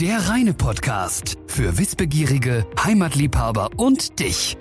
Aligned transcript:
Der 0.00 0.28
reine 0.28 0.52
Podcast 0.52 1.38
für 1.46 1.78
Wissbegierige, 1.78 2.66
Heimatliebhaber 2.82 3.70
und 3.76 4.18
dich. 4.18 4.58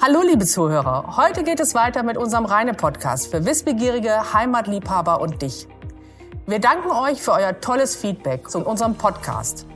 Hallo 0.00 0.22
liebe 0.22 0.46
Zuhörer, 0.46 1.16
heute 1.16 1.42
geht 1.42 1.58
es 1.58 1.74
weiter 1.74 2.04
mit 2.04 2.16
unserem 2.16 2.44
reine 2.44 2.72
Podcast 2.72 3.32
für 3.32 3.44
Wissbegierige, 3.44 4.32
Heimatliebhaber 4.32 5.20
und 5.20 5.42
dich. 5.42 5.66
Wir 6.46 6.60
danken 6.60 6.92
euch 6.92 7.20
für 7.20 7.32
euer 7.32 7.60
tolles 7.60 7.96
Feedback 7.96 8.48
zu 8.48 8.60
unserem 8.60 8.94
Podcast. 8.94 9.66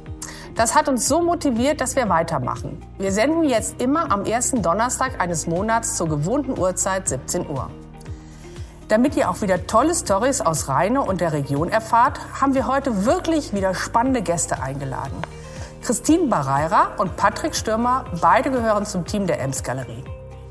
Das 0.54 0.76
hat 0.76 0.88
uns 0.88 1.08
so 1.08 1.22
motiviert, 1.22 1.80
dass 1.80 1.96
wir 1.96 2.08
weitermachen. 2.08 2.80
Wir 2.98 3.10
senden 3.10 3.42
jetzt 3.42 3.82
immer 3.82 4.12
am 4.12 4.26
ersten 4.26 4.62
Donnerstag 4.62 5.20
eines 5.20 5.48
Monats 5.48 5.96
zur 5.96 6.08
gewohnten 6.08 6.56
Uhrzeit 6.56 7.08
17 7.08 7.50
Uhr. 7.50 7.68
Damit 8.88 9.16
ihr 9.16 9.28
auch 9.28 9.42
wieder 9.42 9.66
tolle 9.66 9.94
Stories 9.94 10.40
aus 10.40 10.66
Rheine 10.66 11.02
und 11.02 11.20
der 11.20 11.34
Region 11.34 11.68
erfahrt, 11.68 12.18
haben 12.40 12.54
wir 12.54 12.66
heute 12.66 13.04
wirklich 13.04 13.52
wieder 13.52 13.74
spannende 13.74 14.22
Gäste 14.22 14.62
eingeladen. 14.62 15.20
Christine 15.82 16.26
Barreira 16.28 16.94
und 16.96 17.14
Patrick 17.14 17.54
Stürmer, 17.54 18.06
beide 18.22 18.50
gehören 18.50 18.86
zum 18.86 19.04
Team 19.04 19.26
der 19.26 19.40
Ems 19.42 19.62
Galerie. 19.62 20.02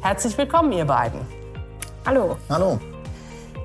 Herzlich 0.02 0.38
willkommen, 0.38 0.72
ihr 0.72 0.86
beiden. 0.86 1.20
Hallo. 2.06 2.38
Hallo. 2.48 2.80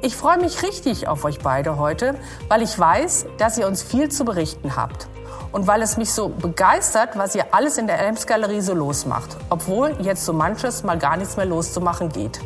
Ich 0.01 0.17
freue 0.17 0.39
mich 0.39 0.62
richtig 0.62 1.07
auf 1.07 1.27
euch 1.27 1.41
beide 1.41 1.77
heute, 1.77 2.15
weil 2.48 2.62
ich 2.62 2.77
weiß, 2.77 3.27
dass 3.37 3.59
ihr 3.59 3.67
uns 3.67 3.83
viel 3.83 4.09
zu 4.09 4.25
berichten 4.25 4.75
habt. 4.75 5.07
Und 5.53 5.67
weil 5.67 5.83
es 5.83 5.98
mich 5.98 6.15
so 6.15 6.31
begeistert, 6.31 7.19
was 7.19 7.34
ihr 7.34 7.55
alles 7.55 7.77
in 7.77 7.87
der 7.87 7.98
Elms 7.98 8.27
Galerie 8.27 8.62
so 8.62 8.73
losmacht, 8.73 9.37
obwohl 9.51 9.95
jetzt 10.01 10.25
so 10.25 10.33
manches 10.33 10.83
mal 10.83 10.98
gar 10.98 11.19
nichts 11.19 11.37
mehr 11.37 11.45
loszumachen 11.45 12.09
geht. 12.09 12.41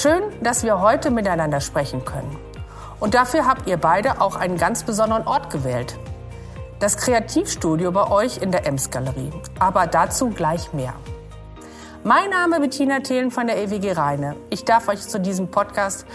Schön, 0.00 0.22
dass 0.40 0.62
wir 0.62 0.80
heute 0.80 1.10
miteinander 1.10 1.60
sprechen 1.60 2.04
können. 2.04 2.38
Und 3.00 3.14
dafür 3.14 3.46
habt 3.46 3.68
ihr 3.68 3.78
beide 3.78 4.20
auch 4.20 4.36
einen 4.36 4.56
ganz 4.56 4.84
besonderen 4.84 5.26
Ort 5.26 5.50
gewählt. 5.50 5.98
Das 6.78 6.98
Kreativstudio 6.98 7.90
bei 7.90 8.08
euch 8.08 8.38
in 8.38 8.52
der 8.52 8.64
Ems-Galerie. 8.64 9.32
Aber 9.58 9.88
dazu 9.88 10.28
gleich 10.28 10.72
mehr. 10.72 10.94
Mein 12.04 12.30
Name 12.30 12.58
ist 12.58 12.62
Bettina 12.62 13.00
Thelen 13.00 13.32
von 13.32 13.48
der 13.48 13.58
EWG 13.58 13.90
Rheine. 13.90 14.36
Ich 14.50 14.64
darf 14.64 14.86
euch 14.86 15.00
zu 15.00 15.18
diesem 15.18 15.50
Podcast 15.50 16.06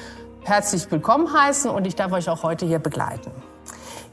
herzlich 0.43 0.89
willkommen 0.89 1.33
heißen 1.33 1.69
und 1.69 1.85
ich 1.85 1.95
darf 1.95 2.13
euch 2.13 2.29
auch 2.29 2.43
heute 2.43 2.65
hier 2.65 2.79
begleiten. 2.79 3.31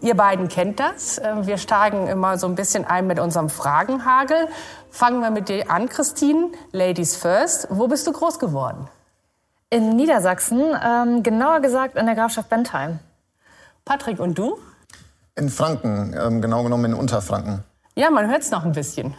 Ihr 0.00 0.16
beiden 0.16 0.48
kennt 0.48 0.80
das. 0.80 1.20
Wir 1.42 1.58
steigen 1.58 2.08
immer 2.08 2.38
so 2.38 2.48
ein 2.48 2.56
bisschen 2.56 2.84
ein 2.84 3.06
mit 3.06 3.20
unserem 3.20 3.48
Fragenhagel. 3.48 4.48
Fangen 4.90 5.20
wir 5.20 5.30
mit 5.30 5.48
dir 5.48 5.70
an, 5.70 5.88
Christine. 5.88 6.48
Ladies 6.72 7.14
first. 7.14 7.68
Wo 7.70 7.86
bist 7.86 8.08
du 8.08 8.12
groß 8.12 8.40
geworden? 8.40 8.88
In 9.72 9.94
Niedersachsen, 9.94 10.76
ähm, 10.84 11.22
genauer 11.22 11.60
gesagt 11.60 11.96
in 11.96 12.04
der 12.06 12.16
Grafschaft 12.16 12.48
Bentheim. 12.48 12.98
Patrick, 13.84 14.18
und 14.18 14.36
du? 14.36 14.58
In 15.36 15.48
Franken, 15.48 16.12
ähm, 16.20 16.42
genau 16.42 16.64
genommen 16.64 16.86
in 16.86 16.94
Unterfranken. 16.94 17.62
Ja, 17.94 18.10
man 18.10 18.28
hört 18.28 18.42
es 18.42 18.50
noch 18.50 18.64
ein 18.64 18.72
bisschen. 18.72 19.14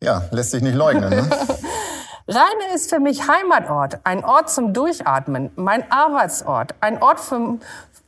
Ja, 0.00 0.22
lässt 0.30 0.52
sich 0.52 0.62
nicht 0.62 0.76
leugnen. 0.76 1.10
Ne? 1.10 1.28
Rheine 2.28 2.72
ist 2.72 2.88
für 2.88 3.00
mich 3.00 3.26
Heimatort, 3.26 3.98
ein 4.04 4.24
Ort 4.24 4.48
zum 4.50 4.72
Durchatmen, 4.72 5.50
mein 5.56 5.90
Arbeitsort, 5.90 6.76
ein 6.80 7.02
Ort, 7.02 7.18
für, 7.18 7.58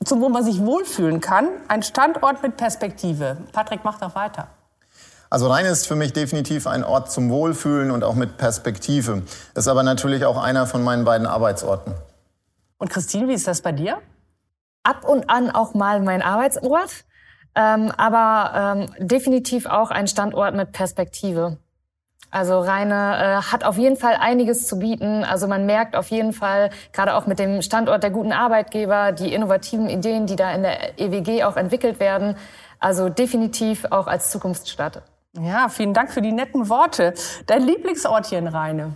wo 0.08 0.28
man 0.28 0.44
sich 0.44 0.60
wohlfühlen 0.60 1.20
kann, 1.20 1.48
ein 1.66 1.82
Standort 1.82 2.44
mit 2.44 2.56
Perspektive. 2.56 3.38
Patrick, 3.52 3.80
mach 3.82 3.98
doch 3.98 4.14
weiter. 4.14 4.46
Also 5.32 5.48
Rhein 5.48 5.64
ist 5.64 5.86
für 5.86 5.96
mich 5.96 6.12
definitiv 6.12 6.66
ein 6.66 6.84
Ort 6.84 7.10
zum 7.10 7.30
Wohlfühlen 7.30 7.90
und 7.90 8.04
auch 8.04 8.14
mit 8.14 8.36
Perspektive. 8.36 9.22
Ist 9.54 9.66
aber 9.66 9.82
natürlich 9.82 10.26
auch 10.26 10.36
einer 10.36 10.66
von 10.66 10.84
meinen 10.84 11.06
beiden 11.06 11.26
Arbeitsorten. 11.26 11.94
Und 12.76 12.90
Christine, 12.90 13.28
wie 13.28 13.32
ist 13.32 13.48
das 13.48 13.62
bei 13.62 13.72
dir? 13.72 13.96
Ab 14.82 15.08
und 15.08 15.30
an 15.30 15.50
auch 15.50 15.72
mal 15.72 16.02
mein 16.02 16.20
Arbeitsort, 16.20 17.06
ähm, 17.54 17.90
aber 17.96 18.90
ähm, 19.00 19.08
definitiv 19.08 19.64
auch 19.64 19.90
ein 19.90 20.06
Standort 20.06 20.54
mit 20.54 20.72
Perspektive. 20.72 21.56
Also 22.30 22.60
Rheine 22.60 22.94
äh, 22.94 23.50
hat 23.50 23.64
auf 23.64 23.78
jeden 23.78 23.96
Fall 23.96 24.18
einiges 24.20 24.66
zu 24.66 24.80
bieten. 24.80 25.24
Also 25.24 25.48
man 25.48 25.64
merkt 25.64 25.96
auf 25.96 26.08
jeden 26.08 26.34
Fall, 26.34 26.68
gerade 26.92 27.14
auch 27.14 27.26
mit 27.26 27.38
dem 27.38 27.62
Standort 27.62 28.02
der 28.02 28.10
guten 28.10 28.32
Arbeitgeber, 28.32 29.12
die 29.12 29.32
innovativen 29.32 29.88
Ideen, 29.88 30.26
die 30.26 30.36
da 30.36 30.52
in 30.52 30.62
der 30.62 31.00
EWG 31.00 31.44
auch 31.44 31.56
entwickelt 31.56 32.00
werden. 32.00 32.36
Also 32.80 33.08
definitiv 33.08 33.86
auch 33.88 34.08
als 34.08 34.30
Zukunftsstadt. 34.30 35.02
Ja, 35.40 35.68
vielen 35.68 35.94
Dank 35.94 36.12
für 36.12 36.20
die 36.20 36.32
netten 36.32 36.68
Worte. 36.68 37.14
Dein 37.46 37.62
Lieblingsort 37.62 38.26
hier 38.26 38.38
in 38.38 38.48
Rheine? 38.48 38.94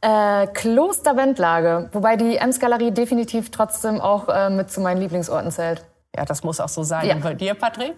Äh, 0.00 0.46
Kloster 0.48 1.16
Wendlage, 1.16 1.90
wobei 1.92 2.16
die 2.16 2.36
Ems-Galerie 2.36 2.90
definitiv 2.90 3.50
trotzdem 3.50 4.00
auch 4.00 4.28
äh, 4.28 4.50
mit 4.50 4.70
zu 4.70 4.80
meinen 4.80 5.00
Lieblingsorten 5.00 5.50
zählt. 5.50 5.84
Ja, 6.16 6.24
das 6.24 6.42
muss 6.42 6.58
auch 6.58 6.68
so 6.68 6.82
sein. 6.82 7.06
Ja. 7.06 7.14
Und 7.14 7.22
bei 7.22 7.34
dir, 7.34 7.54
Patrick? 7.54 7.94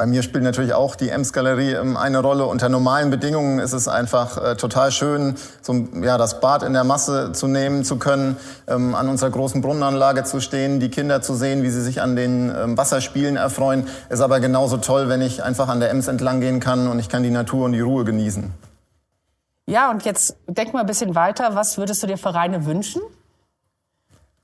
Bei 0.00 0.06
mir 0.06 0.22
spielt 0.22 0.44
natürlich 0.44 0.72
auch 0.72 0.96
die 0.96 1.10
Ems-Galerie 1.10 1.74
ähm, 1.74 1.94
eine 1.98 2.20
Rolle. 2.20 2.46
Unter 2.46 2.70
normalen 2.70 3.10
Bedingungen 3.10 3.58
ist 3.58 3.74
es 3.74 3.86
einfach 3.86 4.42
äh, 4.42 4.56
total 4.56 4.92
schön, 4.92 5.34
so, 5.60 5.74
ja, 6.00 6.16
das 6.16 6.40
Bad 6.40 6.62
in 6.62 6.72
der 6.72 6.84
Masse 6.84 7.32
zu 7.32 7.46
nehmen 7.48 7.84
zu 7.84 7.98
können, 7.98 8.38
ähm, 8.66 8.94
an 8.94 9.10
unserer 9.10 9.28
großen 9.28 9.60
Brunnenanlage 9.60 10.24
zu 10.24 10.40
stehen, 10.40 10.80
die 10.80 10.88
Kinder 10.88 11.20
zu 11.20 11.34
sehen, 11.34 11.62
wie 11.62 11.68
sie 11.68 11.82
sich 11.82 12.00
an 12.00 12.16
den 12.16 12.48
ähm, 12.48 12.78
Wasserspielen 12.78 13.36
erfreuen. 13.36 13.88
Ist 14.08 14.22
aber 14.22 14.40
genauso 14.40 14.78
toll, 14.78 15.10
wenn 15.10 15.20
ich 15.20 15.44
einfach 15.44 15.68
an 15.68 15.80
der 15.80 15.90
Ems 15.90 16.08
entlang 16.08 16.40
gehen 16.40 16.60
kann 16.60 16.88
und 16.88 16.98
ich 16.98 17.10
kann 17.10 17.22
die 17.22 17.28
Natur 17.28 17.66
und 17.66 17.72
die 17.72 17.80
Ruhe 17.80 18.06
genießen. 18.06 18.54
Ja, 19.66 19.90
und 19.90 20.06
jetzt 20.06 20.34
denk 20.46 20.72
mal 20.72 20.80
ein 20.80 20.86
bisschen 20.86 21.14
weiter. 21.14 21.54
Was 21.54 21.76
würdest 21.76 22.02
du 22.02 22.06
dir 22.06 22.16
für 22.16 22.32
Rheine 22.32 22.64
wünschen? 22.64 23.02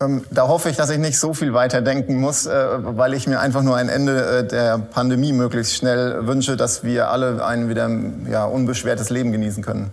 Ähm, 0.00 0.26
da 0.30 0.46
hoffe 0.46 0.68
ich, 0.68 0.76
dass 0.76 0.90
ich 0.90 0.98
nicht 0.98 1.18
so 1.18 1.32
viel 1.32 1.54
weiter 1.54 1.80
denken 1.80 2.20
muss, 2.20 2.44
äh, 2.46 2.52
weil 2.80 3.14
ich 3.14 3.26
mir 3.26 3.40
einfach 3.40 3.62
nur 3.62 3.76
ein 3.76 3.88
Ende 3.88 4.40
äh, 4.40 4.46
der 4.46 4.78
Pandemie 4.78 5.32
möglichst 5.32 5.74
schnell 5.74 6.26
wünsche, 6.26 6.56
dass 6.56 6.84
wir 6.84 7.08
alle 7.08 7.42
ein 7.44 7.70
wieder 7.70 7.88
ja, 8.30 8.44
unbeschwertes 8.44 9.08
Leben 9.08 9.32
genießen 9.32 9.64
können. 9.64 9.90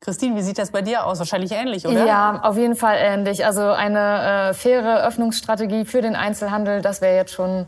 Christine, 0.00 0.34
wie 0.34 0.42
sieht 0.42 0.58
das 0.58 0.72
bei 0.72 0.82
dir 0.82 1.06
aus? 1.06 1.18
Wahrscheinlich 1.18 1.52
ähnlich, 1.52 1.86
oder? 1.86 2.06
Ja, 2.06 2.40
auf 2.42 2.56
jeden 2.56 2.74
Fall 2.74 2.96
ähnlich. 2.98 3.44
Also 3.44 3.70
eine 3.70 4.48
äh, 4.50 4.54
faire 4.54 5.06
Öffnungsstrategie 5.06 5.84
für 5.84 6.02
den 6.02 6.16
Einzelhandel, 6.16 6.82
das 6.82 7.00
wäre 7.00 7.14
jetzt 7.14 7.32
schon, 7.32 7.66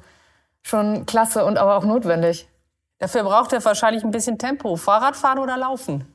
schon 0.63 1.07
klasse 1.07 1.45
und 1.45 1.59
aber 1.59 1.77
auch 1.77 1.85
notwendig. 1.85 2.49
Dafür 2.99 3.23
braucht 3.23 3.53
er 3.53 3.65
wahrscheinlich 3.65 4.03
ein 4.03 4.11
bisschen 4.11 4.39
Tempo. 4.39 4.77
Fahrradfahren 4.77 5.39
oder 5.39 5.57
laufen? 5.57 6.07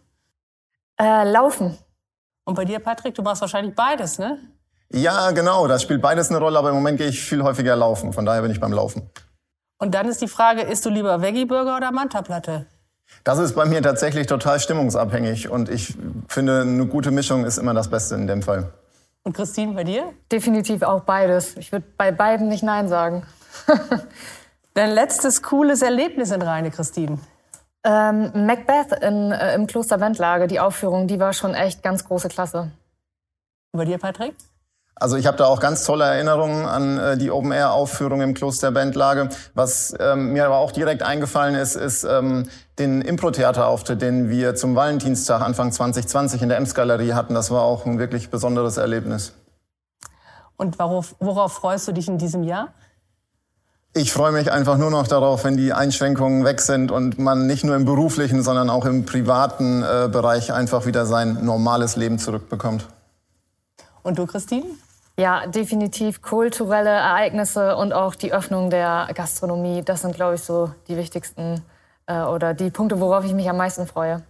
Äh, 1.00 1.30
laufen. 1.30 1.78
Und 2.44 2.56
bei 2.56 2.66
dir, 2.66 2.80
Patrick, 2.80 3.14
du 3.14 3.22
machst 3.22 3.42
wahrscheinlich 3.42 3.76
beides, 3.76 4.18
ne? 4.18 4.40
Ja, 4.92 5.32
genau, 5.32 5.68
das 5.68 5.82
spielt 5.82 6.02
beides 6.02 6.30
eine 6.30 6.40
Rolle, 6.40 6.58
aber 6.58 6.70
im 6.70 6.76
Moment 6.76 6.98
gehe 6.98 7.08
ich 7.08 7.22
viel 7.22 7.44
häufiger 7.44 7.76
laufen. 7.76 8.14
Von 8.14 8.26
daher 8.26 8.42
bin 8.42 8.52
ich 8.52 8.60
beim 8.60 8.72
Laufen. 8.72 9.10
Und 9.80 9.94
dann 9.94 10.08
ist 10.08 10.22
die 10.22 10.28
Frage, 10.28 10.62
isst 10.62 10.86
du 10.86 10.90
lieber 10.90 11.22
Veggie-Burger 11.22 11.78
oder 11.78 11.92
Manta-Platte? 11.92 12.66
Das 13.24 13.40
ist 13.40 13.56
bei 13.56 13.66
mir 13.66 13.82
tatsächlich 13.82 14.28
total 14.28 14.60
stimmungsabhängig 14.60 15.50
und 15.50 15.70
ich 15.70 15.96
finde, 16.28 16.62
eine 16.62 16.86
gute 16.88 17.12
Mischung 17.12 17.46
ist 17.46 17.58
immer 17.58 17.74
das 17.74 17.90
Beste 17.90 18.16
in 18.16 18.28
dem 18.28 18.42
Fall. 18.42 18.72
Und 19.24 19.34
Christine, 19.34 19.74
bei 19.74 19.84
dir? 19.84 20.14
Definitiv 20.32 20.84
auch 20.84 21.02
beides. 21.02 21.58
Ich 21.58 21.72
würde 21.72 21.86
bei 21.98 22.12
beiden 22.12 22.48
nicht 22.48 22.64
Nein 22.64 22.88
sagen. 22.88 23.26
Dein 24.74 24.92
letztes 24.92 25.42
cooles 25.42 25.82
Erlebnis 25.82 26.32
in 26.32 26.42
Rheine, 26.42 26.72
Christine? 26.72 27.20
Ähm, 27.84 28.46
Macbeth 28.46 28.92
in, 29.02 29.32
äh, 29.32 29.56
im 29.56 29.68
Kloster 29.68 30.00
Wendlage, 30.00 30.48
die 30.48 30.60
Aufführung, 30.60 31.08
die 31.08 31.20
war 31.20 31.34
schon 31.34 31.54
echt 31.54 31.84
ganz 31.84 32.06
große 32.06 32.30
Klasse. 32.30 32.72
Und 33.72 33.78
bei 33.78 33.86
dir, 33.86 33.98
Patrick? 33.98 34.36
Also 35.00 35.16
ich 35.16 35.28
habe 35.28 35.38
da 35.38 35.46
auch 35.46 35.60
ganz 35.60 35.84
tolle 35.84 36.06
Erinnerungen 36.06 36.66
an 36.66 36.98
äh, 36.98 37.18
die 37.18 37.30
Open-Air-Aufführung 37.30 38.22
im 38.22 38.34
Kloster 38.34 38.72
Bandlage. 38.72 39.30
Was 39.54 39.94
ähm, 40.00 40.34
mir 40.34 40.46
aber 40.46 40.58
auch 40.58 40.72
direkt 40.72 41.04
eingefallen 41.04 41.56
ist, 41.56 41.76
ist 41.76 42.04
ähm, 42.04 42.50
den 42.80 43.02
Impro-Theater-Auftritt, 43.02 44.02
den 44.02 44.30
wir 44.30 44.56
zum 44.56 44.76
Valentinstag 44.76 45.42
Anfang 45.42 45.72
2020 45.72 46.42
in 46.42 46.50
der 46.50 46.58
Ems-Galerie 46.58 47.14
hatten. 47.14 47.36
Das 47.36 47.52
war 47.52 47.62
auch 47.62 47.86
ein 47.86 48.00
wirklich 48.00 48.32
besonderes 48.32 48.78
Erlebnis. 48.78 49.34
Und 50.56 50.80
worauf, 50.80 51.16
worauf 51.20 51.54
freust 51.54 51.88
du 51.88 51.92
dich 51.92 52.08
in 52.08 52.18
diesem 52.18 52.44
Jahr? 52.44 52.70
Ich 53.94 54.12
freue 54.12 54.32
mich 54.32 54.52
einfach 54.52 54.78
nur 54.78 54.90
noch 54.90 55.08
darauf, 55.08 55.44
wenn 55.44 55.58
die 55.58 55.74
Einschränkungen 55.74 56.44
weg 56.44 56.60
sind 56.60 56.92
und 56.92 57.20
man 57.20 57.46
nicht 57.46 57.64
nur 57.64 57.76
im 57.76 57.86
beruflichen, 57.86 58.42
sondern 58.42 58.70
auch 58.70 58.86
im 58.86 59.06
privaten 59.06 59.84
äh, 59.84 60.10
Bereich 60.12 60.52
einfach 60.52 60.86
wieder 60.88 61.06
sein 61.06 61.46
normales 61.46 61.96
Leben 61.96 62.18
zurückbekommt. 62.18 62.88
Und 64.04 64.18
du, 64.18 64.26
Christine? 64.26 64.66
Ja, 65.20 65.48
definitiv 65.48 66.22
kulturelle 66.22 66.92
Ereignisse 66.92 67.76
und 67.76 67.92
auch 67.92 68.14
die 68.14 68.32
Öffnung 68.32 68.70
der 68.70 69.10
Gastronomie. 69.16 69.82
Das 69.84 70.02
sind, 70.02 70.14
glaube 70.16 70.36
ich, 70.36 70.44
so 70.44 70.70
die 70.88 70.96
wichtigsten 70.96 71.64
äh, 72.06 72.22
oder 72.22 72.54
die 72.54 72.70
Punkte, 72.70 73.00
worauf 73.00 73.26
ich 73.26 73.34
mich 73.34 73.50
am 73.50 73.58
meisten 73.58 73.88
freue. 73.88 74.22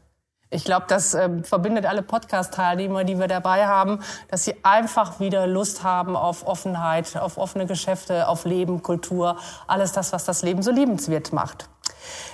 Ich 0.49 0.63
glaube, 0.63 0.85
das 0.87 1.13
äh, 1.13 1.43
verbindet 1.43 1.85
alle 1.85 2.03
Podcast-Teilnehmer, 2.03 3.03
die 3.03 3.19
wir 3.19 3.27
dabei 3.27 3.67
haben, 3.67 3.99
dass 4.29 4.45
sie 4.45 4.55
einfach 4.63 5.19
wieder 5.19 5.45
Lust 5.45 5.83
haben 5.83 6.15
auf 6.15 6.47
Offenheit, 6.47 7.17
auf 7.17 7.37
offene 7.37 7.65
Geschäfte, 7.65 8.29
auf 8.29 8.45
Leben, 8.45 8.81
Kultur, 8.81 9.37
alles 9.67 9.91
das, 9.91 10.13
was 10.13 10.23
das 10.23 10.41
Leben 10.41 10.61
so 10.61 10.71
liebenswert 10.71 11.33
macht. 11.33 11.67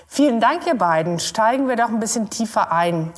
Vielen 0.08 0.40
Dank, 0.40 0.68
ihr 0.68 0.78
beiden. 0.78 1.20
Steigen 1.20 1.68
wir 1.68 1.76
doch 1.76 1.90
ein 1.90 2.00
bisschen 2.00 2.30
tiefer 2.30 2.72
ein. 2.72 3.12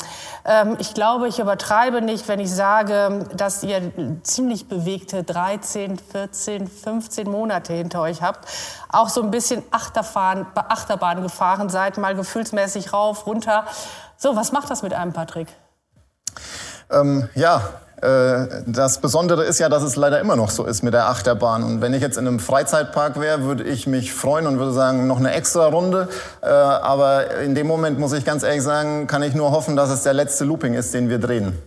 Ähm, 0.45 0.77
ich 0.79 0.93
glaube, 0.93 1.27
ich 1.27 1.39
übertreibe 1.39 2.01
nicht, 2.01 2.27
wenn 2.27 2.39
ich 2.39 2.49
sage, 2.49 3.27
dass 3.35 3.63
ihr 3.63 3.91
ziemlich 4.23 4.67
bewegte 4.67 5.23
13, 5.23 5.97
14, 5.97 6.67
15 6.67 7.29
Monate 7.29 7.73
hinter 7.73 8.01
euch 8.01 8.21
habt. 8.21 8.47
Auch 8.89 9.09
so 9.09 9.21
ein 9.21 9.31
bisschen 9.31 9.63
Achterbahn, 9.71 10.45
Achterbahn 10.55 11.21
gefahren 11.21 11.69
seid, 11.69 11.97
mal 11.97 12.15
gefühlsmäßig 12.15 12.93
rauf, 12.93 13.25
runter. 13.27 13.65
So, 14.17 14.35
was 14.35 14.51
macht 14.51 14.69
das 14.69 14.81
mit 14.81 14.93
einem, 14.93 15.11
Patrick? 15.11 15.47
Ähm, 16.91 17.27
ja, 17.35 17.61
das 18.65 18.99
Besondere 18.99 19.43
ist 19.43 19.59
ja, 19.59 19.69
dass 19.69 19.83
es 19.83 19.95
leider 19.95 20.19
immer 20.19 20.35
noch 20.35 20.49
so 20.49 20.65
ist 20.65 20.83
mit 20.83 20.93
der 20.93 21.07
Achterbahn. 21.07 21.63
Und 21.63 21.81
wenn 21.81 21.93
ich 21.93 22.01
jetzt 22.01 22.17
in 22.17 22.27
einem 22.27 22.39
Freizeitpark 22.39 23.19
wäre, 23.19 23.43
würde 23.43 23.63
ich 23.63 23.87
mich 23.87 24.13
freuen 24.13 24.47
und 24.47 24.59
würde 24.59 24.73
sagen, 24.73 25.07
noch 25.07 25.17
eine 25.17 25.31
extra 25.31 25.67
Runde. 25.67 26.09
Äh, 26.41 26.47
aber 26.47 27.39
in 27.41 27.55
dem 27.55 27.67
Moment 27.67 27.99
muss 27.99 28.13
ich 28.13 28.25
ganz 28.25 28.43
ehrlich 28.43 28.63
sagen, 28.63 29.07
kann 29.07 29.23
ich 29.23 29.33
nur 29.33 29.51
hoffen, 29.51 29.75
dass 29.75 29.89
es 29.89 30.03
der 30.03 30.13
letzte 30.13 30.45
Looping 30.45 30.73
ist, 30.73 30.93
den 30.93 31.09
wir 31.09 31.19
drehen. 31.19 31.57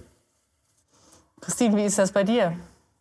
Christine, 1.41 1.77
wie 1.77 1.85
ist 1.85 1.99
das 1.99 2.13
bei 2.13 2.25
dir? 2.25 2.53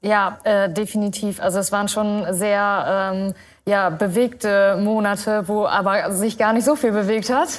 Ja, 0.02 0.38
äh, 0.44 0.70
definitiv. 0.70 1.42
Also 1.42 1.60
es 1.60 1.72
waren 1.72 1.88
schon 1.88 2.26
sehr 2.32 3.12
ähm, 3.14 3.34
ja, 3.68 3.90
bewegte 3.90 4.78
Monate, 4.78 5.50
wo 5.50 5.66
aber 5.66 6.14
sich 6.14 6.38
gar 6.38 6.54
nicht 6.54 6.64
so 6.64 6.78
viel 6.78 6.94
bewegt 6.94 7.30
hat, 7.30 7.50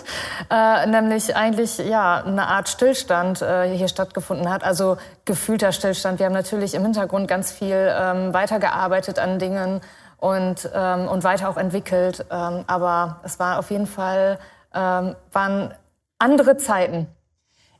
äh, 0.51 0.87
nämlich 0.87 1.37
eigentlich 1.37 1.77
ja 1.77 2.25
eine 2.25 2.47
Art 2.47 2.71
Stillstand 2.71 3.43
äh, 3.43 3.69
hier 3.77 3.89
stattgefunden 3.89 4.51
hat, 4.51 4.65
also 4.65 4.97
gefühlter 5.27 5.71
Stillstand. 5.71 6.19
Wir 6.19 6.25
haben 6.25 6.33
natürlich 6.33 6.73
im 6.73 6.83
Hintergrund 6.83 7.29
ganz 7.29 7.53
viel 7.53 7.95
ähm, 7.95 8.33
weitergearbeitet 8.33 9.19
an 9.19 9.39
Dingen 9.39 9.83
und 10.17 10.71
ähm, 10.75 11.09
und 11.09 11.25
weiter 11.25 11.51
auch 11.51 11.59
entwickelt, 11.59 12.25
ähm, 12.31 12.65
aber 12.67 13.21
es 13.23 13.39
war 13.39 13.59
auf 13.59 13.71
jeden 13.71 13.87
Fall 13.87 14.39
ähm, 14.75 15.15
waren 15.31 15.75
andere 16.19 16.57
Zeiten. 16.57 17.07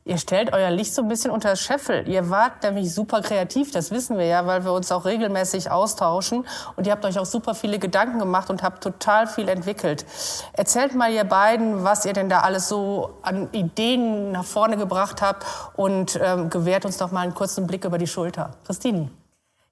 Ihr 0.09 0.17
stellt 0.17 0.55
euer 0.55 0.71
Licht 0.71 0.95
so 0.95 1.03
ein 1.03 1.09
bisschen 1.09 1.31
unter 1.31 1.55
Scheffel. 1.55 2.09
Ihr 2.09 2.31
wart 2.31 2.63
nämlich 2.63 2.95
super 2.95 3.21
kreativ, 3.21 3.73
das 3.73 3.91
wissen 3.91 4.17
wir 4.17 4.25
ja, 4.25 4.47
weil 4.47 4.65
wir 4.65 4.73
uns 4.73 4.91
auch 4.91 5.05
regelmäßig 5.05 5.71
austauschen. 5.71 6.47
Und 6.77 6.87
ihr 6.87 6.93
habt 6.95 7.05
euch 7.05 7.19
auch 7.19 7.27
super 7.27 7.55
viele 7.55 7.79
Gedanken 7.79 8.19
gemacht 8.19 8.49
und 8.49 8.63
habt 8.63 8.83
total 8.83 9.27
viel 9.27 9.51
entwickelt. 9.51 10.07
Erzählt 10.55 10.95
mal 10.95 11.13
ihr 11.13 11.25
beiden, 11.25 11.85
was 11.85 12.07
ihr 12.07 12.15
denn 12.15 12.31
da 12.31 12.41
alles 12.41 12.71
so 12.71 13.19
an 13.21 13.51
Ideen 13.53 14.33
nach 14.33 14.47
vorne 14.47 14.79
gebracht 14.79 15.21
habt 15.21 15.45
und 15.77 16.19
ähm, 16.23 16.49
gewährt 16.49 16.87
uns 16.87 16.97
doch 16.97 17.11
mal 17.11 17.21
einen 17.21 17.35
kurzen 17.35 17.67
Blick 17.67 17.85
über 17.85 17.99
die 17.99 18.07
Schulter. 18.07 18.55
Christine. 18.65 19.11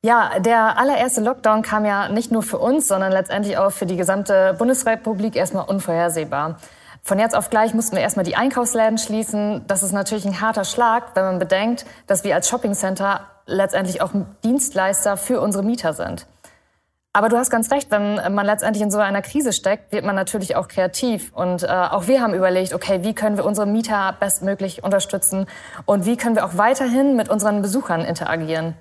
Ja, 0.03 0.39
der 0.39 0.79
allererste 0.79 1.23
Lockdown 1.23 1.62
kam 1.62 1.87
ja 1.87 2.11
nicht 2.11 2.31
nur 2.31 2.43
für 2.43 2.59
uns, 2.59 2.89
sondern 2.89 3.11
letztendlich 3.11 3.56
auch 3.56 3.71
für 3.71 3.87
die 3.87 3.97
gesamte 3.97 4.55
Bundesrepublik 4.59 5.35
erstmal 5.35 5.65
unvorhersehbar. 5.65 6.59
Von 7.06 7.20
jetzt 7.20 7.37
auf 7.37 7.50
gleich 7.50 7.73
mussten 7.73 7.94
wir 7.94 8.03
erstmal 8.03 8.25
die 8.25 8.35
Einkaufsläden 8.35 8.99
schließen. 8.99 9.62
Das 9.69 9.85
ist 9.85 9.93
natürlich 9.93 10.25
ein 10.25 10.41
harter 10.41 10.64
Schlag, 10.64 11.14
wenn 11.14 11.23
man 11.23 11.38
bedenkt, 11.38 11.87
dass 12.08 12.25
wir 12.25 12.35
als 12.35 12.49
Shoppingcenter 12.49 13.20
letztendlich 13.47 14.03
auch 14.03 14.11
Dienstleister 14.43 15.17
für 15.17 15.41
unsere 15.41 15.62
Mieter 15.62 15.93
sind. 15.93 16.26
Aber 17.12 17.29
du 17.29 17.37
hast 17.37 17.49
ganz 17.49 17.70
recht, 17.70 17.93
wenn 17.93 18.17
man 18.35 18.44
letztendlich 18.44 18.82
in 18.82 18.91
so 18.91 18.99
einer 18.99 19.23
Krise 19.23 19.53
steckt, 19.53 19.93
wird 19.93 20.05
man 20.05 20.17
natürlich 20.17 20.56
auch 20.56 20.67
kreativ. 20.67 21.32
Und 21.32 21.62
äh, 21.62 21.69
auch 21.69 22.08
wir 22.08 22.20
haben 22.20 22.35
überlegt, 22.35 22.75
okay, 22.75 23.05
wie 23.05 23.14
können 23.14 23.37
wir 23.37 23.44
unsere 23.44 23.69
Mieter 23.69 24.17
bestmöglich 24.19 24.82
unterstützen 24.82 25.47
und 25.85 26.06
wie 26.06 26.17
können 26.17 26.35
wir 26.35 26.44
auch 26.44 26.56
weiterhin 26.56 27.14
mit 27.14 27.29
unseren 27.29 27.62
Besuchern 27.62 28.00
interagieren. 28.00 28.75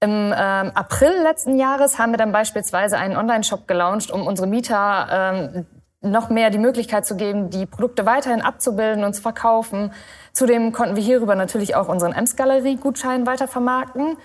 Im 0.00 0.34
ähm, 0.36 0.72
April 0.74 1.14
letzten 1.22 1.56
Jahres 1.56 1.98
haben 1.98 2.12
wir 2.12 2.18
dann 2.18 2.32
beispielsweise 2.32 2.98
einen 2.98 3.16
Online-Shop 3.16 3.66
gelauncht, 3.66 4.10
um 4.10 4.26
unsere 4.26 4.46
Mieter 4.46 5.06
ähm, 5.10 5.66
noch 6.02 6.28
mehr 6.28 6.50
die 6.50 6.58
Möglichkeit 6.58 7.06
zu 7.06 7.16
geben, 7.16 7.50
die 7.50 7.66
Produkte 7.66 8.06
weiterhin 8.06 8.42
abzubilden 8.42 9.04
und 9.04 9.14
zu 9.14 9.22
verkaufen. 9.22 9.92
Zudem 10.32 10.72
konnten 10.72 10.96
wir 10.96 11.02
hierüber 11.02 11.34
natürlich 11.34 11.74
auch 11.74 11.88
unseren 11.88 12.12
Ems-Galerie-Gutschein 12.12 13.26
weiter 13.26 13.48
vermarkten. 13.48 14.16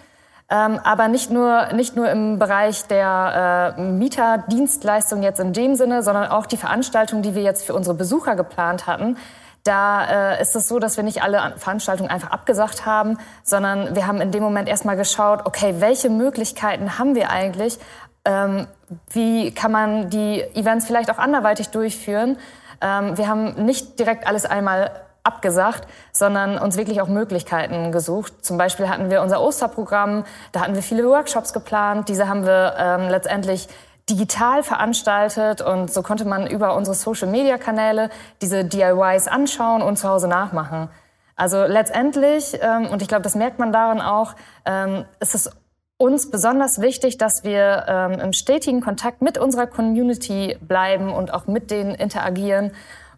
Ähm, 0.50 0.80
aber 0.84 1.10
nicht 1.10 1.30
nur, 1.30 1.74
nicht 1.74 1.98
nur 1.98 2.10
im 2.10 2.40
Bereich 2.40 2.86
der 2.86 3.76
äh, 3.78 3.82
Mieterdienstleistung 3.82 5.22
jetzt 5.22 5.42
in 5.42 5.52
dem 5.52 5.76
Sinne, 5.76 6.04
sondern 6.04 6.32
auch 6.32 6.46
die 6.46 6.56
Veranstaltungen, 6.56 7.22
die 7.22 7.36
wir 7.36 7.42
jetzt 7.42 7.66
für 7.66 7.74
unsere 7.74 7.96
Besucher 7.96 8.36
geplant 8.36 8.88
hatten. 8.88 9.18
Da 9.66 10.36
äh, 10.36 10.42
ist 10.42 10.56
es 10.56 10.70
so, 10.70 10.80
dass 10.80 10.96
wir 10.96 11.04
nicht 11.04 11.22
alle 11.22 11.56
Veranstaltungen 11.58 12.10
einfach 12.10 12.32
abgesagt 12.32 12.86
haben, 12.86 13.18
sondern 13.44 13.94
wir 13.94 14.08
haben 14.08 14.22
in 14.22 14.32
dem 14.32 14.42
Moment 14.42 14.70
erstmal 14.70 14.96
geschaut, 14.96 15.42
okay, 15.44 15.76
welche 15.80 16.10
Möglichkeiten 16.10 16.98
haben 16.98 17.16
wir 17.16 17.30
eigentlich, 17.30 17.78
ähm, 18.24 18.68
wie 19.10 19.52
kann 19.52 19.72
man 19.72 20.10
die 20.10 20.42
Events 20.56 20.86
vielleicht 20.86 21.12
auch 21.12 21.18
anderweitig 21.18 21.70
durchführen? 21.70 22.38
Ähm, 22.82 23.18
wir 23.18 23.28
haben 23.28 23.66
nicht 23.66 24.00
direkt 24.00 24.28
alles 24.28 24.46
einmal 24.46 24.92
abgesagt, 25.24 25.88
sondern 26.14 26.58
uns 26.58 26.78
wirklich 26.78 27.02
auch 27.02 27.10
Möglichkeiten 27.10 27.92
gesucht. 27.92 28.46
Zum 28.46 28.58
Beispiel 28.58 28.88
hatten 28.88 29.10
wir 29.10 29.22
unser 29.22 29.42
Osterprogramm, 29.42 30.24
da 30.54 30.62
hatten 30.62 30.74
wir 30.74 30.82
viele 30.82 31.08
Workshops 31.08 31.52
geplant. 31.52 32.08
Diese 32.08 32.30
haben 32.30 32.46
wir 32.46 32.76
ähm, 32.78 33.10
letztendlich 33.10 33.68
digital 34.10 34.64
veranstaltet 34.64 35.62
und 35.62 35.92
so 35.92 36.02
konnte 36.02 36.24
man 36.24 36.48
über 36.48 36.76
unsere 36.76 36.96
Social-Media-Kanäle 36.96 38.10
diese 38.42 38.64
DIYs 38.64 39.28
anschauen 39.28 39.82
und 39.82 39.98
zu 39.98 40.08
Hause 40.08 40.30
nachmachen. 40.30 40.88
Also 41.36 41.66
letztendlich, 41.66 42.58
ähm, 42.62 42.88
und 42.88 43.02
ich 43.02 43.10
glaube, 43.10 43.24
das 43.24 43.36
merkt 43.36 43.60
man 43.60 43.74
daran 43.74 44.02
auch, 44.02 44.34
ähm, 44.66 45.04
ist 45.20 45.36
es 45.36 45.52
uns 45.98 46.30
besonders 46.30 46.80
wichtig, 46.80 47.18
dass 47.18 47.44
wir 47.44 47.86
ähm, 47.88 48.20
im 48.20 48.34
stetigen 48.34 48.82
Kontakt 48.82 49.22
mit 49.22 49.38
unserer 49.38 49.68
Community 49.68 50.58
bleiben 50.62 51.12
und 51.12 51.34
auch 51.34 51.48
mit 51.48 51.72
denen 51.72 51.96
interagieren. 51.96 52.72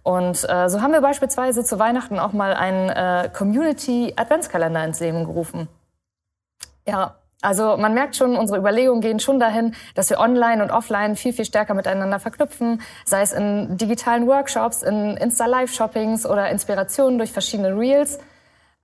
Und 0.03 0.49
äh, 0.49 0.69
so 0.69 0.81
haben 0.81 0.93
wir 0.93 1.01
beispielsweise 1.01 1.63
zu 1.63 1.77
Weihnachten 1.77 2.19
auch 2.19 2.31
mal 2.31 2.53
einen 2.53 2.89
äh, 2.89 3.29
Community 3.31 4.13
Adventskalender 4.15 4.83
ins 4.85 5.01
Leben 5.01 5.25
gerufen. 5.25 5.67
Ja, 6.87 7.15
also 7.41 7.77
man 7.77 7.93
merkt 7.93 8.15
schon, 8.15 8.35
unsere 8.35 8.59
Überlegungen 8.59 9.01
gehen 9.01 9.19
schon 9.19 9.39
dahin, 9.39 9.75
dass 9.95 10.09
wir 10.09 10.19
online 10.19 10.63
und 10.63 10.71
offline 10.71 11.15
viel, 11.15 11.31
viel 11.31 11.45
stärker 11.45 11.73
miteinander 11.73 12.19
verknüpfen, 12.19 12.81
sei 13.05 13.21
es 13.21 13.33
in 13.33 13.77
digitalen 13.77 14.27
Workshops, 14.27 14.83
in 14.83 15.15
Insta-Live-Shoppings 15.15 16.25
oder 16.25 16.49
Inspirationen 16.49 17.17
durch 17.17 17.31
verschiedene 17.31 17.77
Reels. 17.77 18.19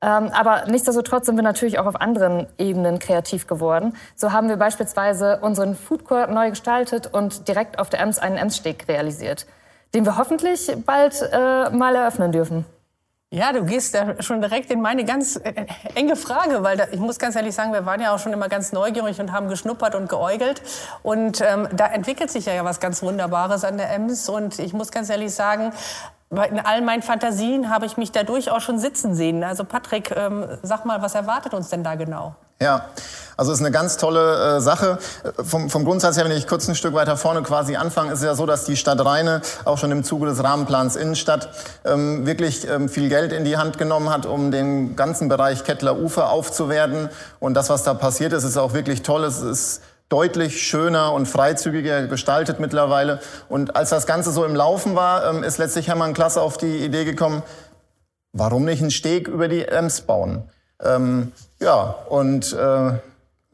Ähm, 0.01 0.29
aber 0.33 0.65
nichtsdestotrotz 0.67 1.25
sind 1.25 1.35
wir 1.35 1.43
natürlich 1.43 1.79
auch 1.79 1.85
auf 1.85 1.99
anderen 1.99 2.47
Ebenen 2.57 2.99
kreativ 2.99 3.47
geworden. 3.47 3.95
So 4.15 4.31
haben 4.31 4.49
wir 4.49 4.57
beispielsweise 4.57 5.39
unseren 5.41 5.75
Food 5.75 6.05
Court 6.05 6.29
neu 6.29 6.49
gestaltet 6.49 7.07
und 7.11 7.47
direkt 7.47 7.79
auf 7.79 7.89
der 7.89 8.01
Ems 8.01 8.19
einen 8.19 8.37
Ems-Steg 8.37 8.87
realisiert, 8.87 9.47
den 9.93 10.05
wir 10.05 10.17
hoffentlich 10.17 10.71
bald 10.85 11.21
äh, 11.31 11.69
mal 11.69 11.95
eröffnen 11.95 12.31
dürfen. 12.31 12.65
Ja, 13.31 13.51
du 13.51 13.65
gehst 13.65 13.95
da 13.95 14.21
schon 14.21 14.39
direkt 14.39 14.71
in 14.71 14.81
meine 14.81 15.03
ganz 15.03 15.35
äh, 15.35 15.65
enge 15.95 16.15
Frage, 16.15 16.63
weil 16.63 16.77
da, 16.77 16.85
ich 16.91 16.99
muss 16.99 17.19
ganz 17.19 17.35
ehrlich 17.35 17.55
sagen, 17.55 17.73
wir 17.73 17.85
waren 17.85 17.99
ja 17.99 18.13
auch 18.13 18.19
schon 18.19 18.31
immer 18.31 18.47
ganz 18.47 18.71
neugierig 18.71 19.19
und 19.19 19.31
haben 19.31 19.49
geschnuppert 19.49 19.95
und 19.95 20.07
geäugelt. 20.07 20.61
Und 21.03 21.41
ähm, 21.41 21.67
da 21.73 21.87
entwickelt 21.87 22.31
sich 22.31 22.45
ja 22.45 22.63
was 22.63 22.79
ganz 22.79 23.01
Wunderbares 23.01 23.65
an 23.65 23.77
der 23.77 23.91
Ems. 23.91 24.29
Und 24.29 24.59
ich 24.59 24.71
muss 24.71 24.91
ganz 24.91 25.09
ehrlich 25.09 25.33
sagen, 25.33 25.73
in 26.31 26.59
all 26.59 26.81
meinen 26.81 27.03
Fantasien 27.03 27.69
habe 27.69 27.85
ich 27.85 27.97
mich 27.97 28.11
da 28.11 28.23
durchaus 28.23 28.63
schon 28.63 28.79
sitzen 28.79 29.15
sehen. 29.15 29.43
Also 29.43 29.63
Patrick, 29.63 30.11
ähm, 30.15 30.45
sag 30.63 30.85
mal, 30.85 31.01
was 31.01 31.15
erwartet 31.15 31.53
uns 31.53 31.69
denn 31.69 31.83
da 31.83 31.95
genau? 31.95 32.35
Ja, 32.61 32.85
also 33.35 33.51
es 33.51 33.59
ist 33.59 33.65
eine 33.65 33.73
ganz 33.73 33.97
tolle 33.97 34.57
äh, 34.57 34.61
Sache. 34.61 34.97
Vom, 35.43 35.69
vom 35.69 35.83
Grundsatz 35.83 36.15
her, 36.15 36.23
wenn 36.23 36.31
ich 36.31 36.47
kurz 36.47 36.69
ein 36.69 36.75
Stück 36.75 36.93
weiter 36.93 37.17
vorne 37.17 37.43
quasi 37.43 37.75
anfange, 37.75 38.13
ist 38.13 38.19
es 38.19 38.25
ja 38.25 38.33
so, 38.33 38.45
dass 38.45 38.63
die 38.63 38.77
Stadt 38.77 39.03
Rheine 39.03 39.41
auch 39.65 39.77
schon 39.77 39.91
im 39.91 40.05
Zuge 40.05 40.25
des 40.25 40.41
Rahmenplans 40.41 40.95
Innenstadt 40.95 41.49
ähm, 41.83 42.25
wirklich 42.25 42.65
ähm, 42.67 42.87
viel 42.87 43.09
Geld 43.09 43.33
in 43.33 43.43
die 43.43 43.57
Hand 43.57 43.77
genommen 43.77 44.09
hat, 44.09 44.25
um 44.25 44.51
den 44.51 44.95
ganzen 44.95 45.27
Bereich 45.27 45.65
Kettler 45.65 45.97
Ufer 45.97 46.29
aufzuwerten. 46.29 47.09
Und 47.41 47.55
das, 47.55 47.69
was 47.69 47.83
da 47.83 47.93
passiert 47.93 48.31
ist, 48.31 48.45
ist 48.45 48.55
auch 48.55 48.71
wirklich 48.71 49.03
toll. 49.03 49.25
Es 49.25 49.41
ist 49.41 49.81
deutlich 50.09 50.61
schöner 50.61 51.13
und 51.13 51.25
freizügiger 51.25 52.07
gestaltet 52.07 52.59
mittlerweile. 52.59 53.19
Und 53.49 53.75
als 53.75 53.89
das 53.89 54.05
Ganze 54.05 54.31
so 54.31 54.45
im 54.45 54.55
Laufen 54.55 54.95
war, 54.95 55.29
ähm, 55.29 55.43
ist 55.43 55.57
letztlich 55.57 55.87
Hermann 55.87 56.13
Klasse 56.13 56.41
auf 56.41 56.57
die 56.57 56.77
Idee 56.77 57.05
gekommen, 57.05 57.43
warum 58.33 58.65
nicht 58.65 58.81
einen 58.81 58.91
Steg 58.91 59.27
über 59.27 59.47
die 59.47 59.65
Ems 59.65 60.01
bauen? 60.01 60.49
Ähm, 60.83 61.31
ja, 61.59 61.95
und 62.09 62.53
äh, 62.53 62.99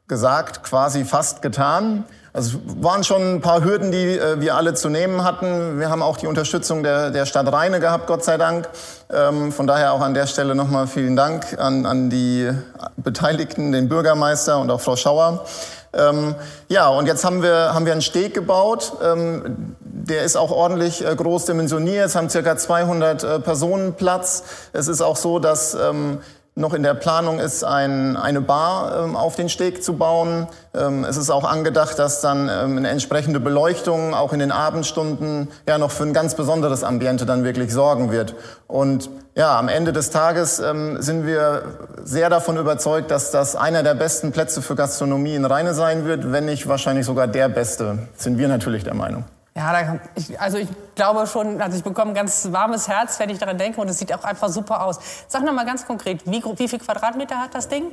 gesagt, 0.07 0.63
quasi 0.63 1.05
fast 1.05 1.41
getan. 1.41 2.03
Also 2.33 2.59
waren 2.65 3.03
schon 3.03 3.35
ein 3.35 3.41
paar 3.41 3.63
Hürden, 3.63 3.91
die 3.91 4.17
äh, 4.17 4.39
wir 4.39 4.55
alle 4.55 4.73
zu 4.73 4.89
nehmen 4.89 5.23
hatten. 5.23 5.79
Wir 5.79 5.89
haben 5.89 6.01
auch 6.01 6.17
die 6.17 6.27
Unterstützung 6.27 6.81
der, 6.81 7.11
der 7.11 7.25
Stadt 7.25 7.51
Rheine 7.51 7.79
gehabt, 7.79 8.07
Gott 8.07 8.23
sei 8.23 8.37
Dank. 8.37 8.69
Ähm, 9.09 9.51
von 9.51 9.67
daher 9.67 9.93
auch 9.93 10.01
an 10.01 10.13
der 10.13 10.27
Stelle 10.27 10.55
nochmal 10.55 10.87
vielen 10.87 11.15
Dank 11.15 11.57
an, 11.59 11.85
an 11.85 12.09
die 12.09 12.49
Beteiligten, 12.97 13.71
den 13.71 13.89
Bürgermeister 13.89 14.59
und 14.59 14.71
auch 14.71 14.81
Frau 14.81 14.95
Schauer. 14.95 15.45
Ähm, 15.93 16.35
ja, 16.69 16.87
und 16.87 17.05
jetzt 17.05 17.25
haben 17.25 17.43
wir, 17.43 17.73
haben 17.73 17.85
wir 17.85 17.91
einen 17.91 18.01
Steg 18.01 18.33
gebaut. 18.33 18.93
Ähm, 19.03 19.75
der 19.79 20.23
ist 20.23 20.35
auch 20.35 20.51
ordentlich 20.51 21.05
äh, 21.05 21.15
groß 21.15 21.45
dimensioniert. 21.45 22.07
Es 22.07 22.15
haben 22.15 22.29
circa 22.29 22.57
200 22.57 23.23
äh, 23.23 23.39
Personen 23.39 23.93
Platz. 23.93 24.43
Es 24.73 24.87
ist 24.87 25.01
auch 25.01 25.17
so, 25.17 25.39
dass 25.39 25.73
ähm, 25.73 26.19
noch 26.55 26.73
in 26.73 26.83
der 26.83 26.93
Planung 26.93 27.39
ist, 27.39 27.63
ein, 27.63 28.17
eine 28.17 28.41
Bar 28.41 29.05
ähm, 29.05 29.15
auf 29.15 29.35
den 29.35 29.47
Steg 29.47 29.83
zu 29.83 29.93
bauen. 29.93 30.47
Ähm, 30.73 31.05
es 31.05 31.15
ist 31.15 31.29
auch 31.29 31.45
angedacht, 31.45 31.97
dass 31.97 32.19
dann 32.19 32.49
ähm, 32.49 32.77
eine 32.77 32.89
entsprechende 32.89 33.39
Beleuchtung 33.39 34.13
auch 34.13 34.33
in 34.33 34.39
den 34.39 34.51
Abendstunden 34.51 35.47
ja 35.65 35.77
noch 35.77 35.91
für 35.91 36.03
ein 36.03 36.13
ganz 36.13 36.35
besonderes 36.35 36.83
Ambiente 36.83 37.25
dann 37.25 37.45
wirklich 37.45 37.71
sorgen 37.71 38.11
wird. 38.11 38.35
Und 38.67 39.09
ja, 39.33 39.57
am 39.57 39.69
Ende 39.69 39.93
des 39.93 40.09
Tages 40.09 40.59
ähm, 40.59 41.01
sind 41.01 41.25
wir 41.25 41.63
sehr 42.03 42.29
davon 42.29 42.57
überzeugt, 42.57 43.11
dass 43.11 43.31
das 43.31 43.55
einer 43.55 43.81
der 43.81 43.93
besten 43.93 44.33
Plätze 44.33 44.61
für 44.61 44.75
Gastronomie 44.75 45.35
in 45.35 45.45
Rheine 45.45 45.73
sein 45.73 46.05
wird, 46.05 46.33
wenn 46.33 46.45
nicht 46.45 46.67
wahrscheinlich 46.67 47.05
sogar 47.05 47.27
der 47.27 47.47
beste. 47.47 48.09
Sind 48.17 48.37
wir 48.37 48.49
natürlich 48.49 48.83
der 48.83 48.93
Meinung. 48.93 49.23
Ja, 49.55 49.73
da, 49.73 49.99
ich, 50.15 50.39
also 50.39 50.57
ich 50.57 50.69
glaube 50.95 51.27
schon, 51.27 51.61
also 51.61 51.77
ich 51.77 51.83
bekomme 51.83 52.11
ein 52.11 52.15
ganz 52.15 52.51
warmes 52.51 52.87
Herz, 52.87 53.19
wenn 53.19 53.29
ich 53.29 53.37
daran 53.37 53.57
denke 53.57 53.81
und 53.81 53.89
es 53.89 53.99
sieht 53.99 54.13
auch 54.13 54.23
einfach 54.23 54.49
super 54.49 54.83
aus. 54.85 54.99
Sag 55.27 55.43
noch 55.43 55.51
mal 55.51 55.65
ganz 55.65 55.85
konkret, 55.85 56.25
wie, 56.25 56.41
wie 56.43 56.67
viel 56.67 56.79
Quadratmeter 56.79 57.37
hat 57.37 57.53
das 57.53 57.67
Ding? 57.67 57.83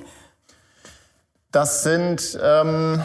Das 1.50 1.82
sind, 1.82 2.38
ähm, 2.40 3.02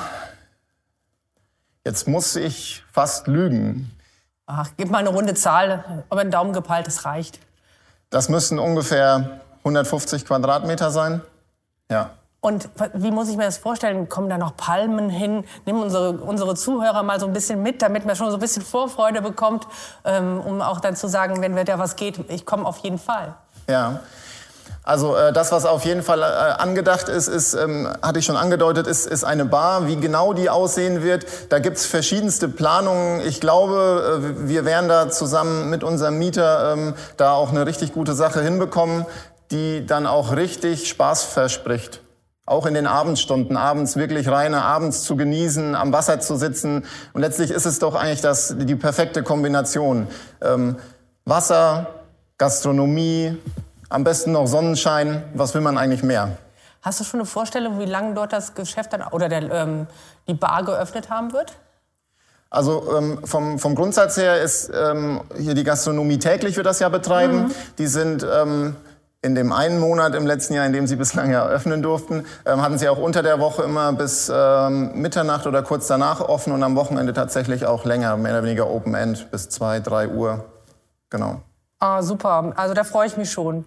jetzt 1.84 2.08
muss 2.08 2.36
ich 2.36 2.84
fast 2.92 3.28
lügen. 3.28 3.92
Ach, 4.46 4.70
gib 4.78 4.92
mal 4.92 5.00
eine 5.00 5.10
runde 5.10 5.34
Zahl, 5.34 6.04
aber 6.10 6.22
ein 6.22 6.30
Daumen 6.30 6.54
gepeilt, 6.54 6.86
das 6.86 7.06
reicht. 7.06 7.40
Das 8.10 8.30
müssen 8.30 8.60
ungefähr 8.60 9.40
150 9.60 10.26
Quadratmeter 10.26 10.92
sein. 10.92 11.22
Ja. 11.90 12.12
Und 12.44 12.68
wie 12.94 13.12
muss 13.12 13.30
ich 13.30 13.38
mir 13.38 13.46
das 13.46 13.58
vorstellen? 13.58 14.10
Kommen 14.10 14.28
da 14.28 14.38
noch 14.38 14.58
Palmen 14.58 15.10
hin? 15.10 15.46
Nehmen 15.66 15.82
unsere, 15.82 16.12
unsere 16.12 16.56
Zuhörer 16.56 17.02
mal 17.02 17.18
so 17.18 17.26
ein 17.26 17.32
bisschen 17.32 17.64
mit, 17.64 17.82
damit 17.82 18.06
man 18.06 18.18
schon 18.18 18.30
so 18.32 18.36
ein 18.36 18.42
bisschen 18.42 18.64
Vorfreude 18.64 19.22
bekommt, 19.22 19.66
ähm, 20.04 20.42
um 20.42 20.62
auch 20.62 20.82
dann 20.82 20.98
zu 20.98 21.08
sagen, 21.08 21.42
wenn 21.42 21.56
da 21.66 21.80
was 21.80 21.96
geht, 21.96 22.20
ich 22.30 22.46
komme 22.46 22.66
auf 22.66 22.80
jeden 22.80 23.00
Fall. 23.00 23.34
Ja. 23.70 24.02
Also 24.84 25.16
äh, 25.16 25.32
das, 25.32 25.54
was 25.54 25.66
auf 25.66 25.86
jeden 25.86 26.04
Fall 26.04 26.22
äh, 26.22 26.26
angedacht 26.26 27.08
ist, 27.08 27.30
ist 27.30 27.54
ähm, 27.54 27.88
hatte 28.02 28.20
ich 28.20 28.26
schon 28.26 28.36
angedeutet, 28.36 28.88
ist, 28.88 29.08
ist 29.08 29.24
eine 29.24 29.46
Bar. 29.46 29.88
Wie 29.88 29.96
genau 29.96 30.34
die 30.34 30.50
aussehen 30.50 31.02
wird, 31.02 31.26
da 31.48 31.60
gibt's 31.60 31.86
verschiedenste 31.86 32.50
Planungen. 32.50 33.22
Ich 33.22 33.40
glaube, 33.40 34.22
äh, 34.22 34.50
wir 34.50 34.66
werden 34.66 34.90
da 34.90 35.10
zusammen 35.10 35.70
mit 35.70 35.82
unserem 35.82 36.20
Mieter 36.20 36.74
ähm, 36.74 36.94
da 37.16 37.36
auch 37.36 37.52
eine 37.52 37.66
richtig 37.66 37.94
gute 37.94 38.14
Sache 38.14 38.42
hinbekommen, 38.42 39.06
die 39.52 39.86
dann 39.86 40.06
auch 40.06 40.36
richtig 40.36 40.90
Spaß 40.90 41.24
verspricht. 41.24 42.03
Auch 42.46 42.66
in 42.66 42.74
den 42.74 42.88
Abendstunden, 42.88 43.56
abends 43.56 43.96
wirklich 43.96 44.28
reine, 44.28 44.64
abends 44.64 45.04
zu 45.04 45.16
genießen, 45.16 45.76
am 45.76 45.94
Wasser 45.94 46.20
zu 46.20 46.36
sitzen. 46.36 46.86
Und 47.14 47.22
letztlich 47.22 47.52
ist 47.52 47.66
es 47.66 47.80
doch 47.80 47.96
eigentlich 47.96 48.22
das, 48.22 48.56
die 48.58 48.76
perfekte 48.76 49.24
Kombination. 49.24 50.08
Ähm, 50.42 50.76
Wasser, 51.24 51.88
Gastronomie, 52.38 53.38
am 53.88 54.04
besten 54.04 54.34
noch 54.34 54.48
Sonnenschein. 54.48 55.24
Was 55.34 55.54
will 55.54 55.62
man 55.62 55.78
eigentlich 55.78 56.04
mehr? 56.04 56.38
Hast 56.82 57.00
du 57.00 57.06
schon 57.06 57.22
eine 57.22 57.28
Vorstellung, 57.28 57.80
wie 57.80 57.86
lange 57.86 58.14
dort 58.14 58.34
das 58.34 58.56
Geschäft 58.56 58.92
dann 58.92 59.04
oder 59.04 59.30
der, 59.30 59.50
ähm, 59.50 59.88
die 60.28 60.34
Bar 60.34 60.66
geöffnet 60.66 61.10
haben 61.10 61.32
wird? 61.32 61.54
Also 62.50 62.98
ähm, 62.98 63.20
vom, 63.24 63.58
vom 63.58 63.74
Grundsatz 63.74 64.18
her 64.18 64.42
ist 64.42 64.70
ähm, 64.76 65.22
hier 65.40 65.54
die 65.54 65.64
Gastronomie 65.64 66.20
täglich 66.20 66.58
wird 66.58 66.68
das 66.68 66.80
ja 66.80 66.90
betreiben. 66.90 67.46
Mhm. 67.46 67.52
Die 67.78 67.88
sind 67.88 68.28
ähm, 68.30 68.76
in 69.24 69.36
dem 69.36 69.54
einen 69.54 69.80
Monat 69.80 70.16
im 70.16 70.28
letzten 70.28 70.54
Jahr, 70.54 70.66
in 70.66 70.74
dem 70.74 70.86
sie 70.86 70.98
bislang 70.98 71.32
ja 71.32 71.48
öffnen 71.48 71.82
durften, 71.82 72.26
ähm, 72.46 72.62
hatten 72.62 72.78
sie 72.78 72.90
auch 72.90 72.98
unter 72.98 73.24
der 73.24 73.40
Woche 73.40 73.64
immer 73.64 73.94
bis 73.94 74.32
ähm, 74.34 74.92
Mitternacht 75.02 75.48
oder 75.48 75.64
kurz 75.64 75.88
danach 75.88 76.20
offen 76.20 76.52
und 76.54 76.62
am 76.62 76.76
Wochenende 76.76 77.14
tatsächlich 77.14 77.66
auch 77.66 77.86
länger, 77.86 78.18
mehr 78.18 78.34
oder 78.34 78.44
weniger 78.44 78.70
Open 78.70 78.94
End 78.94 79.32
bis 79.32 79.50
zwei, 79.50 79.80
drei 79.80 80.10
Uhr. 80.10 80.44
Genau. 81.10 81.42
Ah, 81.80 82.02
super. 82.02 82.54
Also 82.58 82.74
da 82.74 82.84
freue 82.84 83.08
ich 83.08 83.18
mich 83.18 83.32
schon. 83.32 83.66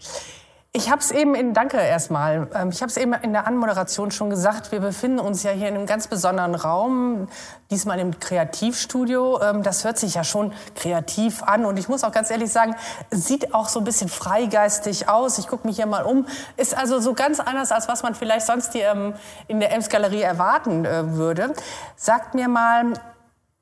Ich 0.76 0.90
habe 0.90 1.00
es 1.00 1.10
eben 1.10 1.34
in 1.34 1.54
Danke 1.54 1.78
erstmal. 1.78 2.50
Ähm, 2.54 2.68
ich 2.68 2.82
habe 2.82 2.90
es 2.90 2.98
eben 2.98 3.14
in 3.14 3.32
der 3.32 3.46
Anmoderation 3.46 4.10
schon 4.10 4.28
gesagt. 4.28 4.72
Wir 4.72 4.80
befinden 4.80 5.20
uns 5.20 5.42
ja 5.42 5.50
hier 5.50 5.68
in 5.68 5.74
einem 5.74 5.86
ganz 5.86 6.06
besonderen 6.06 6.54
Raum, 6.54 7.28
diesmal 7.70 7.98
im 7.98 8.20
Kreativstudio. 8.20 9.40
Ähm, 9.40 9.62
das 9.62 9.84
hört 9.84 9.96
sich 9.96 10.16
ja 10.16 10.22
schon 10.22 10.52
kreativ 10.74 11.42
an 11.42 11.64
und 11.64 11.78
ich 11.78 11.88
muss 11.88 12.04
auch 12.04 12.12
ganz 12.12 12.30
ehrlich 12.30 12.52
sagen, 12.52 12.76
sieht 13.10 13.54
auch 13.54 13.70
so 13.70 13.80
ein 13.80 13.84
bisschen 13.84 14.10
freigeistig 14.10 15.08
aus. 15.08 15.38
Ich 15.38 15.48
gucke 15.48 15.66
mich 15.66 15.76
hier 15.76 15.86
mal 15.86 16.02
um. 16.02 16.26
Ist 16.58 16.76
also 16.76 17.00
so 17.00 17.14
ganz 17.14 17.40
anders 17.40 17.72
als 17.72 17.88
was 17.88 18.02
man 18.02 18.14
vielleicht 18.14 18.44
sonst 18.44 18.74
hier 18.74 18.90
ähm, 18.90 19.14
in 19.48 19.60
der 19.60 19.72
Ems 19.72 19.88
Galerie 19.88 20.20
erwarten 20.20 20.84
äh, 20.84 21.14
würde. 21.14 21.54
Sagt 21.96 22.34
mir 22.34 22.48
mal, 22.48 22.92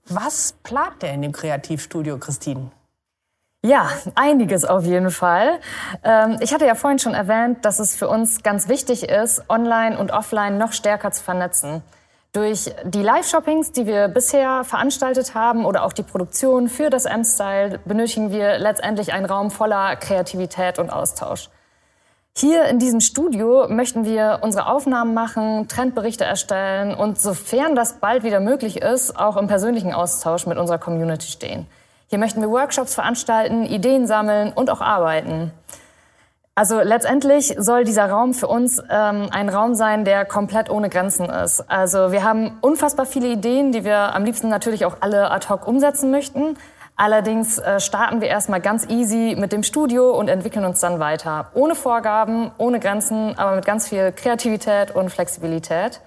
was 0.06 0.56
plant 0.64 1.00
der 1.00 1.14
in 1.14 1.22
dem 1.22 1.30
Kreativstudio, 1.30 2.18
Christine? 2.18 2.72
Ja, 3.64 3.88
einiges 4.14 4.66
auf 4.66 4.84
jeden 4.84 5.10
Fall. 5.10 5.58
Ähm, 6.02 6.36
ich 6.40 6.52
hatte 6.52 6.66
ja 6.66 6.74
vorhin 6.74 6.98
schon 6.98 7.14
erwähnt, 7.14 7.64
dass 7.64 7.78
es 7.78 7.96
für 7.96 8.08
uns 8.08 8.42
ganz 8.42 8.68
wichtig 8.68 9.08
ist, 9.08 9.48
online 9.48 9.98
und 9.98 10.10
offline 10.10 10.58
noch 10.58 10.74
stärker 10.74 11.12
zu 11.12 11.22
vernetzen. 11.22 11.82
Durch 12.34 12.70
die 12.84 13.00
Live-Shoppings, 13.00 13.72
die 13.72 13.86
wir 13.86 14.08
bisher 14.08 14.64
veranstaltet 14.64 15.34
haben 15.34 15.64
oder 15.64 15.84
auch 15.84 15.94
die 15.94 16.02
Produktion 16.02 16.68
für 16.68 16.90
das 16.90 17.06
M-Style, 17.06 17.80
benötigen 17.86 18.30
wir 18.30 18.58
letztendlich 18.58 19.14
einen 19.14 19.24
Raum 19.24 19.50
voller 19.50 19.96
Kreativität 19.96 20.78
und 20.78 20.90
Austausch. 20.90 21.48
Hier 22.36 22.66
in 22.66 22.78
diesem 22.78 23.00
Studio 23.00 23.66
möchten 23.70 24.04
wir 24.04 24.40
unsere 24.42 24.66
Aufnahmen 24.66 25.14
machen, 25.14 25.68
Trendberichte 25.68 26.24
erstellen 26.24 26.94
und 26.94 27.18
sofern 27.18 27.74
das 27.74 27.94
bald 27.94 28.24
wieder 28.24 28.40
möglich 28.40 28.82
ist, 28.82 29.18
auch 29.18 29.38
im 29.38 29.46
persönlichen 29.46 29.94
Austausch 29.94 30.44
mit 30.44 30.58
unserer 30.58 30.78
Community 30.78 31.28
stehen. 31.28 31.66
Hier 32.14 32.20
möchten 32.20 32.40
wir 32.40 32.48
Workshops 32.48 32.94
veranstalten, 32.94 33.64
Ideen 33.64 34.06
sammeln 34.06 34.52
und 34.52 34.70
auch 34.70 34.80
arbeiten. 34.80 35.50
Also 36.54 36.80
letztendlich 36.80 37.56
soll 37.58 37.82
dieser 37.82 38.08
Raum 38.08 38.34
für 38.34 38.46
uns 38.46 38.78
ähm, 38.88 39.30
ein 39.32 39.48
Raum 39.48 39.74
sein, 39.74 40.04
der 40.04 40.24
komplett 40.24 40.70
ohne 40.70 40.90
Grenzen 40.90 41.28
ist. 41.28 41.68
Also 41.68 42.12
wir 42.12 42.22
haben 42.22 42.56
unfassbar 42.60 43.04
viele 43.04 43.26
Ideen, 43.26 43.72
die 43.72 43.84
wir 43.84 44.14
am 44.14 44.24
liebsten 44.24 44.48
natürlich 44.48 44.84
auch 44.84 44.98
alle 45.00 45.32
ad 45.32 45.48
hoc 45.48 45.66
umsetzen 45.66 46.12
möchten. 46.12 46.56
Allerdings 46.94 47.58
äh, 47.58 47.80
starten 47.80 48.20
wir 48.20 48.28
erstmal 48.28 48.60
ganz 48.60 48.88
easy 48.88 49.34
mit 49.36 49.50
dem 49.50 49.64
Studio 49.64 50.16
und 50.16 50.28
entwickeln 50.28 50.64
uns 50.64 50.78
dann 50.78 51.00
weiter. 51.00 51.48
Ohne 51.54 51.74
Vorgaben, 51.74 52.52
ohne 52.58 52.78
Grenzen, 52.78 53.36
aber 53.36 53.56
mit 53.56 53.64
ganz 53.64 53.88
viel 53.88 54.12
Kreativität 54.12 54.94
und 54.94 55.10
Flexibilität. 55.10 56.00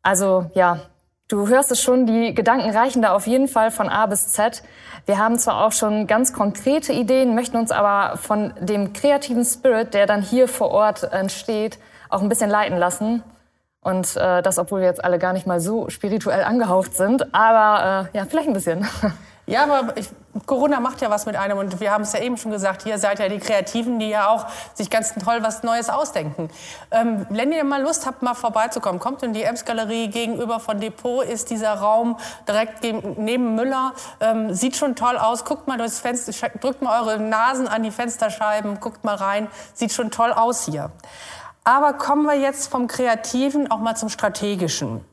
Also 0.00 0.48
ja, 0.54 0.78
Du 1.28 1.48
hörst 1.48 1.70
es 1.70 1.80
schon, 1.80 2.04
die 2.04 2.34
Gedanken 2.34 2.68
reichen 2.68 3.00
da 3.00 3.14
auf 3.14 3.26
jeden 3.26 3.48
Fall 3.48 3.70
von 3.70 3.88
A 3.88 4.04
bis 4.04 4.28
Z. 4.28 4.62
Wir 5.06 5.16
haben 5.16 5.38
zwar 5.38 5.64
auch 5.64 5.72
schon 5.72 6.06
ganz 6.06 6.34
konkrete 6.34 6.92
Ideen, 6.92 7.34
möchten 7.34 7.56
uns 7.56 7.70
aber 7.70 8.18
von 8.18 8.52
dem 8.60 8.92
kreativen 8.92 9.42
Spirit, 9.42 9.94
der 9.94 10.04
dann 10.04 10.20
hier 10.20 10.48
vor 10.48 10.70
Ort 10.70 11.02
entsteht, 11.02 11.78
auch 12.10 12.20
ein 12.20 12.28
bisschen 12.28 12.50
leiten 12.50 12.76
lassen. 12.76 13.22
Und 13.80 14.16
äh, 14.16 14.42
das, 14.42 14.58
obwohl 14.58 14.80
wir 14.80 14.86
jetzt 14.86 15.02
alle 15.02 15.18
gar 15.18 15.32
nicht 15.32 15.46
mal 15.46 15.60
so 15.60 15.88
spirituell 15.88 16.44
angehaucht 16.44 16.94
sind, 16.94 17.34
aber 17.34 18.10
äh, 18.12 18.18
ja, 18.18 18.26
vielleicht 18.26 18.48
ein 18.48 18.54
bisschen. 18.54 18.86
Ja, 19.46 19.64
aber 19.64 19.94
ich, 19.98 20.08
Corona 20.46 20.80
macht 20.80 21.02
ja 21.02 21.10
was 21.10 21.26
mit 21.26 21.36
einem 21.36 21.58
und 21.58 21.78
wir 21.78 21.92
haben 21.92 22.02
es 22.02 22.14
ja 22.14 22.20
eben 22.20 22.38
schon 22.38 22.50
gesagt, 22.50 22.82
hier 22.82 22.98
seid 22.98 23.18
ja 23.18 23.28
die 23.28 23.38
Kreativen, 23.38 23.98
die 23.98 24.08
ja 24.08 24.28
auch 24.28 24.46
sich 24.72 24.88
ganz 24.88 25.12
toll 25.14 25.42
was 25.42 25.62
Neues 25.62 25.90
ausdenken. 25.90 26.48
Ähm, 26.90 27.26
wenn 27.28 27.52
ihr 27.52 27.62
mal 27.64 27.82
Lust 27.82 28.06
habt, 28.06 28.22
mal 28.22 28.34
vorbeizukommen, 28.34 29.00
kommt 29.00 29.22
in 29.22 29.34
die 29.34 29.42
Ems-Galerie 29.42 30.08
gegenüber 30.08 30.60
von 30.60 30.80
Depot, 30.80 31.22
ist 31.24 31.50
dieser 31.50 31.74
Raum 31.74 32.16
direkt 32.48 32.82
neben 33.18 33.54
Müller. 33.54 33.92
Ähm, 34.20 34.54
sieht 34.54 34.76
schon 34.76 34.96
toll 34.96 35.18
aus, 35.18 35.44
guckt 35.44 35.68
mal 35.68 35.76
durchs 35.76 36.00
Fenster, 36.00 36.32
drückt 36.60 36.80
mal 36.80 37.02
eure 37.02 37.20
Nasen 37.20 37.68
an 37.68 37.82
die 37.82 37.90
Fensterscheiben, 37.90 38.80
guckt 38.80 39.04
mal 39.04 39.16
rein, 39.16 39.48
sieht 39.74 39.92
schon 39.92 40.10
toll 40.10 40.32
aus 40.32 40.64
hier. 40.64 40.90
Aber 41.64 41.92
kommen 41.92 42.24
wir 42.24 42.34
jetzt 42.34 42.68
vom 42.68 42.88
Kreativen 42.88 43.70
auch 43.70 43.78
mal 43.78 43.94
zum 43.94 44.08
Strategischen. 44.08 45.04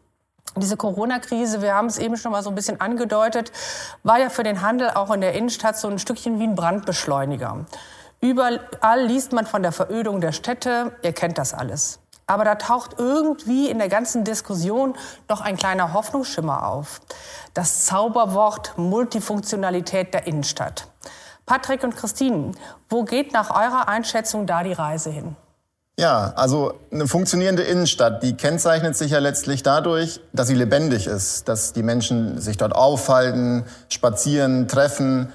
Diese 0.58 0.76
Corona-Krise, 0.76 1.62
wir 1.62 1.76
haben 1.76 1.88
es 1.88 1.98
eben 1.98 2.18
schon 2.18 2.34
mal 2.34 2.44
so 2.44 2.50
ein 2.50 2.56
bisschen 2.56 2.82
angedeutet, 2.82 3.54
war 4.04 4.20
ja 4.20 4.30
für 4.30 4.44
den 4.44 4.62
Handel 4.62 4.90
auch 4.90 5.10
in 5.12 5.22
der 5.22 5.34
Innenstadt 5.34 5.78
so 5.78 5.88
ein 5.88 5.98
Stückchen 5.98 6.40
wie 6.40 6.44
ein 6.44 6.56
Brandbeschleuniger. 6.56 7.66
Überall 8.20 9.06
liest 9.06 9.32
man 9.32 9.46
von 9.46 9.64
der 9.64 9.72
Verödung 9.72 10.20
der 10.20 10.34
Städte, 10.34 10.92
ihr 11.04 11.14
kennt 11.14 11.38
das 11.38 11.54
alles. 11.54 12.00
Aber 12.28 12.44
da 12.44 12.56
taucht 12.56 12.96
irgendwie 12.98 13.70
in 13.70 13.80
der 13.80 13.90
ganzen 13.90 14.24
Diskussion 14.24 14.96
noch 15.30 15.42
ein 15.42 15.58
kleiner 15.58 15.94
Hoffnungsschimmer 15.94 16.68
auf. 16.68 17.02
Das 17.54 17.86
Zauberwort 17.86 18.78
Multifunktionalität 18.78 20.14
der 20.14 20.28
Innenstadt. 20.28 20.88
Patrick 21.46 21.84
und 21.84 21.96
Christine, 21.96 22.52
wo 22.90 23.04
geht 23.04 23.34
nach 23.34 23.50
eurer 23.50 23.88
Einschätzung 23.88 24.46
da 24.46 24.64
die 24.64 24.74
Reise 24.74 25.10
hin? 25.10 25.36
Ja, 26.02 26.34
also 26.36 26.74
eine 26.92 27.08
funktionierende 27.08 27.62
Innenstadt, 27.62 28.24
die 28.24 28.34
kennzeichnet 28.34 28.96
sich 28.96 29.12
ja 29.12 29.20
letztlich 29.20 29.62
dadurch, 29.62 30.20
dass 30.34 30.48
sie 30.48 30.56
lebendig 30.56 31.06
ist, 31.06 31.48
dass 31.48 31.74
die 31.74 31.84
Menschen 31.84 32.42
sich 32.42 32.58
dort 32.58 32.74
aufhalten, 32.74 33.66
spazieren, 33.88 34.68
treffen 34.68 35.32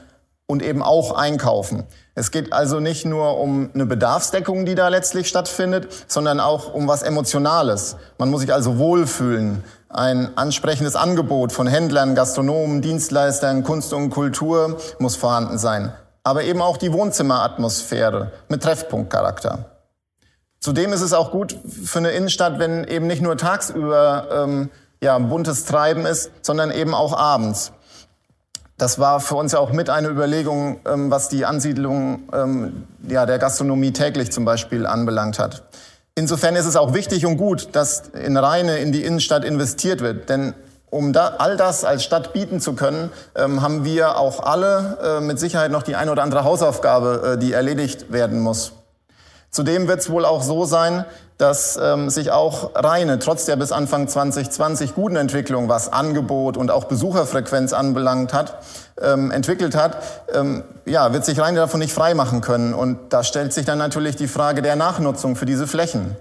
und 0.49 0.65
eben 0.65 0.83
auch 0.83 1.13
einkaufen. 1.15 1.85
Es 2.17 2.33
geht 2.33 2.53
also 2.53 2.81
nicht 2.81 3.07
nur 3.07 3.39
um 3.39 3.71
eine 3.75 3.87
Bedarfsdeckung, 3.87 4.67
die 4.67 4.75
da 4.75 4.89
letztlich 4.89 5.29
stattfindet, 5.29 5.87
sondern 6.09 6.41
auch 6.41 6.75
um 6.75 6.89
was 6.89 7.05
Emotionales. 7.05 7.95
Man 8.19 8.31
muss 8.31 8.41
sich 8.41 8.53
also 8.53 8.77
wohlfühlen. 8.77 9.63
Ein 9.89 10.37
ansprechendes 10.37 10.97
Angebot 10.97 11.53
von 11.53 11.69
Händlern, 11.69 12.17
Gastronomen, 12.17 12.83
Dienstleistern, 12.83 13.63
Kunst 13.63 13.93
und 13.93 14.11
Kultur 14.11 14.79
muss 14.99 15.15
vorhanden 15.15 15.59
sein. 15.59 15.93
Aber 16.25 16.43
eben 16.43 16.61
auch 16.61 16.77
die 16.77 16.93
Wohnzimmeratmosphäre 16.93 18.33
mit 18.49 18.65
Treffpunktcharakter. 18.65 19.76
Zudem 20.61 20.93
ist 20.93 21.03
es 21.03 21.13
auch 21.13 21.31
gut 21.31 21.57
für 21.85 21.99
eine 21.99 22.11
Innenstadt, 22.11 22.59
wenn 22.59 22.85
eben 22.85 23.07
nicht 23.07 23.23
nur 23.23 23.37
tagsüber 23.37 24.29
ähm, 24.33 24.71
ja, 25.01 25.19
buntes 25.19 25.65
Treiben 25.65 26.07
ist, 26.07 26.31
sondern 26.43 26.71
eben 26.71 26.95
auch 26.95 27.17
abends. 27.17 27.73
Das 28.79 28.99
war 28.99 29.21
für 29.21 29.37
uns 29.37 29.53
ja 29.53 29.59
auch 29.59 29.73
mit 29.73 29.89
eine 29.89 30.09
Überlegung, 30.09 30.81
ähm, 30.87 31.11
was 31.11 31.29
die 31.29 31.47
Ansiedlung 31.47 32.29
ähm, 32.33 32.85
ja, 33.09 33.25
der 33.25 33.39
Gastronomie 33.39 33.93
täglich 33.93 34.33
zum 34.33 34.45
Beispiel 34.45 34.87
anbelangt 34.87 35.39
hat. 35.39 35.63
Insofern 36.15 36.57
ist 36.57 36.67
es 36.67 36.77
auch 36.77 36.95
wichtig 36.95 37.27
und 37.27 37.37
gut, 37.37 37.69
dass 37.73 38.05
in 38.09 38.37
Rheine, 38.37 38.79
in 38.79 38.93
die 38.93 39.05
Innenstadt 39.05 39.45
investiert 39.45 40.01
wird. 40.01 40.29
Denn 40.29 40.55
um 40.91 41.13
da, 41.13 41.35
all 41.39 41.57
das 41.57 41.85
als 41.85 42.05
Stadt 42.05 42.33
bieten 42.33 42.61
zu 42.61 42.75
können, 42.75 43.11
ähm, 43.35 43.63
haben 43.63 43.85
wir 43.85 44.17
auch 44.19 44.41
alle 44.41 44.99
äh, 45.03 45.21
mit 45.21 45.39
Sicherheit 45.39 45.71
noch 45.71 45.83
die 45.83 45.97
eine 45.97 46.13
oder 46.13 46.23
andere 46.23 46.45
Hausaufgabe, 46.45 47.35
äh, 47.35 47.39
die 47.39 47.53
erledigt 47.53 48.13
werden 48.13 48.41
muss. 48.41 48.73
Zudem 49.57 49.89
wird 49.89 50.01
es 50.01 50.11
wohl 50.11 50.27
auch 50.27 50.43
so 50.43 50.67
sein, 50.67 51.07
dass 51.39 51.79
ähm, 51.83 52.11
sich 52.11 52.31
auch 52.31 52.73
Rheine 52.75 53.19
trotz 53.19 53.47
der 53.47 53.57
bis 53.57 53.73
Anfang 53.73 54.07
2020 54.07 54.95
guten 54.95 55.17
Entwicklung, 55.17 55.71
was 55.71 55.91
Angebot 55.91 56.59
und 56.59 56.71
auch 56.71 56.85
Besucherfrequenz 56.85 57.73
anbelangt 57.73 58.35
hat, 58.35 58.59
ähm, 59.01 59.31
entwickelt 59.31 59.75
hat, 59.75 59.97
ähm, 60.35 60.63
ja, 60.85 61.15
wird 61.15 61.25
sich 61.25 61.41
Rheine 61.41 61.59
davon 61.59 61.81
nicht 61.81 61.95
freimachen 61.95 62.43
können. 62.43 62.75
Und 62.75 62.99
da 63.15 63.25
stellt 63.25 63.55
sich 63.55 63.65
dann 63.65 63.79
natürlich 63.79 64.17
die 64.17 64.29
Frage 64.29 64.61
der 64.61 64.77
Nachnutzung 64.77 65.37
für 65.37 65.47
diese 65.47 65.67
Flächen. 65.67 66.17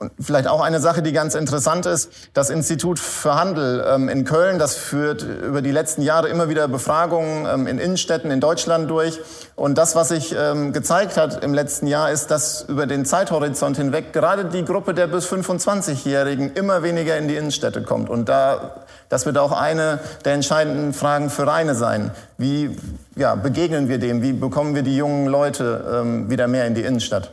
Und 0.00 0.12
vielleicht 0.18 0.48
auch 0.48 0.62
eine 0.62 0.80
Sache, 0.80 1.02
die 1.02 1.12
ganz 1.12 1.34
interessant 1.34 1.84
ist, 1.84 2.10
das 2.32 2.48
Institut 2.48 2.98
für 2.98 3.34
Handel 3.34 3.84
ähm, 3.86 4.08
in 4.08 4.24
Köln, 4.24 4.58
das 4.58 4.74
führt 4.74 5.20
über 5.20 5.60
die 5.60 5.72
letzten 5.72 6.00
Jahre 6.00 6.30
immer 6.30 6.48
wieder 6.48 6.68
Befragungen 6.68 7.46
ähm, 7.46 7.66
in 7.66 7.78
Innenstädten 7.78 8.30
in 8.30 8.40
Deutschland 8.40 8.88
durch. 8.88 9.20
Und 9.56 9.76
das, 9.76 9.96
was 9.96 10.08
sich 10.08 10.34
ähm, 10.34 10.72
gezeigt 10.72 11.18
hat 11.18 11.44
im 11.44 11.52
letzten 11.52 11.86
Jahr, 11.86 12.10
ist, 12.10 12.30
dass 12.30 12.62
über 12.62 12.86
den 12.86 13.04
Zeithorizont 13.04 13.76
hinweg 13.76 14.14
gerade 14.14 14.46
die 14.46 14.64
Gruppe 14.64 14.94
der 14.94 15.06
bis 15.06 15.30
25-Jährigen 15.30 16.54
immer 16.54 16.82
weniger 16.82 17.18
in 17.18 17.28
die 17.28 17.36
Innenstädte 17.36 17.82
kommt. 17.82 18.08
Und 18.08 18.30
da, 18.30 18.86
das 19.10 19.26
wird 19.26 19.36
auch 19.36 19.52
eine 19.52 19.98
der 20.24 20.32
entscheidenden 20.32 20.94
Fragen 20.94 21.28
für 21.28 21.46
Reine 21.46 21.74
sein. 21.74 22.10
Wie 22.38 22.74
ja, 23.16 23.34
begegnen 23.34 23.90
wir 23.90 23.98
dem? 23.98 24.22
Wie 24.22 24.32
bekommen 24.32 24.74
wir 24.74 24.82
die 24.82 24.96
jungen 24.96 25.26
Leute 25.26 26.00
ähm, 26.00 26.30
wieder 26.30 26.48
mehr 26.48 26.66
in 26.66 26.74
die 26.74 26.84
Innenstadt? 26.84 27.32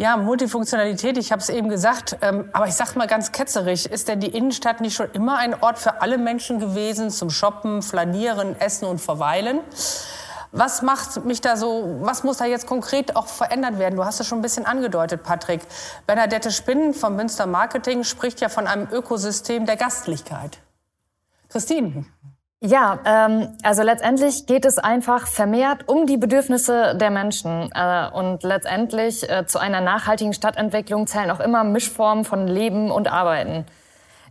Ja, 0.00 0.16
Multifunktionalität, 0.16 1.18
ich 1.18 1.30
habe 1.30 1.42
es 1.42 1.50
eben 1.50 1.68
gesagt, 1.68 2.16
ähm, 2.22 2.48
aber 2.54 2.66
ich 2.66 2.72
sage 2.72 2.96
mal 2.96 3.06
ganz 3.06 3.32
ketzerig, 3.32 3.84
ist 3.84 4.08
denn 4.08 4.18
die 4.18 4.34
Innenstadt 4.34 4.80
nicht 4.80 4.96
schon 4.96 5.10
immer 5.12 5.36
ein 5.36 5.62
Ort 5.62 5.78
für 5.78 6.00
alle 6.00 6.16
Menschen 6.16 6.58
gewesen, 6.58 7.10
zum 7.10 7.28
Shoppen, 7.28 7.82
Flanieren, 7.82 8.58
Essen 8.58 8.86
und 8.86 8.98
Verweilen? 8.98 9.60
Was 10.52 10.80
macht 10.80 11.26
mich 11.26 11.42
da 11.42 11.58
so, 11.58 11.98
was 12.00 12.24
muss 12.24 12.38
da 12.38 12.46
jetzt 12.46 12.66
konkret 12.66 13.14
auch 13.14 13.26
verändert 13.26 13.78
werden? 13.78 13.96
Du 13.96 14.06
hast 14.06 14.20
es 14.20 14.26
schon 14.26 14.38
ein 14.38 14.42
bisschen 14.42 14.64
angedeutet, 14.64 15.22
Patrick. 15.22 15.60
Bernadette 16.06 16.50
Spinnen 16.50 16.94
vom 16.94 17.14
Münster 17.16 17.44
Marketing 17.44 18.02
spricht 18.02 18.40
ja 18.40 18.48
von 18.48 18.66
einem 18.66 18.88
Ökosystem 18.90 19.66
der 19.66 19.76
Gastlichkeit. 19.76 20.60
Christine. 21.50 22.06
Ja, 22.62 22.98
ähm, 23.06 23.56
also 23.62 23.82
letztendlich 23.82 24.44
geht 24.44 24.66
es 24.66 24.76
einfach 24.76 25.26
vermehrt 25.26 25.88
um 25.88 26.06
die 26.06 26.18
Bedürfnisse 26.18 26.94
der 26.94 27.10
Menschen. 27.10 27.70
Äh, 27.74 28.10
und 28.12 28.42
letztendlich 28.42 29.28
äh, 29.30 29.46
zu 29.46 29.58
einer 29.58 29.80
nachhaltigen 29.80 30.34
Stadtentwicklung 30.34 31.06
zählen 31.06 31.30
auch 31.30 31.40
immer 31.40 31.64
Mischformen 31.64 32.26
von 32.26 32.46
Leben 32.46 32.90
und 32.90 33.10
Arbeiten. 33.10 33.64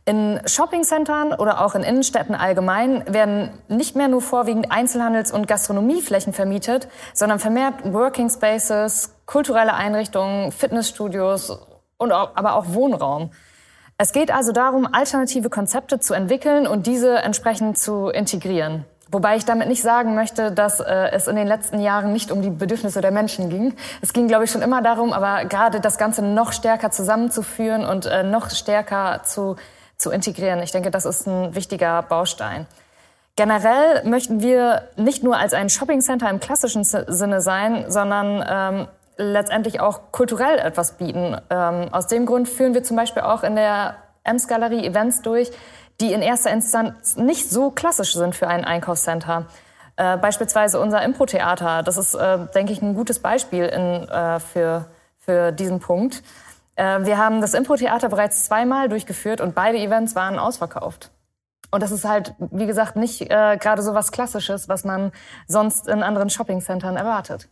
In 0.05 0.39
Shoppingcentern 0.45 1.33
oder 1.33 1.65
auch 1.65 1.73
in 1.73 1.81
Innenstädten 1.81 2.35
allgemein 2.35 3.03
werden 3.11 3.49
nicht 3.67 3.95
mehr 3.95 4.07
nur 4.07 4.21
vorwiegend 4.21 4.71
Einzelhandels- 4.71 5.31
und 5.31 5.47
Gastronomieflächen 5.47 6.31
vermietet, 6.31 6.87
sondern 7.13 7.39
vermehrt 7.39 7.93
Working 7.93 8.29
Spaces, 8.29 9.15
kulturelle 9.25 9.73
Einrichtungen, 9.73 10.51
Fitnessstudios 10.51 11.59
und 11.97 12.11
auch, 12.11 12.35
aber 12.35 12.55
auch 12.55 12.65
Wohnraum. 12.73 13.31
Es 14.01 14.13
geht 14.13 14.31
also 14.31 14.53
darum, 14.53 14.87
alternative 14.89 15.49
Konzepte 15.49 15.99
zu 15.99 16.13
entwickeln 16.13 16.67
und 16.67 16.87
diese 16.87 17.17
entsprechend 17.17 17.77
zu 17.77 18.07
integrieren. 18.07 18.85
Wobei 19.11 19.35
ich 19.35 19.43
damit 19.43 19.67
nicht 19.67 19.81
sagen 19.81 20.15
möchte, 20.15 20.53
dass 20.53 20.79
äh, 20.79 21.09
es 21.11 21.27
in 21.27 21.35
den 21.35 21.47
letzten 21.47 21.81
Jahren 21.81 22.13
nicht 22.13 22.31
um 22.31 22.41
die 22.41 22.49
Bedürfnisse 22.49 23.01
der 23.01 23.11
Menschen 23.11 23.49
ging. 23.49 23.73
Es 24.01 24.13
ging, 24.13 24.29
glaube 24.29 24.45
ich, 24.45 24.51
schon 24.51 24.61
immer 24.61 24.81
darum, 24.81 25.11
aber 25.11 25.43
gerade 25.43 25.81
das 25.81 25.97
Ganze 25.97 26.21
noch 26.21 26.53
stärker 26.53 26.91
zusammenzuführen 26.91 27.83
und 27.83 28.05
äh, 28.05 28.23
noch 28.23 28.49
stärker 28.51 29.23
zu, 29.25 29.57
zu 29.97 30.11
integrieren. 30.11 30.63
Ich 30.63 30.71
denke, 30.71 30.91
das 30.91 31.03
ist 31.03 31.27
ein 31.27 31.53
wichtiger 31.53 32.01
Baustein. 32.03 32.67
Generell 33.35 34.05
möchten 34.05 34.39
wir 34.39 34.83
nicht 34.95 35.23
nur 35.23 35.35
als 35.35 35.53
ein 35.53 35.69
Shoppingcenter 35.69 36.29
im 36.29 36.39
klassischen 36.39 36.85
Sinne 36.85 37.41
sein, 37.41 37.83
sondern 37.89 38.45
ähm, 38.47 38.87
letztendlich 39.19 39.81
auch 39.81 40.11
kulturell 40.11 40.57
etwas 40.57 40.93
bieten. 40.93 41.35
Ähm, 41.49 41.89
aus 41.91 42.07
dem 42.07 42.25
Grund 42.25 42.47
führen 42.47 42.73
wir 42.73 42.83
zum 42.83 42.95
Beispiel 42.95 43.21
auch 43.21 43.43
in 43.43 43.55
der 43.55 43.97
Ems 44.23 44.47
Galerie 44.47 44.85
Events 44.85 45.21
durch, 45.21 45.51
die 45.99 46.13
in 46.13 46.21
erster 46.21 46.51
Instanz 46.51 47.17
nicht 47.17 47.49
so 47.49 47.69
klassisch 47.69 48.13
sind 48.13 48.33
für 48.33 48.47
ein 48.47 48.63
Einkaufscenter. 48.63 49.47
Äh, 49.97 50.17
beispielsweise 50.17 50.79
unser 50.79 51.03
Impro-Theater, 51.03 51.83
das 51.83 51.97
ist, 51.97 52.15
äh, 52.15 52.39
denke 52.55 52.71
ich, 52.71 52.81
ein 52.81 52.95
gutes 52.95 53.19
Beispiel 53.19 53.65
in, 53.65 54.07
äh, 54.07 54.39
für, 54.39 54.85
für 55.17 55.51
diesen 55.51 55.81
Punkt. 55.81 56.23
Äh, 56.77 57.03
wir 57.03 57.17
haben 57.17 57.41
das 57.41 57.53
Impro-Theater 57.53 58.07
bereits 58.07 58.45
zweimal 58.45 58.87
durchgeführt 58.87 59.41
und 59.41 59.53
beide 59.53 59.77
Events 59.77 60.15
waren 60.15 60.39
ausverkauft. 60.39 61.11
Und 61.71 61.83
das 61.83 61.91
ist 61.91 62.05
halt, 62.05 62.33
wie 62.39 62.65
gesagt, 62.65 62.95
nicht 62.95 63.21
äh, 63.21 63.57
gerade 63.57 63.81
so 63.81 63.93
was 63.93 64.13
Klassisches, 64.13 64.69
was 64.69 64.85
man 64.85 65.11
sonst 65.47 65.89
in 65.89 66.01
anderen 66.01 66.29
Shoppingcentern 66.29 66.95
erwartet. 66.95 67.49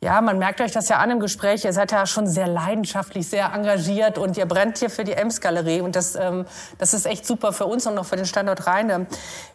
Ja, 0.00 0.20
man 0.20 0.38
merkt 0.38 0.60
euch 0.60 0.70
das 0.70 0.88
ja 0.88 0.98
an 0.98 1.10
im 1.10 1.18
Gespräch. 1.18 1.64
Ihr 1.64 1.72
seid 1.72 1.90
ja 1.90 2.06
schon 2.06 2.28
sehr 2.28 2.46
leidenschaftlich, 2.46 3.28
sehr 3.28 3.52
engagiert 3.52 4.16
und 4.16 4.36
ihr 4.36 4.46
brennt 4.46 4.78
hier 4.78 4.90
für 4.90 5.02
die 5.02 5.14
Ems-Galerie. 5.14 5.80
Und 5.80 5.96
das, 5.96 6.14
ähm, 6.14 6.44
das 6.78 6.94
ist 6.94 7.04
echt 7.04 7.26
super 7.26 7.52
für 7.52 7.66
uns 7.66 7.84
und 7.84 7.98
auch 7.98 8.04
für 8.06 8.14
den 8.14 8.24
Standort 8.24 8.68
Rheine. 8.68 9.08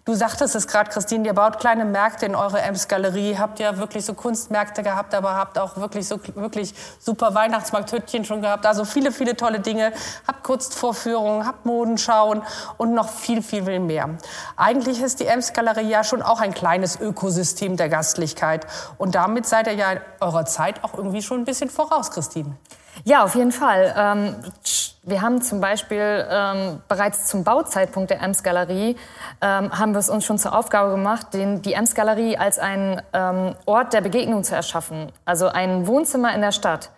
Du 0.03 0.13
sagtest 0.15 0.53
es 0.55 0.67
gerade, 0.67 0.89
Christine, 0.89 1.25
ihr 1.27 1.33
baut 1.33 1.59
kleine 1.59 1.85
Märkte 1.85 2.25
in 2.25 2.35
eure 2.35 2.61
Ems-Galerie. 2.61 3.37
Habt 3.37 3.59
ja 3.59 3.77
wirklich 3.77 4.03
so 4.03 4.15
Kunstmärkte 4.15 4.83
gehabt, 4.83 5.15
aber 5.15 5.33
habt 5.35 5.57
auch 5.57 5.77
wirklich 5.77 6.09
so 6.09 6.19
wirklich 6.35 6.75
super 6.99 7.33
Weihnachtsmarkthüttchen 7.33 8.25
schon 8.25 8.41
gehabt. 8.41 8.65
Also 8.65 8.83
viele, 8.83 9.13
viele 9.13 9.37
tolle 9.37 9.61
Dinge. 9.61 9.93
Habt 10.27 10.43
Kunstvorführungen, 10.43 11.47
habt 11.47 11.65
Modenschauen 11.65 12.41
und 12.75 12.93
noch 12.93 13.07
viel, 13.07 13.41
viel, 13.41 13.63
viel 13.63 13.79
mehr. 13.79 14.09
Eigentlich 14.57 15.01
ist 15.01 15.21
die 15.21 15.25
Ems-Galerie 15.25 15.87
ja 15.87 16.03
schon 16.03 16.21
auch 16.21 16.41
ein 16.41 16.53
kleines 16.53 16.99
Ökosystem 16.99 17.77
der 17.77 17.87
Gastlichkeit. 17.87 18.67
Und 18.97 19.15
damit 19.15 19.45
seid 19.45 19.67
ihr 19.67 19.75
ja 19.75 19.95
eurer 20.33 20.45
Zeit 20.45 20.83
auch 20.83 20.93
irgendwie 20.93 21.21
schon 21.21 21.41
ein 21.41 21.45
bisschen 21.45 21.69
voraus, 21.69 22.11
Christine. 22.11 22.55
Ja, 23.05 23.23
auf 23.23 23.35
jeden 23.35 23.51
Fall. 23.51 23.93
Ähm, 23.97 24.35
wir 25.03 25.21
haben 25.21 25.41
zum 25.41 25.59
Beispiel 25.59 26.25
ähm, 26.29 26.81
bereits 26.87 27.25
zum 27.25 27.43
Bauzeitpunkt 27.43 28.09
der 28.09 28.21
Ems-Galerie 28.21 28.95
ähm, 29.41 29.77
haben 29.77 29.93
wir 29.93 29.99
es 29.99 30.09
uns 30.09 30.23
schon 30.23 30.37
zur 30.37 30.57
Aufgabe 30.57 30.91
gemacht, 30.91 31.33
den, 31.33 31.61
die 31.61 31.73
Ems-Galerie 31.73 32.37
als 32.37 32.59
einen 32.59 33.01
ähm, 33.11 33.55
Ort 33.65 33.93
der 33.93 34.01
Begegnung 34.01 34.43
zu 34.43 34.55
erschaffen. 34.55 35.11
Also 35.25 35.47
ein 35.47 35.87
Wohnzimmer 35.87 36.33
in 36.33 36.41
der 36.41 36.51
Stadt. 36.51 36.91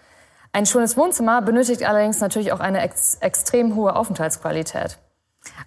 Ein 0.54 0.66
schönes 0.66 0.96
Wohnzimmer 0.96 1.42
benötigt 1.42 1.84
allerdings 1.84 2.20
natürlich 2.20 2.54
auch 2.54 2.60
eine 2.60 2.82
ex 2.82 3.16
extrem 3.16 3.76
hohe 3.76 3.96
Aufenthaltsqualität. 3.96 4.98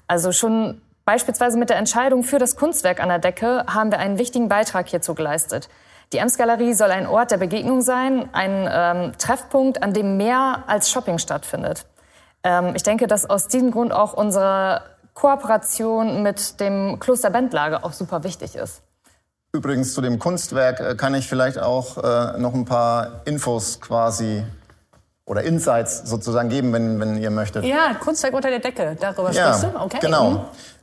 Also 0.07 0.33
schon 0.33 0.81
beispielsweise 1.05 1.59
mit 1.59 1.71
der 1.71 1.77
Entscheidung 1.77 2.23
für 2.23 2.39
das 2.39 2.55
Kunstwerk 2.57 3.01
an 3.01 3.09
der 3.09 3.19
Decke 3.19 3.65
haben 3.67 3.91
wir 3.91 3.99
einen 3.99 4.19
wichtigen 4.19 4.49
Beitrag 4.49 4.89
hierzu 4.89 5.15
geleistet. 5.15 5.69
Die 6.12 6.18
Ems-Galerie 6.18 6.73
soll 6.73 6.90
ein 6.90 7.07
Ort 7.07 7.31
der 7.31 7.37
Begegnung 7.37 7.83
sein, 7.83 8.31
ein 8.33 8.68
ähm, 8.71 9.12
Treffpunkt, 9.18 9.83
an 9.83 9.92
dem 9.92 10.16
mehr 10.16 10.64
als 10.66 10.90
Shopping 10.90 11.18
stattfindet. 11.18 11.85
Ähm, 12.42 12.73
ich 12.75 12.83
denke, 12.83 13.07
dass 13.07 13.29
aus 13.29 13.49
diesem 13.49 13.71
Grund 13.71 13.92
auch 13.92 14.14
unsere 14.14 14.83
Kooperation 15.12 16.23
mit 16.23 16.61
dem 16.61 16.99
Kloster 16.99 17.31
Bendlage 17.31 17.85
auch 17.85 17.92
super 17.92 18.25
wichtig 18.25 18.57
ist. 18.57 18.83
Übrigens 19.53 19.92
zu 19.92 20.01
dem 20.01 20.18
Kunstwerk 20.18 20.81
äh, 20.81 20.94
kann 20.94 21.14
ich 21.14 21.29
vielleicht 21.29 21.59
auch 21.59 21.99
äh, 21.99 22.38
noch 22.38 22.55
ein 22.55 22.64
paar 22.64 23.23
Infos 23.27 23.81
quasi 23.81 24.44
oder 25.29 25.43
Insights 25.43 26.03
sozusagen 26.05 26.49
geben, 26.49 26.73
wenn, 26.73 26.99
wenn 27.01 27.19
ihr 27.19 27.31
möchtet. 27.31 27.64
Ja, 27.64 27.95
Kunstwerk 27.95 28.35
unter 28.35 28.49
der 28.49 28.61
Decke, 28.61 28.97
darüber 28.99 29.31
ja, 29.31 29.55
sprichst 29.55 29.75
du? 29.75 29.81
Okay. 29.81 29.99
Genau. 30.01 30.31
Mhm. 30.31 30.41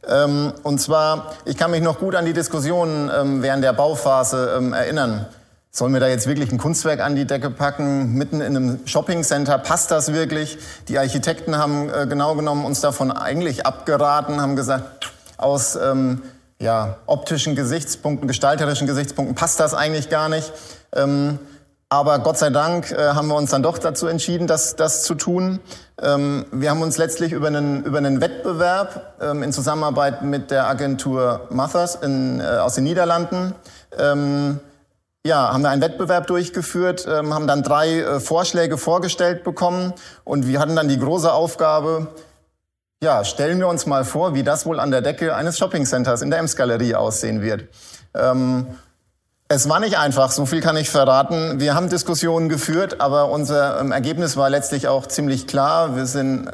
Ähm, 0.08 0.54
und 0.64 0.80
zwar, 0.80 1.34
ich 1.46 1.58
kann 1.58 1.72
mich 1.72 1.82
noch 1.82 2.00
gut 2.00 2.16
an 2.16 2.26
die 2.26 2.34
Diskussionen 2.34 3.12
ähm, 3.14 3.42
während 3.42 3.64
der 3.64 3.74
Bauphase 3.74 4.56
ähm, 4.58 4.74
erinnern. 4.74 5.26
Sollen 5.72 5.92
wir 5.94 6.00
da 6.00 6.08
jetzt 6.08 6.28
wirklich 6.28 6.52
ein 6.52 6.58
Kunstwerk 6.58 7.02
an 7.02 7.16
die 7.16 7.26
Decke 7.26 7.50
packen, 7.50 8.14
mitten 8.14 8.40
in 8.40 8.56
einem 8.56 8.80
Shoppingcenter? 8.88 9.58
Passt 9.58 9.92
das 9.92 10.14
wirklich? 10.14 10.58
Die 10.88 10.98
Architekten 10.98 11.58
haben 11.58 11.90
äh, 11.90 12.06
genau 12.08 12.36
genommen 12.36 12.66
uns 12.66 12.80
davon 12.82 13.12
eigentlich 13.12 13.66
abgeraten, 13.66 14.40
haben 14.40 14.56
gesagt, 14.56 15.12
aus 15.38 15.76
ähm, 15.76 16.22
ja, 16.60 16.98
optischen 17.08 17.56
Gesichtspunkten, 17.56 18.28
gestalterischen 18.28 18.88
Gesichtspunkten 18.88 19.36
passt 19.36 19.60
das 19.60 19.74
eigentlich 19.74 20.10
gar 20.10 20.30
nicht. 20.30 20.54
Ähm, 20.94 21.40
aber 21.90 22.20
Gott 22.20 22.38
sei 22.38 22.50
Dank 22.50 22.92
äh, 22.92 23.10
haben 23.10 23.28
wir 23.28 23.36
uns 23.36 23.52
dann 23.52 23.64
doch 23.64 23.78
dazu 23.78 24.08
entschieden, 24.08 24.48
das, 24.48 24.76
das 24.76 25.04
zu 25.04 25.16
tun. 25.16 25.60
Ähm, 26.02 26.46
wir 26.52 26.70
haben 26.70 26.82
uns 26.82 26.98
letztlich 26.98 27.32
über 27.32 27.48
einen, 27.48 27.84
über 27.84 28.00
einen 28.00 28.22
Wettbewerb 28.22 29.16
ähm, 29.22 29.44
in 29.44 29.54
Zusammenarbeit 29.54 30.22
mit 30.24 30.52
der 30.52 30.68
Agentur 30.68 31.48
Mothers 31.52 31.96
in, 31.96 32.40
äh, 32.40 32.44
aus 32.44 32.76
den 32.76 32.84
Niederlanden 32.86 33.56
ähm, 33.98 34.60
ja, 35.26 35.52
haben 35.52 35.64
wir 35.64 35.70
einen 35.70 35.82
Wettbewerb 35.82 36.28
durchgeführt, 36.28 37.08
ähm, 37.10 37.34
haben 37.34 37.48
dann 37.48 37.64
drei 37.64 38.00
äh, 38.00 38.20
Vorschläge 38.20 38.78
vorgestellt 38.78 39.44
bekommen 39.44 39.94
und 40.24 40.48
wir 40.48 40.60
hatten 40.60 40.76
dann 40.76 40.88
die 40.88 41.00
große 41.00 41.34
Aufgabe, 41.34 42.08
ja, 43.02 43.24
stellen 43.24 43.58
wir 43.58 43.68
uns 43.68 43.88
mal 43.88 44.06
vor, 44.06 44.36
wie 44.36 44.44
das 44.44 44.68
wohl 44.68 44.80
an 44.80 44.92
der 44.92 45.02
Decke 45.02 45.36
eines 45.36 45.58
Shoppingcenters 45.58 46.22
in 46.22 46.30
der 46.30 46.40
Ems-Galerie 46.40 46.94
aussehen 46.94 47.42
wird. 47.42 47.68
Es 49.48 49.70
war 49.70 49.80
nicht 49.80 50.00
einfach, 50.00 50.32
so 50.32 50.48
viel 50.48 50.60
kann 50.60 50.76
ich 50.76 50.90
verraten. 50.90 51.60
Wir 51.60 51.76
haben 51.76 51.88
Diskussionen 51.88 52.50
geführt, 52.50 53.00
aber 53.00 53.30
unser 53.30 53.80
ähm, 53.80 53.92
Ergebnis 53.92 54.38
war 54.38 54.50
letztlich 54.50 54.88
auch 54.88 55.06
ziemlich 55.06 55.46
klar. 55.46 55.96
Wir 55.96 56.08
sind, 56.08 56.50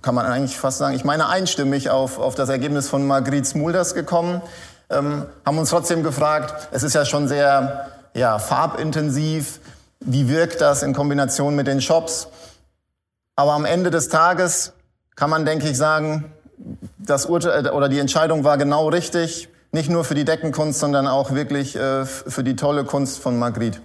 kann 0.00 0.14
man 0.14 0.24
eigentlich 0.24 0.58
fast 0.58 0.78
sagen, 0.78 0.96
ich 0.96 1.04
meine 1.04 1.28
einstimmig 1.28 1.90
auf, 1.90 2.18
auf 2.18 2.34
das 2.34 2.48
Ergebnis 2.48 2.88
von 2.88 3.06
Margrit 3.06 3.46
Smulders 3.46 3.92
gekommen, 3.92 4.40
ähm, 4.88 5.26
haben 5.44 5.58
uns 5.58 5.68
trotzdem 5.68 6.02
gefragt, 6.02 6.68
es 6.70 6.82
ist 6.82 6.94
ja 6.94 7.04
schon 7.04 7.28
sehr 7.28 7.90
ja, 8.14 8.38
farbintensiv, 8.38 9.60
wie 10.00 10.30
wirkt 10.30 10.62
das 10.62 10.82
in 10.82 10.94
Kombination 10.94 11.54
mit 11.54 11.66
den 11.66 11.82
Shops. 11.82 12.28
Aber 13.36 13.52
am 13.52 13.66
Ende 13.66 13.90
des 13.90 14.08
Tages 14.08 14.72
kann 15.14 15.28
man, 15.28 15.44
denke 15.44 15.68
ich, 15.68 15.76
sagen, 15.76 16.32
das 16.96 17.26
Urteil 17.26 17.68
oder 17.68 17.90
die 17.90 17.98
Entscheidung 17.98 18.44
war 18.44 18.56
genau 18.56 18.88
richtig. 18.88 19.50
Nicht 19.72 19.88
nur 19.88 20.04
für 20.04 20.14
die 20.14 20.24
Deckenkunst, 20.24 20.80
sondern 20.80 21.06
auch 21.06 21.30
wirklich 21.32 21.76
äh, 21.76 22.04
für 22.04 22.42
die 22.42 22.56
tolle 22.56 22.84
Kunst 22.84 23.20
von 23.20 23.38
Margrit. 23.38 23.80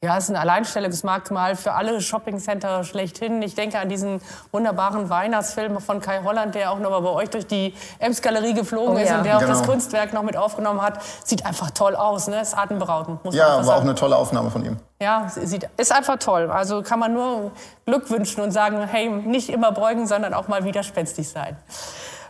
Ja, 0.00 0.16
es 0.16 0.24
ist 0.24 0.30
ein 0.30 0.36
Alleinstellungsmerkmal 0.36 1.56
für 1.56 1.72
alle 1.72 2.00
Shoppingcenter 2.00 2.84
schlechthin. 2.84 3.42
Ich 3.42 3.56
denke 3.56 3.80
an 3.80 3.88
diesen 3.88 4.20
wunderbaren 4.52 5.10
Weihnachtsfilm 5.10 5.80
von 5.80 6.00
Kai 6.00 6.20
Holland, 6.22 6.54
der 6.54 6.70
auch 6.70 6.78
nochmal 6.78 7.02
bei 7.02 7.08
euch 7.08 7.30
durch 7.30 7.48
die 7.48 7.74
Ems-Galerie 7.98 8.54
geflogen 8.54 8.94
oh, 8.94 8.98
ist 8.98 9.08
ja. 9.08 9.18
und 9.18 9.24
der 9.24 9.38
genau. 9.38 9.44
auch 9.44 9.48
das 9.48 9.62
genau. 9.62 9.72
Kunstwerk 9.72 10.12
noch 10.12 10.22
mit 10.22 10.36
aufgenommen 10.36 10.82
hat. 10.82 11.00
Sieht 11.24 11.44
einfach 11.44 11.72
toll 11.72 11.96
aus, 11.96 12.28
ne? 12.28 12.40
Ist 12.40 12.56
atemberaubend. 12.56 13.24
Muss 13.24 13.34
ja, 13.34 13.56
war 13.56 13.64
sagen. 13.64 13.78
auch 13.78 13.82
eine 13.82 13.96
tolle 13.96 14.14
Aufnahme 14.14 14.52
von 14.52 14.64
ihm. 14.64 14.76
Ja, 15.00 15.28
sieht, 15.34 15.68
ist 15.76 15.90
einfach 15.90 16.20
toll. 16.20 16.48
Also 16.48 16.82
kann 16.82 17.00
man 17.00 17.12
nur 17.12 17.50
Glück 17.84 18.08
wünschen 18.08 18.40
und 18.40 18.52
sagen, 18.52 18.80
hey, 18.86 19.08
nicht 19.08 19.48
immer 19.48 19.72
beugen, 19.72 20.06
sondern 20.06 20.32
auch 20.32 20.46
mal 20.46 20.62
widerspenstig 20.62 21.28
sein. 21.28 21.56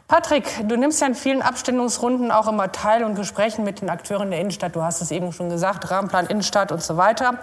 Patrick, 0.08 0.66
du 0.66 0.78
nimmst 0.78 1.02
ja 1.02 1.06
in 1.06 1.14
vielen 1.14 1.42
Abstimmungsrunden 1.42 2.30
auch 2.30 2.48
immer 2.48 2.72
teil 2.72 3.04
und 3.04 3.14
Gesprächen 3.14 3.62
mit 3.62 3.82
den 3.82 3.90
Akteuren 3.90 4.30
der 4.30 4.40
Innenstadt. 4.40 4.74
Du 4.74 4.82
hast 4.82 5.02
es 5.02 5.10
eben 5.10 5.32
schon 5.32 5.50
gesagt, 5.50 5.90
Rahmenplan 5.90 6.28
Innenstadt 6.28 6.72
und 6.72 6.82
so 6.82 6.96
weiter. 6.96 7.34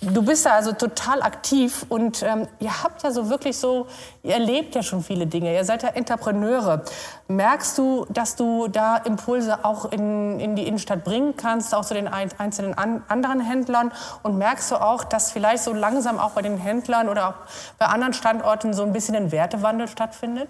Du 0.00 0.22
bist 0.22 0.46
da 0.46 0.52
also 0.52 0.70
total 0.70 1.22
aktiv 1.22 1.84
und 1.88 2.22
ähm, 2.22 2.46
ihr 2.60 2.84
habt 2.84 3.02
ja 3.02 3.10
so 3.10 3.28
wirklich 3.30 3.58
so, 3.58 3.88
ihr 4.22 4.34
erlebt 4.34 4.76
ja 4.76 4.84
schon 4.84 5.02
viele 5.02 5.26
Dinge. 5.26 5.52
Ihr 5.52 5.64
seid 5.64 5.82
ja 5.82 5.88
Entrepreneure. 5.88 6.84
Merkst 7.26 7.76
du, 7.76 8.06
dass 8.10 8.36
du 8.36 8.68
da 8.68 8.98
Impulse 8.98 9.64
auch 9.64 9.90
in, 9.90 10.38
in 10.38 10.54
die 10.54 10.68
Innenstadt 10.68 11.02
bringen 11.02 11.34
kannst, 11.36 11.74
auch 11.74 11.84
zu 11.84 11.94
den 11.94 12.06
einzelnen 12.06 12.74
an, 12.74 13.02
anderen 13.08 13.40
Händlern? 13.40 13.90
Und 14.22 14.38
merkst 14.38 14.70
du 14.70 14.76
auch, 14.76 15.02
dass 15.02 15.32
vielleicht 15.32 15.64
so 15.64 15.72
langsam 15.72 16.20
auch 16.20 16.30
bei 16.30 16.42
den 16.42 16.58
Händlern 16.58 17.08
oder 17.08 17.30
auch 17.30 17.34
bei 17.76 17.86
anderen 17.86 18.12
Standorten 18.12 18.72
so 18.72 18.84
ein 18.84 18.92
bisschen 18.92 19.16
ein 19.16 19.32
Wertewandel 19.32 19.88
stattfindet? 19.88 20.48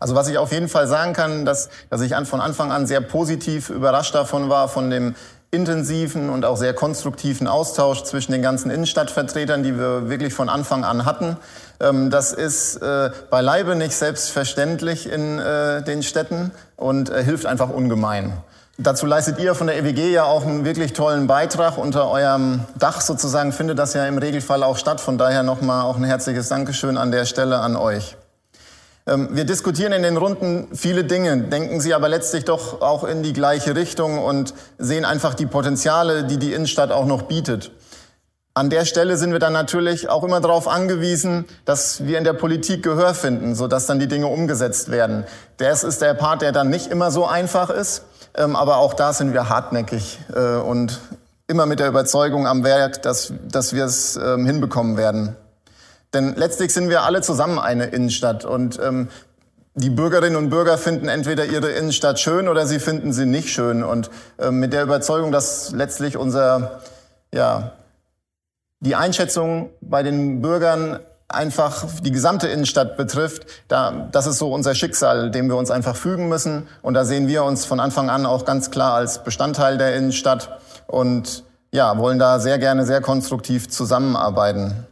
Also 0.00 0.14
was 0.14 0.28
ich 0.28 0.38
auf 0.38 0.52
jeden 0.52 0.68
Fall 0.68 0.86
sagen 0.86 1.12
kann, 1.12 1.44
dass, 1.44 1.68
dass 1.90 2.00
ich 2.00 2.14
von 2.24 2.40
Anfang 2.40 2.72
an 2.72 2.86
sehr 2.86 3.00
positiv 3.00 3.70
überrascht 3.70 4.14
davon 4.14 4.48
war, 4.48 4.68
von 4.68 4.90
dem 4.90 5.14
intensiven 5.50 6.28
und 6.28 6.44
auch 6.44 6.56
sehr 6.56 6.74
konstruktiven 6.74 7.46
Austausch 7.46 8.02
zwischen 8.04 8.32
den 8.32 8.42
ganzen 8.42 8.70
Innenstadtvertretern, 8.70 9.62
die 9.62 9.78
wir 9.78 10.08
wirklich 10.08 10.34
von 10.34 10.48
Anfang 10.48 10.84
an 10.84 11.04
hatten. 11.04 11.36
Ähm, 11.80 12.10
das 12.10 12.32
ist 12.32 12.76
äh, 12.76 13.10
beileibe 13.30 13.76
nicht 13.76 13.94
selbstverständlich 13.94 15.10
in 15.10 15.38
äh, 15.38 15.82
den 15.82 16.02
Städten 16.02 16.50
und 16.76 17.10
äh, 17.10 17.22
hilft 17.22 17.46
einfach 17.46 17.70
ungemein. 17.70 18.32
Dazu 18.78 19.06
leistet 19.06 19.38
ihr 19.38 19.54
von 19.54 19.68
der 19.68 19.78
EWG 19.78 20.12
ja 20.12 20.24
auch 20.24 20.44
einen 20.44 20.66
wirklich 20.66 20.92
tollen 20.92 21.26
Beitrag. 21.26 21.78
Unter 21.78 22.10
eurem 22.10 22.60
Dach 22.78 23.00
sozusagen 23.00 23.52
findet 23.52 23.78
das 23.78 23.94
ja 23.94 24.04
im 24.06 24.18
Regelfall 24.18 24.62
auch 24.62 24.76
statt. 24.76 25.00
Von 25.00 25.16
daher 25.16 25.42
nochmal 25.42 25.82
auch 25.82 25.96
ein 25.96 26.04
herzliches 26.04 26.48
Dankeschön 26.48 26.98
an 26.98 27.10
der 27.10 27.24
Stelle 27.24 27.58
an 27.60 27.76
euch. 27.76 28.16
Ähm, 29.06 29.28
wir 29.32 29.44
diskutieren 29.44 29.92
in 29.92 30.02
den 30.02 30.16
Runden 30.16 30.68
viele 30.74 31.04
Dinge, 31.04 31.36
denken 31.42 31.80
sie 31.80 31.94
aber 31.94 32.08
letztlich 32.08 32.44
doch 32.44 32.80
auch 32.82 33.04
in 33.04 33.22
die 33.22 33.32
gleiche 33.32 33.76
Richtung 33.76 34.18
und 34.18 34.54
sehen 34.78 35.04
einfach 35.04 35.34
die 35.34 35.46
Potenziale, 35.46 36.24
die 36.24 36.38
die 36.38 36.52
Innenstadt 36.52 36.90
auch 36.90 37.06
noch 37.06 37.22
bietet. 37.22 37.70
An 38.54 38.70
der 38.70 38.86
Stelle 38.86 39.18
sind 39.18 39.32
wir 39.32 39.38
dann 39.38 39.52
natürlich 39.52 40.08
auch 40.08 40.24
immer 40.24 40.40
darauf 40.40 40.66
angewiesen, 40.66 41.44
dass 41.66 42.06
wir 42.06 42.16
in 42.16 42.24
der 42.24 42.32
Politik 42.32 42.82
Gehör 42.82 43.12
finden, 43.12 43.54
sodass 43.54 43.84
dann 43.84 43.98
die 43.98 44.08
Dinge 44.08 44.28
umgesetzt 44.28 44.90
werden. 44.90 45.24
Das 45.58 45.84
ist 45.84 46.00
der 46.00 46.14
Part, 46.14 46.40
der 46.40 46.52
dann 46.52 46.70
nicht 46.70 46.86
immer 46.86 47.10
so 47.10 47.26
einfach 47.26 47.68
ist, 47.68 48.02
ähm, 48.34 48.56
aber 48.56 48.78
auch 48.78 48.94
da 48.94 49.12
sind 49.12 49.34
wir 49.34 49.50
hartnäckig 49.50 50.18
äh, 50.34 50.56
und 50.56 51.00
immer 51.46 51.66
mit 51.66 51.80
der 51.80 51.88
Überzeugung 51.88 52.46
am 52.46 52.64
Werk, 52.64 53.02
dass, 53.02 53.32
dass 53.46 53.72
wir 53.72 53.84
es 53.84 54.16
ähm, 54.16 54.46
hinbekommen 54.46 54.96
werden. 54.96 55.36
Denn 56.16 56.34
letztlich 56.34 56.72
sind 56.72 56.88
wir 56.88 57.02
alle 57.02 57.20
zusammen 57.20 57.58
eine 57.58 57.88
Innenstadt 57.88 58.46
und 58.46 58.80
ähm, 58.82 59.08
die 59.74 59.90
Bürgerinnen 59.90 60.36
und 60.36 60.48
Bürger 60.48 60.78
finden 60.78 61.08
entweder 61.08 61.44
ihre 61.44 61.68
Innenstadt 61.72 62.18
schön 62.18 62.48
oder 62.48 62.66
sie 62.66 62.78
finden 62.78 63.12
sie 63.12 63.26
nicht 63.26 63.50
schön. 63.50 63.84
Und 63.84 64.08
ähm, 64.38 64.58
mit 64.58 64.72
der 64.72 64.82
Überzeugung, 64.82 65.30
dass 65.30 65.72
letztlich 65.72 66.16
unser, 66.16 66.80
ja, 67.34 67.72
die 68.80 68.94
Einschätzung 68.94 69.68
bei 69.82 70.02
den 70.02 70.40
Bürgern 70.40 71.00
einfach 71.28 71.84
die 72.00 72.12
gesamte 72.12 72.48
Innenstadt 72.48 72.96
betrifft, 72.96 73.44
da, 73.68 74.08
das 74.10 74.26
ist 74.26 74.38
so 74.38 74.50
unser 74.50 74.74
Schicksal, 74.74 75.30
dem 75.30 75.48
wir 75.48 75.56
uns 75.56 75.70
einfach 75.70 75.96
fügen 75.96 76.30
müssen. 76.30 76.66
Und 76.80 76.94
da 76.94 77.04
sehen 77.04 77.28
wir 77.28 77.44
uns 77.44 77.66
von 77.66 77.78
Anfang 77.78 78.08
an 78.08 78.24
auch 78.24 78.46
ganz 78.46 78.70
klar 78.70 78.94
als 78.94 79.22
Bestandteil 79.22 79.76
der 79.76 79.94
Innenstadt 79.96 80.58
und 80.86 81.44
ja, 81.72 81.98
wollen 81.98 82.18
da 82.18 82.38
sehr 82.38 82.58
gerne 82.58 82.86
sehr 82.86 83.02
konstruktiv 83.02 83.68
zusammenarbeiten. 83.68 84.86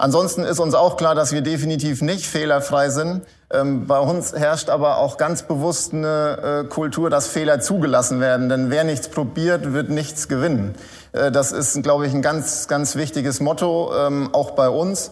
Ansonsten 0.00 0.44
ist 0.44 0.60
uns 0.60 0.74
auch 0.74 0.96
klar, 0.96 1.16
dass 1.16 1.32
wir 1.32 1.40
definitiv 1.40 2.02
nicht 2.02 2.24
fehlerfrei 2.24 2.88
sind. 2.88 3.22
Ähm, 3.50 3.88
bei 3.88 3.98
uns 3.98 4.32
herrscht 4.32 4.70
aber 4.70 4.98
auch 4.98 5.16
ganz 5.16 5.42
bewusst 5.42 5.92
eine 5.92 6.62
äh, 6.64 6.68
Kultur, 6.68 7.10
dass 7.10 7.26
Fehler 7.26 7.58
zugelassen 7.58 8.20
werden. 8.20 8.48
Denn 8.48 8.70
wer 8.70 8.84
nichts 8.84 9.08
probiert, 9.08 9.72
wird 9.72 9.90
nichts 9.90 10.28
gewinnen. 10.28 10.76
Äh, 11.12 11.32
das 11.32 11.50
ist, 11.50 11.82
glaube 11.82 12.06
ich, 12.06 12.14
ein 12.14 12.22
ganz, 12.22 12.68
ganz 12.68 12.94
wichtiges 12.94 13.40
Motto, 13.40 13.92
ähm, 13.92 14.30
auch 14.32 14.52
bei 14.52 14.68
uns. 14.68 15.10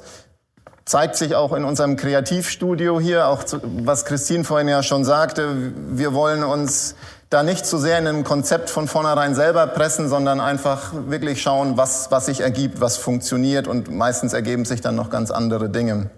Zeigt 0.85 1.17
sich 1.17 1.35
auch 1.35 1.53
in 1.53 1.65
unserem 1.65 1.97
Kreativstudio 1.97 3.01
hier, 3.01 3.27
auch 3.27 3.43
zu, 3.43 3.59
was 3.65 4.05
Christine 4.05 4.45
vorhin 4.45 4.69
ja 4.69 4.85
schon 4.85 5.05
sagte. 5.05 5.73
Wir 5.89 6.15
wollen 6.15 6.45
uns 6.45 6.95
da 7.31 7.43
nicht 7.43 7.67
zu 7.67 7.79
sehr 7.79 7.99
in 7.99 8.07
einem 8.07 8.25
Konzept 8.25 8.71
von 8.71 8.87
vornherein 8.87 9.35
selber 9.35 9.67
pressen, 9.67 10.09
sondern 10.09 10.41
einfach 10.41 10.93
wirklich 11.09 11.43
schauen, 11.43 11.77
was, 11.77 12.11
was 12.11 12.27
sich 12.27 12.41
ergibt, 12.41 12.81
was 12.81 12.97
funktioniert 12.97 13.67
und 13.67 13.91
meistens 13.91 14.33
ergeben 14.33 14.65
sich 14.65 14.81
dann 14.81 14.95
noch 14.95 15.11
ganz 15.11 15.31
andere 15.31 15.69
Dinge. 15.69 16.11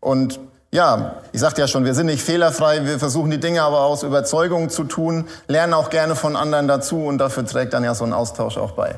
Und 0.00 0.38
ja, 0.70 1.16
ich 1.32 1.40
sagte 1.40 1.60
ja 1.60 1.66
schon, 1.66 1.84
wir 1.84 1.94
sind 1.94 2.06
nicht 2.06 2.22
fehlerfrei, 2.22 2.84
wir 2.84 2.98
versuchen 2.98 3.30
die 3.30 3.40
Dinge 3.40 3.62
aber 3.62 3.80
aus 3.80 4.02
Überzeugung 4.02 4.68
zu 4.68 4.84
tun, 4.84 5.26
lernen 5.46 5.74
auch 5.74 5.90
gerne 5.90 6.14
von 6.14 6.36
anderen 6.36 6.68
dazu 6.68 7.04
und 7.04 7.18
dafür 7.18 7.44
trägt 7.46 7.72
dann 7.72 7.84
ja 7.84 7.94
so 7.94 8.04
ein 8.04 8.12
Austausch 8.12 8.58
auch 8.58 8.72
bei. 8.72 8.96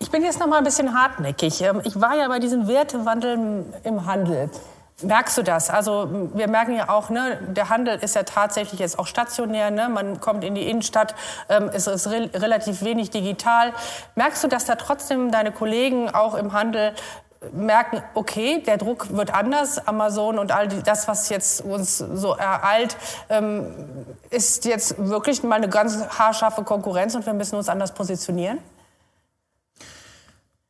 Ich 0.00 0.10
bin 0.10 0.22
jetzt 0.22 0.38
noch 0.38 0.46
mal 0.46 0.58
ein 0.58 0.64
bisschen 0.64 0.94
hartnäckig. 0.94 1.60
Ähm, 1.62 1.80
ich 1.84 2.00
war 2.00 2.16
ja 2.16 2.28
bei 2.28 2.38
diesem 2.38 2.68
Wertewandel 2.68 3.64
im 3.84 4.06
Handel. 4.06 4.50
Merkst 5.00 5.38
du 5.38 5.42
das? 5.42 5.70
Also 5.70 6.28
wir 6.34 6.48
merken 6.48 6.74
ja 6.74 6.88
auch, 6.88 7.08
ne, 7.08 7.38
der 7.46 7.68
Handel 7.68 7.98
ist 7.98 8.16
ja 8.16 8.24
tatsächlich 8.24 8.80
jetzt 8.80 8.98
auch 8.98 9.06
stationär. 9.06 9.70
Ne? 9.70 9.88
Man 9.88 10.20
kommt 10.20 10.42
in 10.42 10.56
die 10.56 10.68
Innenstadt, 10.68 11.14
ähm, 11.48 11.70
es 11.72 11.86
ist 11.86 12.08
re 12.08 12.28
relativ 12.34 12.82
wenig 12.82 13.10
digital. 13.10 13.72
Merkst 14.16 14.42
du, 14.42 14.48
dass 14.48 14.64
da 14.64 14.74
trotzdem 14.74 15.30
deine 15.30 15.52
Kollegen 15.52 16.10
auch 16.10 16.34
im 16.34 16.52
Handel 16.52 16.94
merken, 17.52 18.02
okay, 18.14 18.60
der 18.66 18.76
Druck 18.76 19.16
wird 19.16 19.32
anders. 19.32 19.86
Amazon 19.86 20.36
und 20.36 20.50
all 20.50 20.66
die, 20.66 20.82
das, 20.82 21.06
was 21.06 21.28
jetzt 21.28 21.60
uns 21.60 21.98
so 21.98 22.34
ereilt, 22.34 22.96
ähm, 23.28 23.72
ist 24.30 24.64
jetzt 24.64 24.96
wirklich 24.98 25.44
mal 25.44 25.54
eine 25.54 25.68
ganz 25.68 25.96
haarscharfe 26.18 26.64
Konkurrenz 26.64 27.14
und 27.14 27.24
wir 27.24 27.34
müssen 27.34 27.54
uns 27.54 27.68
anders 27.68 27.94
positionieren? 27.94 28.58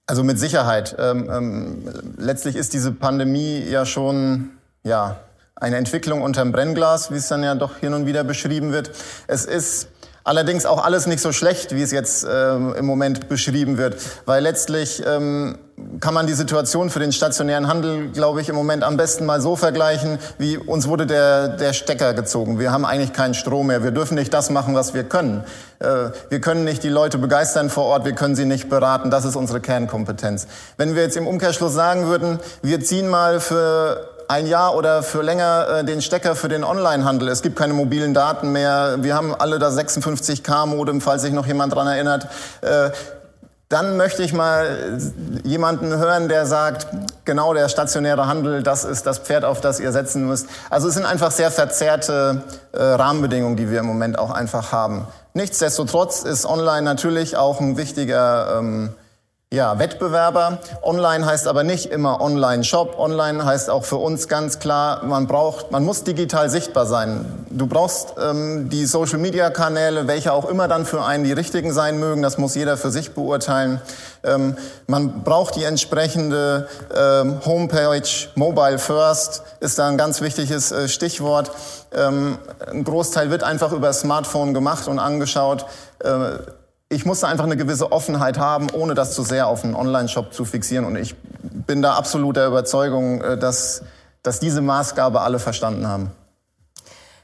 Also 0.08 0.24
mit 0.24 0.38
Sicherheit. 0.38 0.96
Ähm, 0.98 1.28
ähm, 1.30 1.84
letztlich 2.16 2.56
ist 2.56 2.72
diese 2.72 2.92
Pandemie 2.92 3.62
ja 3.68 3.84
schon 3.84 4.48
ja, 4.82 5.20
eine 5.54 5.76
Entwicklung 5.76 6.22
unterm 6.22 6.50
Brennglas, 6.50 7.10
wie 7.10 7.16
es 7.16 7.28
dann 7.28 7.42
ja 7.42 7.54
doch 7.54 7.76
hin 7.76 7.92
und 7.92 8.06
wieder 8.06 8.24
beschrieben 8.24 8.72
wird. 8.72 8.90
Es 9.26 9.44
ist 9.44 9.88
allerdings 10.24 10.64
auch 10.64 10.82
alles 10.82 11.06
nicht 11.06 11.20
so 11.20 11.30
schlecht, 11.30 11.74
wie 11.74 11.82
es 11.82 11.90
jetzt 11.90 12.26
ähm, 12.26 12.74
im 12.74 12.86
Moment 12.86 13.28
beschrieben 13.28 13.76
wird, 13.76 13.96
weil 14.24 14.42
letztlich 14.42 15.02
ähm, 15.06 15.58
kann 16.00 16.14
man 16.14 16.26
die 16.26 16.34
Situation 16.34 16.90
für 16.90 17.00
den 17.00 17.12
stationären 17.12 17.68
Handel, 17.68 18.08
glaube 18.10 18.40
ich, 18.40 18.48
im 18.48 18.54
Moment 18.54 18.84
am 18.84 18.96
besten 18.96 19.26
mal 19.26 19.40
so 19.40 19.56
vergleichen, 19.56 20.18
wie 20.38 20.56
uns 20.56 20.88
wurde 20.88 21.06
der, 21.06 21.48
der 21.48 21.72
Stecker 21.72 22.14
gezogen. 22.14 22.58
Wir 22.58 22.72
haben 22.72 22.84
eigentlich 22.84 23.12
keinen 23.12 23.34
Strom 23.34 23.68
mehr. 23.68 23.82
Wir 23.82 23.90
dürfen 23.90 24.14
nicht 24.14 24.32
das 24.32 24.50
machen, 24.50 24.74
was 24.74 24.94
wir 24.94 25.04
können. 25.04 25.44
Äh, 25.78 26.10
wir 26.28 26.40
können 26.40 26.64
nicht 26.64 26.82
die 26.82 26.88
Leute 26.88 27.18
begeistern 27.18 27.70
vor 27.70 27.84
Ort. 27.84 28.04
Wir 28.04 28.12
können 28.12 28.36
sie 28.36 28.44
nicht 28.44 28.68
beraten. 28.68 29.10
Das 29.10 29.24
ist 29.24 29.36
unsere 29.36 29.60
Kernkompetenz. 29.60 30.46
Wenn 30.76 30.94
wir 30.94 31.02
jetzt 31.02 31.16
im 31.16 31.26
Umkehrschluss 31.26 31.74
sagen 31.74 32.06
würden, 32.06 32.38
wir 32.62 32.80
ziehen 32.80 33.08
mal 33.08 33.40
für 33.40 34.08
ein 34.28 34.46
Jahr 34.46 34.76
oder 34.76 35.02
für 35.02 35.22
länger 35.22 35.68
äh, 35.68 35.84
den 35.84 36.02
Stecker 36.02 36.36
für 36.36 36.48
den 36.48 36.62
Onlinehandel. 36.62 37.28
Es 37.28 37.42
gibt 37.42 37.56
keine 37.56 37.72
mobilen 37.72 38.12
Daten 38.12 38.52
mehr. 38.52 38.98
Wir 39.00 39.14
haben 39.14 39.34
alle 39.34 39.58
das 39.58 39.76
56K-Modem, 39.78 41.00
falls 41.00 41.22
sich 41.22 41.32
noch 41.32 41.46
jemand 41.46 41.74
dran 41.74 41.86
erinnert. 41.86 42.28
Äh, 42.60 42.90
dann 43.68 43.98
möchte 43.98 44.22
ich 44.22 44.32
mal 44.32 44.98
jemanden 45.44 45.94
hören, 45.96 46.28
der 46.28 46.46
sagt, 46.46 46.86
genau 47.26 47.52
der 47.52 47.68
stationäre 47.68 48.26
Handel, 48.26 48.62
das 48.62 48.84
ist 48.84 49.06
das 49.06 49.18
Pferd, 49.18 49.44
auf 49.44 49.60
das 49.60 49.78
ihr 49.78 49.92
setzen 49.92 50.26
müsst. 50.26 50.46
Also 50.70 50.88
es 50.88 50.94
sind 50.94 51.04
einfach 51.04 51.30
sehr 51.30 51.50
verzerrte 51.50 52.42
äh, 52.72 52.82
Rahmenbedingungen, 52.82 53.56
die 53.56 53.70
wir 53.70 53.80
im 53.80 53.86
Moment 53.86 54.18
auch 54.18 54.30
einfach 54.30 54.72
haben. 54.72 55.06
Nichtsdestotrotz 55.34 56.22
ist 56.22 56.46
online 56.46 56.82
natürlich 56.82 57.36
auch 57.36 57.60
ein 57.60 57.76
wichtiger 57.76 58.58
ähm, 58.58 58.94
ja, 59.50 59.78
Wettbewerber. 59.78 60.58
Online 60.82 61.24
heißt 61.24 61.48
aber 61.48 61.64
nicht 61.64 61.86
immer 61.86 62.20
Online-Shop. 62.20 62.98
Online 62.98 63.46
heißt 63.46 63.70
auch 63.70 63.86
für 63.86 63.96
uns 63.96 64.28
ganz 64.28 64.58
klar, 64.58 65.02
man 65.04 65.26
braucht, 65.26 65.70
man 65.70 65.86
muss 65.86 66.04
digital 66.04 66.50
sichtbar 66.50 66.84
sein. 66.84 67.24
Du 67.48 67.66
brauchst 67.66 68.14
ähm, 68.22 68.68
die 68.68 68.84
Social-Media-Kanäle, 68.84 70.06
welche 70.06 70.34
auch 70.34 70.50
immer 70.50 70.68
dann 70.68 70.84
für 70.84 71.02
einen 71.02 71.24
die 71.24 71.32
richtigen 71.32 71.72
sein 71.72 71.98
mögen. 71.98 72.20
Das 72.20 72.36
muss 72.36 72.56
jeder 72.56 72.76
für 72.76 72.90
sich 72.90 73.14
beurteilen. 73.14 73.80
Ähm, 74.22 74.54
man 74.86 75.22
braucht 75.24 75.56
die 75.56 75.64
entsprechende 75.64 76.68
ähm, 76.94 77.40
Homepage. 77.46 78.28
Mobile 78.34 78.78
First 78.78 79.44
ist 79.60 79.78
da 79.78 79.88
ein 79.88 79.96
ganz 79.96 80.20
wichtiges 80.20 80.72
äh, 80.72 80.88
Stichwort. 80.88 81.50
Ähm, 81.96 82.36
ein 82.70 82.84
Großteil 82.84 83.30
wird 83.30 83.44
einfach 83.44 83.72
über 83.72 83.94
Smartphone 83.94 84.52
gemacht 84.52 84.88
und 84.88 84.98
angeschaut. 84.98 85.64
Äh, 86.00 86.32
ich 86.90 87.04
musste 87.04 87.28
einfach 87.28 87.44
eine 87.44 87.56
gewisse 87.56 87.92
Offenheit 87.92 88.38
haben, 88.38 88.68
ohne 88.70 88.94
das 88.94 89.14
zu 89.14 89.22
sehr 89.22 89.46
auf 89.46 89.64
einen 89.64 89.74
Online-Shop 89.74 90.32
zu 90.32 90.44
fixieren. 90.44 90.86
Und 90.86 90.96
ich 90.96 91.14
bin 91.42 91.82
da 91.82 91.94
absolut 91.94 92.36
der 92.36 92.46
Überzeugung, 92.46 93.20
äh, 93.20 93.36
dass, 93.36 93.82
dass 94.22 94.40
diese 94.40 94.62
Maßgabe 94.62 95.20
alle 95.20 95.38
verstanden 95.38 95.86
haben. 95.86 96.10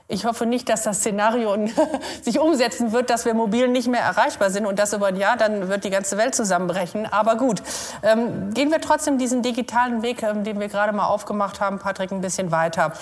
Ich 0.06 0.26
hoffe 0.26 0.44
nicht, 0.44 0.68
dass 0.68 0.82
das 0.82 0.98
Szenario 0.98 1.56
sich 2.22 2.38
umsetzen 2.38 2.92
wird, 2.92 3.08
dass 3.08 3.24
wir 3.24 3.32
mobil 3.32 3.68
nicht 3.68 3.88
mehr 3.88 4.02
erreichbar 4.02 4.50
sind 4.50 4.66
und 4.66 4.78
das 4.78 4.92
über 4.92 5.06
ein 5.06 5.16
Jahr, 5.16 5.38
dann 5.38 5.70
wird 5.70 5.82
die 5.84 5.88
ganze 5.88 6.18
Welt 6.18 6.34
zusammenbrechen. 6.34 7.06
Aber 7.10 7.36
gut, 7.36 7.62
ähm, 8.02 8.52
gehen 8.52 8.70
wir 8.70 8.82
trotzdem 8.82 9.16
diesen 9.16 9.40
digitalen 9.40 10.02
Weg, 10.02 10.22
ähm, 10.22 10.44
den 10.44 10.60
wir 10.60 10.68
gerade 10.68 10.92
mal 10.92 11.06
aufgemacht 11.06 11.58
haben, 11.60 11.78
Patrick, 11.78 12.12
ein 12.12 12.20
bisschen 12.20 12.50
weiter. 12.50 12.92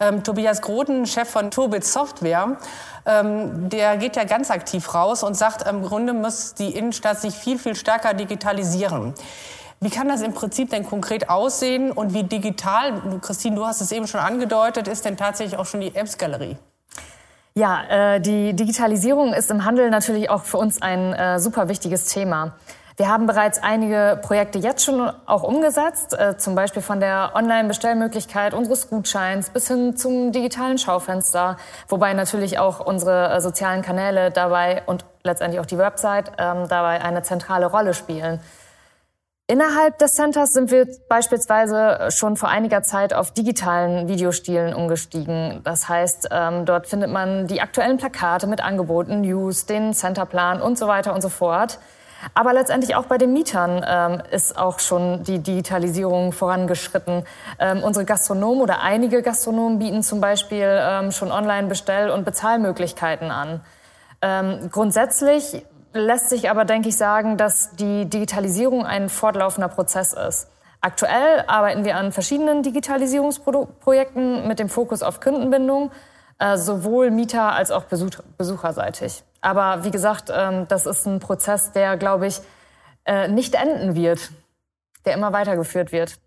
Ähm, 0.00 0.22
Tobias 0.22 0.60
Groden, 0.60 1.06
Chef 1.06 1.30
von 1.30 1.50
Turbit 1.50 1.86
Software, 1.86 2.58
ähm, 3.06 3.70
der 3.70 3.96
geht 3.96 4.16
ja 4.16 4.24
ganz 4.24 4.50
aktiv 4.50 4.94
raus 4.94 5.22
und 5.22 5.34
sagt, 5.34 5.66
im 5.66 5.82
Grunde 5.82 6.12
muss 6.12 6.52
die 6.52 6.76
Innenstadt 6.76 7.22
sich 7.22 7.34
viel, 7.34 7.58
viel 7.58 7.74
stärker 7.74 8.12
digitalisieren. 8.12 9.14
Wie 9.82 9.88
kann 9.88 10.08
das 10.08 10.20
im 10.20 10.34
Prinzip 10.34 10.68
denn 10.68 10.84
konkret 10.84 11.30
aussehen 11.30 11.90
und 11.90 12.12
wie 12.12 12.22
digital, 12.22 13.00
Christine, 13.22 13.56
du 13.56 13.64
hast 13.64 13.80
es 13.80 13.90
eben 13.92 14.06
schon 14.06 14.20
angedeutet, 14.20 14.86
ist 14.88 15.06
denn 15.06 15.16
tatsächlich 15.16 15.58
auch 15.58 15.64
schon 15.64 15.80
die 15.80 15.94
Ems-Galerie? 15.94 16.58
Ja, 17.54 17.84
äh, 17.88 18.20
die 18.20 18.52
Digitalisierung 18.52 19.32
ist 19.32 19.50
im 19.50 19.64
Handel 19.64 19.88
natürlich 19.88 20.28
auch 20.28 20.42
für 20.42 20.58
uns 20.58 20.82
ein 20.82 21.14
äh, 21.14 21.38
super 21.38 21.70
wichtiges 21.70 22.04
Thema. 22.04 22.56
Wir 22.98 23.08
haben 23.08 23.26
bereits 23.26 23.62
einige 23.62 24.20
Projekte 24.20 24.58
jetzt 24.58 24.84
schon 24.84 25.10
auch 25.24 25.42
umgesetzt, 25.42 26.12
äh, 26.12 26.36
zum 26.36 26.54
Beispiel 26.54 26.82
von 26.82 27.00
der 27.00 27.30
Online-Bestellmöglichkeit 27.34 28.52
unseres 28.52 28.90
Gutscheins 28.90 29.48
bis 29.48 29.68
hin 29.68 29.96
zum 29.96 30.30
digitalen 30.32 30.76
Schaufenster, 30.76 31.56
wobei 31.88 32.12
natürlich 32.12 32.58
auch 32.58 32.84
unsere 32.84 33.32
äh, 33.32 33.40
sozialen 33.40 33.80
Kanäle 33.80 34.30
dabei 34.30 34.82
und 34.84 35.06
letztendlich 35.22 35.58
auch 35.58 35.66
die 35.66 35.78
Website 35.78 36.32
ähm, 36.36 36.68
dabei 36.68 37.02
eine 37.02 37.22
zentrale 37.22 37.64
Rolle 37.64 37.94
spielen. 37.94 38.40
Innerhalb 39.50 39.98
des 39.98 40.14
Centers 40.14 40.52
sind 40.52 40.70
wir 40.70 40.86
beispielsweise 41.08 42.06
schon 42.10 42.36
vor 42.36 42.50
einiger 42.50 42.84
Zeit 42.84 43.12
auf 43.12 43.32
digitalen 43.32 44.06
Videostilen 44.06 44.72
umgestiegen. 44.74 45.60
Das 45.64 45.88
heißt, 45.88 46.28
ähm, 46.30 46.66
dort 46.66 46.86
findet 46.86 47.10
man 47.10 47.48
die 47.48 47.60
aktuellen 47.60 47.96
Plakate 47.96 48.46
mit 48.46 48.62
Angeboten, 48.62 49.22
News, 49.22 49.66
den 49.66 49.92
Centerplan 49.92 50.62
und 50.62 50.78
so 50.78 50.86
weiter 50.86 51.12
und 51.12 51.20
so 51.20 51.28
fort. 51.28 51.80
Aber 52.32 52.52
letztendlich 52.52 52.94
auch 52.94 53.06
bei 53.06 53.18
den 53.18 53.32
Mietern 53.32 53.84
ähm, 53.84 54.22
ist 54.30 54.56
auch 54.56 54.78
schon 54.78 55.24
die 55.24 55.40
Digitalisierung 55.40 56.30
vorangeschritten. 56.30 57.24
Ähm, 57.58 57.82
unsere 57.82 58.04
Gastronomen 58.04 58.62
oder 58.62 58.82
einige 58.82 59.20
Gastronomen 59.20 59.80
bieten 59.80 60.04
zum 60.04 60.20
Beispiel 60.20 60.78
ähm, 60.80 61.10
schon 61.10 61.32
Online-Bestell- 61.32 62.10
und 62.10 62.24
Bezahlmöglichkeiten 62.24 63.32
an. 63.32 63.62
Ähm, 64.22 64.68
grundsätzlich 64.70 65.64
lässt 65.92 66.30
sich 66.30 66.50
aber, 66.50 66.64
denke 66.64 66.88
ich, 66.88 66.96
sagen, 66.96 67.36
dass 67.36 67.76
die 67.76 68.06
Digitalisierung 68.08 68.84
ein 68.86 69.08
fortlaufender 69.08 69.68
Prozess 69.68 70.12
ist. 70.12 70.48
Aktuell 70.80 71.44
arbeiten 71.46 71.84
wir 71.84 71.96
an 71.96 72.12
verschiedenen 72.12 72.62
Digitalisierungsprojekten 72.62 74.48
mit 74.48 74.58
dem 74.58 74.68
Fokus 74.68 75.02
auf 75.02 75.20
Kundenbindung, 75.20 75.90
äh, 76.38 76.56
sowohl 76.56 77.10
Mieter 77.10 77.52
als 77.52 77.70
auch 77.70 77.84
besucherseitig. 78.38 79.22
Aber 79.42 79.84
wie 79.84 79.90
gesagt, 79.90 80.30
ähm, 80.34 80.66
das 80.68 80.86
ist 80.86 81.06
ein 81.06 81.20
Prozess, 81.20 81.72
der, 81.72 81.96
glaube 81.96 82.26
ich, 82.26 82.40
äh, 83.04 83.28
nicht 83.28 83.54
enden 83.54 83.94
wird, 83.94 84.30
der 85.04 85.14
immer 85.14 85.32
weitergeführt 85.32 85.92
wird. 85.92 86.18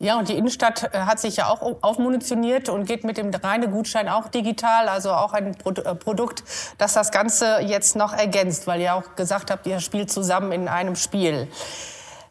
Ja, 0.00 0.16
und 0.16 0.28
die 0.28 0.36
Innenstadt 0.36 0.94
äh, 0.94 1.00
hat 1.00 1.18
sich 1.18 1.36
ja 1.36 1.48
auch 1.48 1.60
aufmunitioniert 1.82 2.68
und 2.68 2.84
geht 2.84 3.02
mit 3.02 3.16
dem 3.16 3.34
reine 3.34 3.68
Gutschein 3.68 4.08
auch 4.08 4.28
digital, 4.28 4.88
also 4.88 5.12
auch 5.12 5.32
ein 5.32 5.56
äh, 5.64 5.94
Produkt, 5.96 6.44
das 6.78 6.92
das 6.92 7.10
Ganze 7.10 7.58
jetzt 7.62 7.96
noch 7.96 8.12
ergänzt, 8.12 8.68
weil 8.68 8.80
ihr 8.80 8.94
auch 8.94 9.16
gesagt 9.16 9.50
habt, 9.50 9.66
ihr 9.66 9.80
spielt 9.80 10.12
zusammen 10.12 10.52
in 10.52 10.68
einem 10.68 10.94
Spiel. 10.94 11.48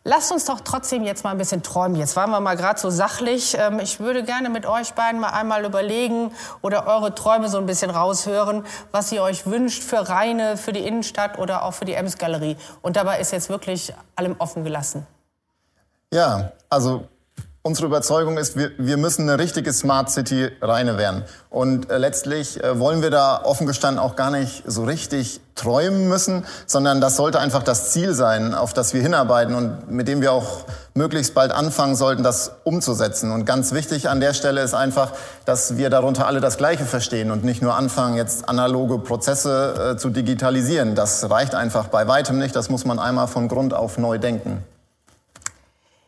Lasst 0.05 0.31
uns 0.31 0.45
doch 0.45 0.61
trotzdem 0.61 1.03
jetzt 1.03 1.25
mal 1.25 1.31
ein 1.31 1.37
bisschen 1.37 1.61
träumen. 1.61 1.97
Jetzt 1.97 2.15
waren 2.15 2.29
wir 2.29 2.39
mal 2.39 2.55
gerade 2.55 2.79
so 2.79 2.89
sachlich. 2.89 3.57
Ähm, 3.59 3.79
ich 3.79 3.99
würde 3.99 4.23
gerne 4.23 4.49
mit 4.49 4.65
euch 4.65 4.93
beiden 4.93 5.19
mal 5.19 5.31
einmal 5.31 5.65
überlegen 5.65 6.31
oder 6.61 6.87
eure 6.87 7.13
Träume 7.13 7.49
so 7.49 7.57
ein 7.57 7.65
bisschen 7.65 7.89
raushören, 7.89 8.65
was 8.93 9.11
ihr 9.11 9.21
euch 9.21 9.45
wünscht 9.45 9.83
für 9.83 10.07
Rheine, 10.07 10.55
für 10.55 10.71
die 10.71 10.87
Innenstadt 10.87 11.37
oder 11.37 11.63
auch 11.63 11.73
für 11.73 11.83
die 11.83 11.95
Ems-Galerie. 11.95 12.55
Und 12.81 12.95
dabei 12.95 13.19
ist 13.19 13.33
jetzt 13.33 13.49
wirklich 13.49 13.93
allem 14.15 14.37
offen 14.39 14.63
gelassen. 14.63 15.05
Ja, 16.13 16.53
also 16.69 17.09
Unsere 17.67 17.87
Überzeugung 17.87 18.37
ist, 18.37 18.55
wir, 18.55 18.71
wir 18.77 18.95
müssen 18.95 19.23
eine 19.23 19.37
richtige 19.37 19.73
Smart 19.73 20.09
City 20.09 20.49
reine 20.61 20.97
werden. 20.97 21.25
Und 21.49 21.91
äh, 21.91 21.97
letztlich 21.97 22.63
äh, 22.63 22.79
wollen 22.79 23.01
wir 23.01 23.09
da 23.09 23.43
offen 23.43 23.67
gestanden 23.67 23.99
auch 23.99 24.15
gar 24.15 24.31
nicht 24.31 24.63
so 24.65 24.85
richtig 24.85 25.41
träumen 25.53 26.07
müssen, 26.07 26.45
sondern 26.65 27.01
das 27.01 27.17
sollte 27.17 27.41
einfach 27.41 27.63
das 27.63 27.91
Ziel 27.91 28.13
sein, 28.13 28.55
auf 28.55 28.73
das 28.73 28.93
wir 28.93 29.01
hinarbeiten 29.01 29.53
und 29.53 29.91
mit 29.91 30.07
dem 30.07 30.21
wir 30.21 30.31
auch 30.31 30.63
möglichst 30.93 31.33
bald 31.33 31.51
anfangen 31.51 31.97
sollten, 31.97 32.23
das 32.23 32.51
umzusetzen. 32.63 33.33
Und 33.33 33.43
ganz 33.43 33.73
wichtig 33.73 34.07
an 34.07 34.21
der 34.21 34.33
Stelle 34.33 34.61
ist 34.61 34.73
einfach, 34.73 35.11
dass 35.43 35.75
wir 35.75 35.89
darunter 35.89 36.25
alle 36.25 36.39
das 36.39 36.55
Gleiche 36.55 36.85
verstehen 36.85 37.31
und 37.31 37.43
nicht 37.43 37.61
nur 37.61 37.75
anfangen, 37.75 38.15
jetzt 38.15 38.47
analoge 38.47 38.97
Prozesse 38.97 39.91
äh, 39.95 39.97
zu 39.97 40.09
digitalisieren. 40.09 40.95
Das 40.95 41.29
reicht 41.29 41.53
einfach 41.53 41.89
bei 41.89 42.07
weitem 42.07 42.39
nicht. 42.39 42.55
Das 42.55 42.69
muss 42.69 42.85
man 42.85 42.97
einmal 42.97 43.27
von 43.27 43.49
Grund 43.49 43.73
auf 43.73 43.97
neu 43.97 44.19
denken. 44.19 44.63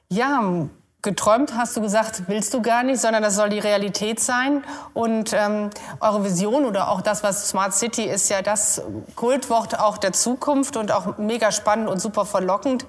Ja, 0.07 0.69
Geträumt 1.01 1.55
hast 1.55 1.77
du 1.77 1.81
gesagt, 1.81 2.23
willst 2.27 2.53
du 2.53 2.62
gar 2.62 2.83
nicht, 2.83 2.99
sondern 2.99 3.23
das 3.23 3.35
soll 3.35 3.47
die 3.47 3.59
Realität 3.59 4.19
sein. 4.19 4.65
Und 4.93 5.31
ähm, 5.31 5.69
eure 6.01 6.25
Vision 6.25 6.65
oder 6.65 6.89
auch 6.89 6.99
das, 6.99 7.23
was 7.23 7.47
Smart 7.47 7.73
City 7.73 8.03
ist, 8.03 8.27
ja 8.27 8.41
das 8.41 8.81
Kultwort 9.15 9.79
auch 9.79 9.97
der 9.97 10.12
Zukunft 10.12 10.75
und 10.75 10.91
auch 10.91 11.17
mega 11.17 11.53
spannend 11.53 11.88
und 11.88 11.99
super 12.01 12.25
verlockend. 12.25 12.85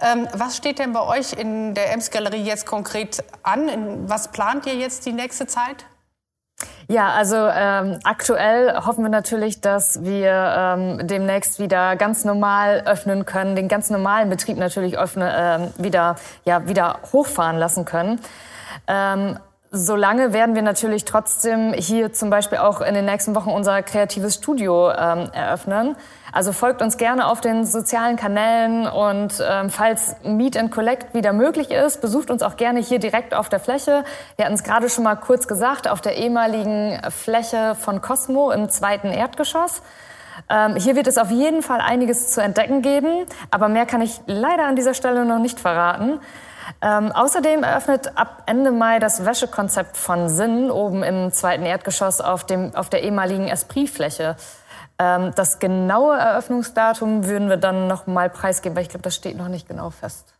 Ähm, 0.00 0.28
was 0.34 0.56
steht 0.56 0.78
denn 0.78 0.92
bei 0.92 1.02
euch 1.02 1.32
in 1.32 1.74
der 1.74 1.92
Ems 1.92 2.12
Galerie 2.12 2.44
jetzt 2.44 2.64
konkret 2.64 3.24
an? 3.42 3.68
In, 3.68 4.08
was 4.08 4.28
plant 4.28 4.64
ihr 4.66 4.76
jetzt 4.76 5.04
die 5.06 5.12
nächste 5.12 5.48
Zeit? 5.48 5.84
Ja, 6.88 7.10
also 7.10 7.36
ähm, 7.36 7.98
aktuell 8.04 8.74
hoffen 8.84 9.04
wir 9.04 9.10
natürlich, 9.10 9.60
dass 9.60 10.02
wir 10.04 10.32
ähm, 10.32 11.06
demnächst 11.06 11.58
wieder 11.58 11.96
ganz 11.96 12.24
normal 12.24 12.82
öffnen 12.86 13.26
können, 13.26 13.56
den 13.56 13.68
ganz 13.68 13.90
normalen 13.90 14.30
Betrieb 14.30 14.56
natürlich 14.56 14.98
öffnen, 14.98 15.30
ähm, 15.30 15.72
wieder, 15.76 16.16
ja, 16.44 16.66
wieder 16.66 17.00
hochfahren 17.12 17.58
lassen 17.58 17.84
können. 17.84 18.20
Ähm, 18.86 19.38
Solange 19.70 20.32
werden 20.32 20.54
wir 20.54 20.62
natürlich 20.62 21.04
trotzdem 21.04 21.74
hier 21.74 22.14
zum 22.14 22.30
Beispiel 22.30 22.56
auch 22.56 22.80
in 22.80 22.94
den 22.94 23.04
nächsten 23.04 23.34
Wochen 23.34 23.50
unser 23.50 23.82
kreatives 23.82 24.36
Studio 24.36 24.90
ähm, 24.90 25.28
eröffnen. 25.32 25.94
Also 26.32 26.52
folgt 26.52 26.82
uns 26.82 26.96
gerne 26.96 27.26
auf 27.26 27.40
den 27.40 27.64
sozialen 27.64 28.16
Kanälen 28.16 28.86
und 28.86 29.42
ähm, 29.46 29.70
falls 29.70 30.16
Meet 30.22 30.56
and 30.56 30.70
Collect 30.70 31.14
wieder 31.14 31.32
möglich 31.32 31.70
ist, 31.70 32.00
besucht 32.00 32.30
uns 32.30 32.42
auch 32.42 32.56
gerne 32.56 32.80
hier 32.80 32.98
direkt 32.98 33.34
auf 33.34 33.48
der 33.48 33.60
Fläche. 33.60 34.04
Wir 34.36 34.44
hatten 34.44 34.54
es 34.54 34.62
gerade 34.62 34.88
schon 34.88 35.04
mal 35.04 35.16
kurz 35.16 35.48
gesagt, 35.48 35.88
auf 35.88 36.00
der 36.00 36.16
ehemaligen 36.16 37.00
Fläche 37.10 37.74
von 37.74 38.00
Cosmo 38.00 38.50
im 38.50 38.68
zweiten 38.68 39.08
Erdgeschoss. 39.08 39.82
Ähm, 40.50 40.76
hier 40.76 40.96
wird 40.96 41.06
es 41.06 41.18
auf 41.18 41.30
jeden 41.30 41.62
Fall 41.62 41.80
einiges 41.80 42.30
zu 42.30 42.42
entdecken 42.42 42.82
geben, 42.82 43.26
aber 43.50 43.68
mehr 43.68 43.86
kann 43.86 44.00
ich 44.00 44.20
leider 44.26 44.64
an 44.64 44.76
dieser 44.76 44.94
Stelle 44.94 45.24
noch 45.24 45.38
nicht 45.38 45.58
verraten. 45.58 46.20
Ähm, 46.80 47.12
außerdem 47.12 47.62
eröffnet 47.62 48.12
ab 48.16 48.42
Ende 48.46 48.70
Mai 48.70 48.98
das 48.98 49.24
Wäschekonzept 49.24 49.96
von 49.96 50.28
Sinn 50.28 50.70
oben 50.70 51.02
im 51.02 51.32
zweiten 51.32 51.64
Erdgeschoss 51.64 52.20
auf, 52.20 52.44
dem, 52.44 52.74
auf 52.74 52.88
der 52.88 53.02
ehemaligen 53.02 53.48
Esprit-Fläche. 53.48 54.36
Ähm, 54.98 55.32
das 55.34 55.58
genaue 55.58 56.16
Eröffnungsdatum 56.16 57.26
würden 57.26 57.48
wir 57.48 57.56
dann 57.56 57.86
noch 57.86 58.06
mal 58.06 58.30
preisgeben, 58.30 58.76
weil 58.76 58.82
ich 58.82 58.88
glaube, 58.88 59.02
das 59.02 59.14
steht 59.14 59.36
noch 59.36 59.48
nicht 59.48 59.68
genau 59.68 59.90
fest. 59.90 60.34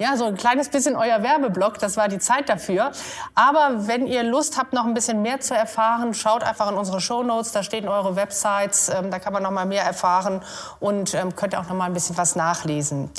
Ja, 0.00 0.16
so 0.16 0.26
ein 0.26 0.36
kleines 0.36 0.68
bisschen 0.68 0.94
euer 0.94 1.24
Werbeblock, 1.24 1.80
das 1.80 1.96
war 1.96 2.06
die 2.06 2.20
Zeit 2.20 2.48
dafür. 2.48 2.92
Aber 3.34 3.88
wenn 3.88 4.06
ihr 4.06 4.22
Lust 4.22 4.56
habt, 4.56 4.72
noch 4.72 4.84
ein 4.84 4.94
bisschen 4.94 5.22
mehr 5.22 5.40
zu 5.40 5.56
erfahren, 5.56 6.14
schaut 6.14 6.44
einfach 6.44 6.70
in 6.70 6.76
unsere 6.76 7.00
Shownotes, 7.00 7.50
da 7.50 7.64
stehen 7.64 7.88
eure 7.88 8.14
Websites, 8.14 8.90
ähm, 8.90 9.10
da 9.10 9.18
kann 9.18 9.32
man 9.32 9.42
noch 9.42 9.50
mal 9.50 9.66
mehr 9.66 9.82
erfahren 9.82 10.40
und 10.78 11.14
ähm, 11.14 11.34
könnt 11.34 11.56
auch 11.56 11.66
noch 11.66 11.74
mal 11.74 11.86
ein 11.86 11.94
bisschen 11.94 12.16
was 12.16 12.36
nachlesen. 12.36 13.10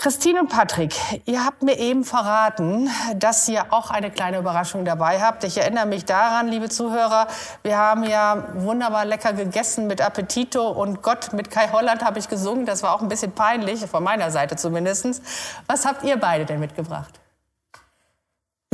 Christine 0.00 0.38
und 0.38 0.48
Patrick, 0.48 0.94
ihr 1.24 1.44
habt 1.44 1.64
mir 1.64 1.76
eben 1.76 2.04
verraten, 2.04 2.88
dass 3.16 3.48
ihr 3.48 3.72
auch 3.72 3.90
eine 3.90 4.12
kleine 4.12 4.38
Überraschung 4.38 4.84
dabei 4.84 5.20
habt. 5.20 5.42
Ich 5.42 5.58
erinnere 5.58 5.86
mich 5.86 6.04
daran, 6.04 6.46
liebe 6.46 6.68
Zuhörer, 6.68 7.26
wir 7.64 7.76
haben 7.76 8.04
ja 8.04 8.44
wunderbar 8.54 9.04
lecker 9.04 9.32
gegessen 9.32 9.88
mit 9.88 10.00
Appetito 10.00 10.70
und 10.70 11.02
Gott, 11.02 11.32
mit 11.32 11.50
Kai 11.50 11.70
Holland 11.72 12.04
habe 12.04 12.20
ich 12.20 12.28
gesungen. 12.28 12.64
Das 12.64 12.84
war 12.84 12.94
auch 12.94 13.02
ein 13.02 13.08
bisschen 13.08 13.32
peinlich, 13.32 13.84
von 13.86 14.04
meiner 14.04 14.30
Seite 14.30 14.54
zumindest. 14.54 15.20
Was 15.66 15.84
habt 15.84 16.04
ihr 16.04 16.16
beide 16.16 16.46
denn 16.46 16.60
mitgebracht? 16.60 17.18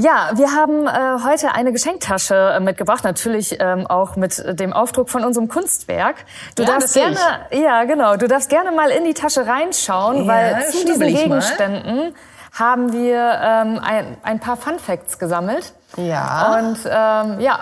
Ja, 0.00 0.30
wir 0.34 0.50
haben 0.50 0.88
äh, 0.88 1.24
heute 1.24 1.54
eine 1.54 1.70
Geschenktasche 1.72 2.34
äh, 2.34 2.58
mitgebracht, 2.58 3.04
natürlich 3.04 3.58
ähm, 3.60 3.86
auch 3.86 4.16
mit 4.16 4.42
dem 4.58 4.72
Aufdruck 4.72 5.08
von 5.08 5.22
unserem 5.24 5.46
Kunstwerk. 5.46 6.16
Du 6.56 6.64
Ja, 6.64 6.72
darfst 6.72 6.94
gerne, 6.94 7.16
sehe 7.52 7.62
ja 7.62 7.84
genau, 7.84 8.16
du 8.16 8.26
darfst 8.26 8.50
gerne 8.50 8.72
mal 8.72 8.90
in 8.90 9.04
die 9.04 9.14
Tasche 9.14 9.46
reinschauen, 9.46 10.24
Ja, 10.24 10.26
weil 10.26 10.66
zu 10.66 10.84
diesen 10.84 11.02
ich 11.02 11.14
mal. 11.14 11.22
Gegenständen 11.22 12.14
haben 12.52 12.92
wir 12.92 13.38
ähm, 13.40 13.80
ein, 13.84 14.16
ein 14.24 14.40
paar 14.40 14.56
Fun 14.56 14.80
Facts 14.80 15.20
gesammelt. 15.20 15.72
Ja. 15.96 16.58
Und 16.58 16.78
ähm, 16.86 17.38
ja, 17.40 17.60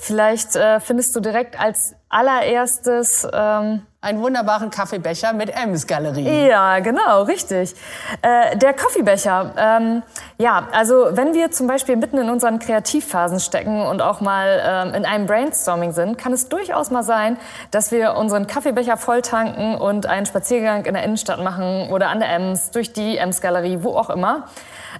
vielleicht 0.00 0.56
äh, 0.56 0.80
findest 0.80 1.14
du 1.16 1.20
direkt 1.20 1.58
als 1.58 1.94
allererstes 2.08 3.26
ähm, 3.32 3.82
Einen 4.00 4.22
wunderbaren 4.22 4.70
Kaffeebecher 4.70 5.32
mit 5.32 5.50
Ems 5.50 5.86
Galerie. 5.86 6.46
ja, 6.48 6.78
genau, 6.78 7.22
richtig. 7.24 7.74
Äh, 8.22 8.56
der 8.56 8.72
Kaffeebecher. 8.72 9.52
Ähm, 9.56 10.02
ja, 10.38 10.68
also 10.72 11.08
wenn 11.10 11.34
wir 11.34 11.50
zum 11.50 11.66
Beispiel 11.66 11.96
mitten 11.96 12.18
in 12.18 12.30
unseren 12.30 12.58
Kreativphasen 12.58 13.40
stecken 13.40 13.84
und 13.84 14.00
auch 14.02 14.20
mal 14.20 14.62
ähm, 14.64 14.94
in 14.94 15.04
einem 15.04 15.26
Brainstorming 15.26 15.92
sind, 15.92 16.16
kann 16.16 16.32
es 16.32 16.48
durchaus 16.48 16.90
mal 16.90 17.02
sein, 17.02 17.36
dass 17.72 17.90
wir 17.90 18.14
unseren 18.14 18.46
Kaffeebecher 18.46 18.96
volltanken 18.96 19.74
und 19.74 20.06
einen 20.06 20.26
Spaziergang 20.26 20.84
in 20.84 20.94
der 20.94 21.02
Innenstadt 21.02 21.42
machen 21.42 21.90
oder 21.90 22.08
an 22.10 22.20
der 22.20 22.32
Ems, 22.32 22.70
durch 22.70 22.92
die 22.92 23.18
Ems-Galerie, 23.18 23.78
wo 23.82 23.96
auch 23.96 24.10
immer. 24.10 24.48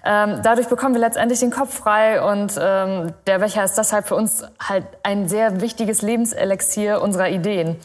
Ähm, 0.05 0.41
dadurch 0.43 0.69
bekommen 0.69 0.95
wir 0.95 1.01
letztendlich 1.01 1.41
den 1.41 1.51
Kopf 1.51 1.75
frei 1.75 2.23
und 2.23 2.59
ähm, 2.61 3.15
der 3.27 3.39
Becher 3.39 3.65
ist 3.65 3.77
deshalb 3.77 4.09
für 4.09 4.15
uns 4.15 4.45
halt 4.61 4.85
ein 5.03 5.29
sehr 5.29 5.61
wichtiges 5.61 6.03
Lebenselixier 6.03 7.01
unserer 7.01 7.29
Ideen. 7.29 7.77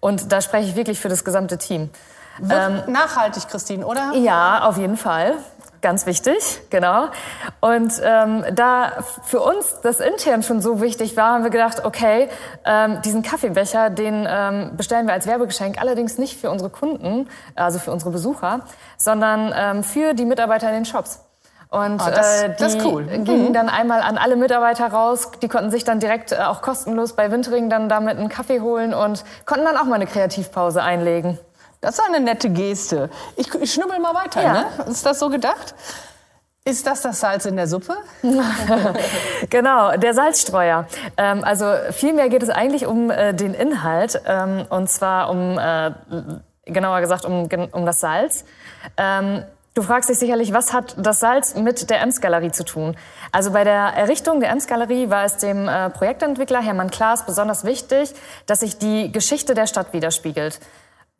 Und 0.00 0.32
da 0.32 0.40
spreche 0.40 0.70
ich 0.70 0.76
wirklich 0.76 1.00
für 1.00 1.08
das 1.08 1.24
gesamte 1.24 1.58
Team. 1.58 1.90
Wird 2.38 2.88
nachhaltig, 2.88 3.48
Christine, 3.48 3.86
oder? 3.86 4.12
Ja, 4.14 4.64
auf 4.64 4.78
jeden 4.78 4.96
Fall. 4.96 5.36
Ganz 5.82 6.04
wichtig, 6.04 6.60
genau. 6.68 7.06
Und 7.60 7.94
ähm, 8.02 8.44
da 8.52 9.02
für 9.24 9.40
uns 9.40 9.80
das 9.82 10.00
intern 10.00 10.42
schon 10.42 10.60
so 10.60 10.82
wichtig 10.82 11.16
war, 11.16 11.32
haben 11.32 11.42
wir 11.44 11.50
gedacht, 11.50 11.86
okay, 11.86 12.28
ähm, 12.66 13.00
diesen 13.02 13.22
Kaffeebecher, 13.22 13.88
den 13.88 14.26
ähm, 14.28 14.72
bestellen 14.76 15.06
wir 15.06 15.14
als 15.14 15.26
Werbegeschenk, 15.26 15.80
allerdings 15.80 16.18
nicht 16.18 16.38
für 16.38 16.50
unsere 16.50 16.68
Kunden, 16.68 17.28
also 17.54 17.78
für 17.78 17.92
unsere 17.92 18.10
Besucher, 18.10 18.60
sondern 18.98 19.54
ähm, 19.56 19.82
für 19.82 20.12
die 20.12 20.26
Mitarbeiter 20.26 20.68
in 20.68 20.74
den 20.74 20.84
Shops. 20.84 21.20
Und 21.70 22.00
Ah, 22.00 22.10
das- 22.10 22.42
äh, 22.42 22.54
die 22.56 22.84
cool. 22.84 23.04
gingen 23.06 23.52
dann 23.52 23.68
einmal 23.68 24.00
an 24.02 24.18
alle 24.18 24.34
Mitarbeiter 24.34 24.88
raus. 24.88 25.30
Die 25.40 25.46
konnten 25.48 25.70
sich 25.70 25.84
dann 25.84 26.00
direkt 26.00 26.32
äh, 26.32 26.36
auch 26.38 26.62
kostenlos 26.62 27.12
bei 27.14 27.30
Wintering 27.30 27.70
dann 27.70 27.88
damit 27.88 28.18
einen 28.18 28.28
Kaffee 28.28 28.60
holen 28.60 28.92
und 28.92 29.24
konnten 29.46 29.64
dann 29.64 29.76
auch 29.76 29.84
mal 29.84 29.94
eine 29.94 30.06
Kreativpause 30.06 30.82
einlegen. 30.82 31.38
Das 31.80 31.94
ist 31.98 32.04
eine 32.06 32.18
nette 32.20 32.50
Geste. 32.50 33.08
Ich, 33.36 33.54
ich 33.54 33.72
schnubbel 33.72 34.00
mal 34.00 34.14
weiter, 34.14 34.42
Ja. 34.42 34.52
ne? 34.52 34.64
Ist 34.88 35.06
das 35.06 35.18
so 35.20 35.28
gedacht? 35.30 35.74
Ist 36.64 36.86
das 36.86 37.00
das 37.02 37.20
Salz 37.20 37.46
in 37.46 37.56
der 37.56 37.66
Suppe? 37.68 37.96
Genau, 39.48 39.96
der 39.96 40.14
Salzstreuer. 40.14 40.86
Ähm, 41.16 41.42
also 41.44 41.72
vielmehr 41.92 42.28
geht 42.28 42.42
es 42.42 42.50
eigentlich 42.50 42.86
um 42.86 43.10
äh, 43.10 43.32
den 43.32 43.54
Inhalt 43.54 44.20
ähm, 44.26 44.66
und 44.68 44.90
zwar 44.90 45.30
um, 45.30 45.58
äh, 45.58 45.92
genauer 46.66 47.00
gesagt, 47.00 47.24
um, 47.24 47.48
um 47.72 47.86
das 47.86 48.00
Salz. 48.00 48.44
Ähm, 48.96 49.42
du 49.80 49.86
fragst 49.86 50.10
dich 50.10 50.18
sicherlich, 50.18 50.52
was 50.52 50.74
hat 50.74 50.94
das 50.98 51.20
Salz 51.20 51.54
mit 51.54 51.88
der 51.88 52.02
Ems-Galerie 52.02 52.50
zu 52.50 52.64
tun? 52.64 52.96
Also 53.32 53.50
bei 53.50 53.64
der 53.64 53.94
Errichtung 53.96 54.38
der 54.40 54.50
Ems-Galerie 54.50 55.08
war 55.08 55.24
es 55.24 55.38
dem 55.38 55.68
äh, 55.68 55.88
Projektentwickler 55.88 56.60
Hermann 56.60 56.90
Klaas 56.90 57.24
besonders 57.24 57.64
wichtig, 57.64 58.12
dass 58.44 58.60
sich 58.60 58.76
die 58.76 59.10
Geschichte 59.10 59.54
der 59.54 59.66
Stadt 59.66 59.94
widerspiegelt. 59.94 60.60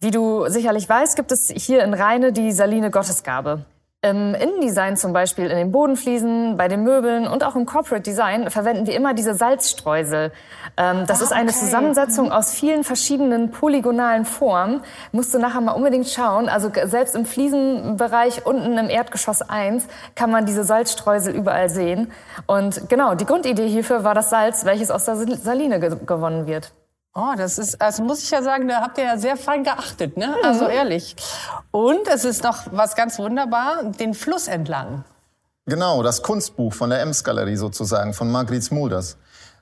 Wie 0.01 0.11
du 0.11 0.46
sicherlich 0.49 0.87
weißt, 0.87 1.16
gibt 1.16 1.33
es 1.33 1.49
hier 1.49 1.83
in 1.83 1.94
Rheine 1.94 2.33
die 2.33 2.53
Saline 2.53 2.90
Gottesgabe. 2.90 3.64
Im 4.03 4.35
Innendesign 4.35 4.97
zum 4.97 5.13
Beispiel, 5.13 5.51
in 5.51 5.59
den 5.59 5.73
Bodenfliesen, 5.73 6.57
bei 6.57 6.69
den 6.69 6.85
Möbeln 6.85 7.29
und 7.29 7.45
auch 7.45 7.55
im 7.55 7.67
Corporate 7.67 8.01
Design 8.01 8.49
verwenden 8.49 8.87
wir 8.87 8.97
immer 8.97 9.13
diese 9.13 9.35
Salzstreusel. 9.35 10.33
Ähm, 10.79 11.05
das 11.07 11.21
ist 11.21 11.35
eine 11.35 11.53
Zusammensetzung 11.53 12.33
aus 12.33 12.55
vielen 12.55 12.83
verschiedenen 12.83 13.51
polygonalen 13.51 14.25
Formen. 14.25 14.81
Musst 15.13 15.35
du 15.35 15.39
nachher 15.39 15.61
mal 15.61 15.73
unbedingt 15.73 16.09
schauen. 16.09 16.49
Also 16.49 16.73
selbst 16.85 17.15
im 17.15 17.27
Fliesenbereich 17.27 18.47
unten 18.47 18.79
im 18.79 18.89
Erdgeschoss 18.89 19.43
1 19.43 19.87
kann 20.15 20.31
man 20.31 20.47
diese 20.47 20.65
Salzstreusel 20.65 21.35
überall 21.35 21.69
sehen. 21.69 22.11
Und 22.47 22.89
genau, 22.89 23.15
die 23.17 23.27
Grundidee 23.27 23.69
hierfür 23.69 24.03
war 24.03 24.15
das 24.15 24.31
Salz, 24.31 24.65
welches 24.65 24.91
aus 24.91 25.05
der 25.05 25.17
Saline 25.17 25.79
ge 25.79 25.95
gewonnen 26.07 26.47
wird. 26.47 26.73
Oh, 27.12 27.35
das 27.37 27.59
ist, 27.59 27.81
also 27.81 28.05
muss 28.05 28.23
ich 28.23 28.31
ja 28.31 28.40
sagen, 28.40 28.68
da 28.68 28.83
habt 28.83 28.96
ihr 28.96 29.05
ja 29.05 29.18
sehr 29.18 29.37
fein 29.37 29.64
geachtet, 29.64 30.16
ne? 30.16 30.37
Also 30.44 30.68
ehrlich. 30.68 31.16
Und 31.73 32.07
es 32.07 32.25
ist 32.25 32.44
noch 32.44 32.66
was 32.70 32.94
ganz 32.94 33.18
wunderbar, 33.18 33.83
den 33.83 34.14
Fluss 34.14 34.46
entlang. 34.46 35.05
Genau, 35.66 36.05
das 36.05 36.23
Kunstbuch 36.23 36.73
von 36.73 36.90
der 36.90 37.01
Ems-Galerie 37.01 37.57
sozusagen, 37.57 38.14
von 38.14 38.31
Margrit 38.31 38.62
Smulders. 38.62 39.16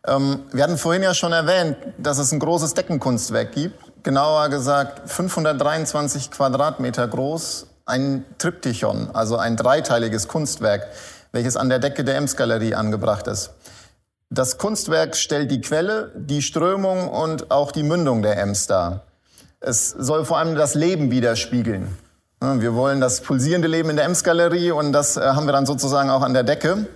Ähm, 0.07 0.45
wir 0.53 0.63
hatten 0.63 0.77
vorhin 0.77 1.03
ja 1.03 1.15
schon 1.15 1.33
erwähnt, 1.33 1.77
dass 1.97 2.19
es 2.19 2.33
ein 2.33 2.39
großes 2.39 2.75
Deckenkunstwerk 2.75 3.53
gibt. 3.53 3.83
Genauer 4.03 4.51
gesagt 4.51 5.11
523 5.11 6.31
Quadratmeter 6.31 7.09
groß. 7.09 7.67
Ein 7.87 8.27
Triptychon, 8.37 9.11
also 9.15 9.39
ein 9.39 9.57
dreiteiliges 9.57 10.29
Kunstwerk, 10.29 10.87
welches 11.33 11.57
an 11.57 11.71
der 11.71 11.79
Decke 11.79 12.05
der 12.05 12.17
Ems-Galerie 12.17 12.75
angebracht 12.75 13.27
ist. 13.27 13.53
Das 14.31 14.59
Kunstwerk 14.59 15.17
stellt 15.17 15.51
die 15.51 15.61
Quelle, 15.61 16.13
die 16.15 16.43
Strömung 16.43 17.09
und 17.09 17.51
auch 17.51 17.73
die 17.73 17.83
Mündung 17.83 18.23
der 18.23 18.39
Ems 18.39 18.67
dar. 18.67 19.05
Es 19.61 19.89
soll 19.91 20.25
vor 20.25 20.39
allem 20.39 20.55
das 20.55 20.75
Leben 20.75 21.11
widerspiegeln. 21.11 21.97
Wir 22.41 22.75
wollen 22.75 23.01
das 23.01 23.23
pulsierende 23.23 23.67
Leben 23.67 23.91
in 23.91 23.97
der 23.97 24.05
Ems-Galerie 24.05 24.71
und 24.71 24.93
das 24.93 25.17
äh, 25.17 25.23
haben 25.23 25.47
wir 25.47 25.53
dann 25.53 25.67
sozusagen 25.67 26.09
auch 26.11 26.23
an 26.23 26.35
der 26.35 26.45
Decke. 26.45 26.87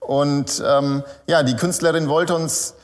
Und 0.00 0.62
ähm, 0.66 1.02
ja, 1.26 1.42
die 1.42 1.56
Künstlerin 1.56 2.08
wollte 2.08 2.34
uns 2.34 2.74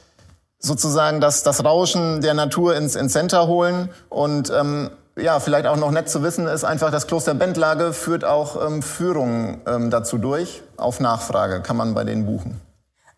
sozusagen 0.59 1.21
das, 1.21 1.42
das 1.42 1.62
Rauschen 1.64 2.23
der 2.23 2.33
Natur 2.33 2.75
ins, 2.77 2.95
ins 2.95 3.12
Center 3.12 3.47
holen. 3.49 3.90
Und 4.09 4.51
ähm, 4.51 4.90
ja, 5.19 5.40
vielleicht 5.40 5.66
auch 5.66 5.77
noch 5.77 5.90
nett 5.90 6.09
zu 6.09 6.23
wissen 6.23 6.47
ist 6.47 6.64
einfach, 6.64 6.90
das 6.90 7.07
Kloster 7.07 7.35
Bentlage 7.35 7.92
führt 7.92 8.25
auch 8.25 8.64
ähm, 8.64 8.83
Führungen 8.83 9.61
ähm, 9.66 9.90
dazu 9.90 10.16
durch. 10.16 10.62
Auf 10.77 11.01
Nachfrage 11.01 11.61
kann 11.61 11.77
man 11.77 11.92
bei 11.92 12.05
denen 12.05 12.25
buchen. 12.25 12.66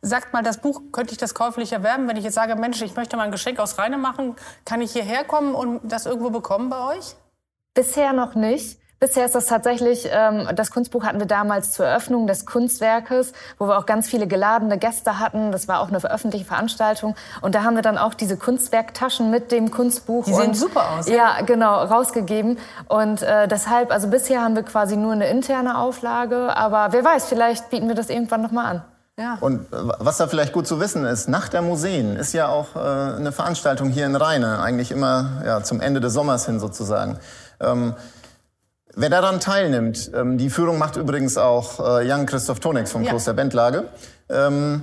Sagt 0.01 0.33
mal, 0.33 0.43
das 0.43 0.59
Buch, 0.59 0.81
könnte 0.93 1.13
ich 1.13 1.19
das 1.19 1.35
käuflich 1.35 1.73
erwerben? 1.73 2.07
Wenn 2.09 2.17
ich 2.17 2.25
jetzt 2.25 2.35
sage, 2.35 2.55
Mensch, 2.55 2.81
ich 2.83 2.95
möchte 2.95 3.17
mal 3.17 3.25
ein 3.25 3.33
Geschenk 3.33 3.59
aus 3.59 3.79
Rheine 3.79 3.99
machen, 3.99 4.37
kann 4.65 4.81
ich 4.81 4.93
hierher 4.93 5.25
kommen 5.25 5.55
und 5.55 5.81
das 5.83 6.07
irgendwo 6.07 6.31
bekommen 6.31 6.71
bei 6.71 6.97
euch? 6.97 7.17
Bisher 7.75 8.13
noch 8.13 8.35
nicht. 8.35 8.79
Bisher 9.01 9.25
ist 9.27 9.37
das 9.37 9.47
tatsächlich, 9.47 10.09
ähm, 10.11 10.49
das 10.57 10.73
Kunstbuch 10.73 11.05
hatten 11.05 11.21
wir 11.21 11.27
damals 11.27 11.71
zur 11.71 11.87
Eröffnung 11.87 12.27
des 12.27 12.47
Kunstwerkes, 12.47 13.33
wo 13.57 13.69
wir 13.69 13.79
auch 13.79 13.87
ganz 13.87 14.09
viele 14.09 14.27
geladene 14.27 14.77
Gäste 14.77 15.21
hatten. 15.21 15.53
Das 15.53 15.69
war 15.69 15.81
auch 15.81 15.89
eine 15.89 15.99
öffentliche 15.99 16.45
Veranstaltung. 16.45 17.15
Und 17.41 17.55
da 17.55 17.63
haben 17.63 17.77
wir 17.77 17.83
dann 17.83 17.97
auch 17.97 18.15
diese 18.15 18.37
Kunstwerktaschen 18.37 19.31
mit 19.31 19.53
dem 19.53 19.71
Kunstbuch. 19.71 20.25
Die 20.25 20.35
sehen 20.35 20.49
und, 20.49 20.57
super 20.57 20.91
aus, 20.91 21.09
ja. 21.09 21.39
Ja, 21.39 21.41
genau, 21.43 21.77
rausgegeben. 21.77 22.59
Und 22.89 23.23
äh, 23.23 23.47
deshalb, 23.47 23.93
also 23.93 24.09
bisher 24.09 24.43
haben 24.43 24.57
wir 24.57 24.65
quasi 24.65 24.97
nur 24.97 25.13
eine 25.13 25.29
interne 25.29 25.79
Auflage. 25.79 26.57
Aber 26.57 26.93
wer 26.93 27.05
weiß, 27.05 27.27
vielleicht 27.27 27.71
bieten 27.71 27.87
wir 27.87 27.95
das 27.95 28.11
irgendwann 28.11 28.43
nochmal 28.43 28.67
an. 28.67 28.85
Ja. 29.19 29.37
Und 29.41 29.67
was 29.71 30.19
da 30.19 30.29
vielleicht 30.29 30.53
gut 30.53 30.69
zu 30.69 30.79
wissen 30.79 31.05
ist, 31.05 31.29
Nacht 31.29 31.53
der 31.53 31.61
Museen 31.61 32.17
ist 32.17 32.33
ja 32.35 32.49
auch 32.49 32.77
äh, 32.77 32.79
eine 32.79 33.33
Veranstaltung 33.33 33.91
hier 33.91 34.07
in 34.07 34.15
Rheine, 34.15 34.61
eigentlich 34.61 34.93
immer 34.93 35.43
ja, 35.45 35.63
zum 35.63 35.81
Ende 35.81 36.01
des 36.01 36.13
Sommers 36.13 36.47
hin 36.47 36.61
sozusagen. 36.61 37.19
Ähm, 37.59 37.95
wer 38.95 39.11
daran 39.11 39.41
teilnimmt, 39.41 40.13
ähm, 40.15 40.39
die 40.39 40.51
Führung 40.51 40.79
macht 40.79 40.97
übrigens 40.97 41.37
auch 41.37 41.99
äh, 41.99 42.07
Jan 42.07 42.27
Christoph 42.27 42.61
Tonix 42.61 42.93
vom 42.93 43.03
Ja. 43.03 43.11
Kloster 43.11 43.35
Bentlage, 43.35 43.89
ähm, 44.29 44.83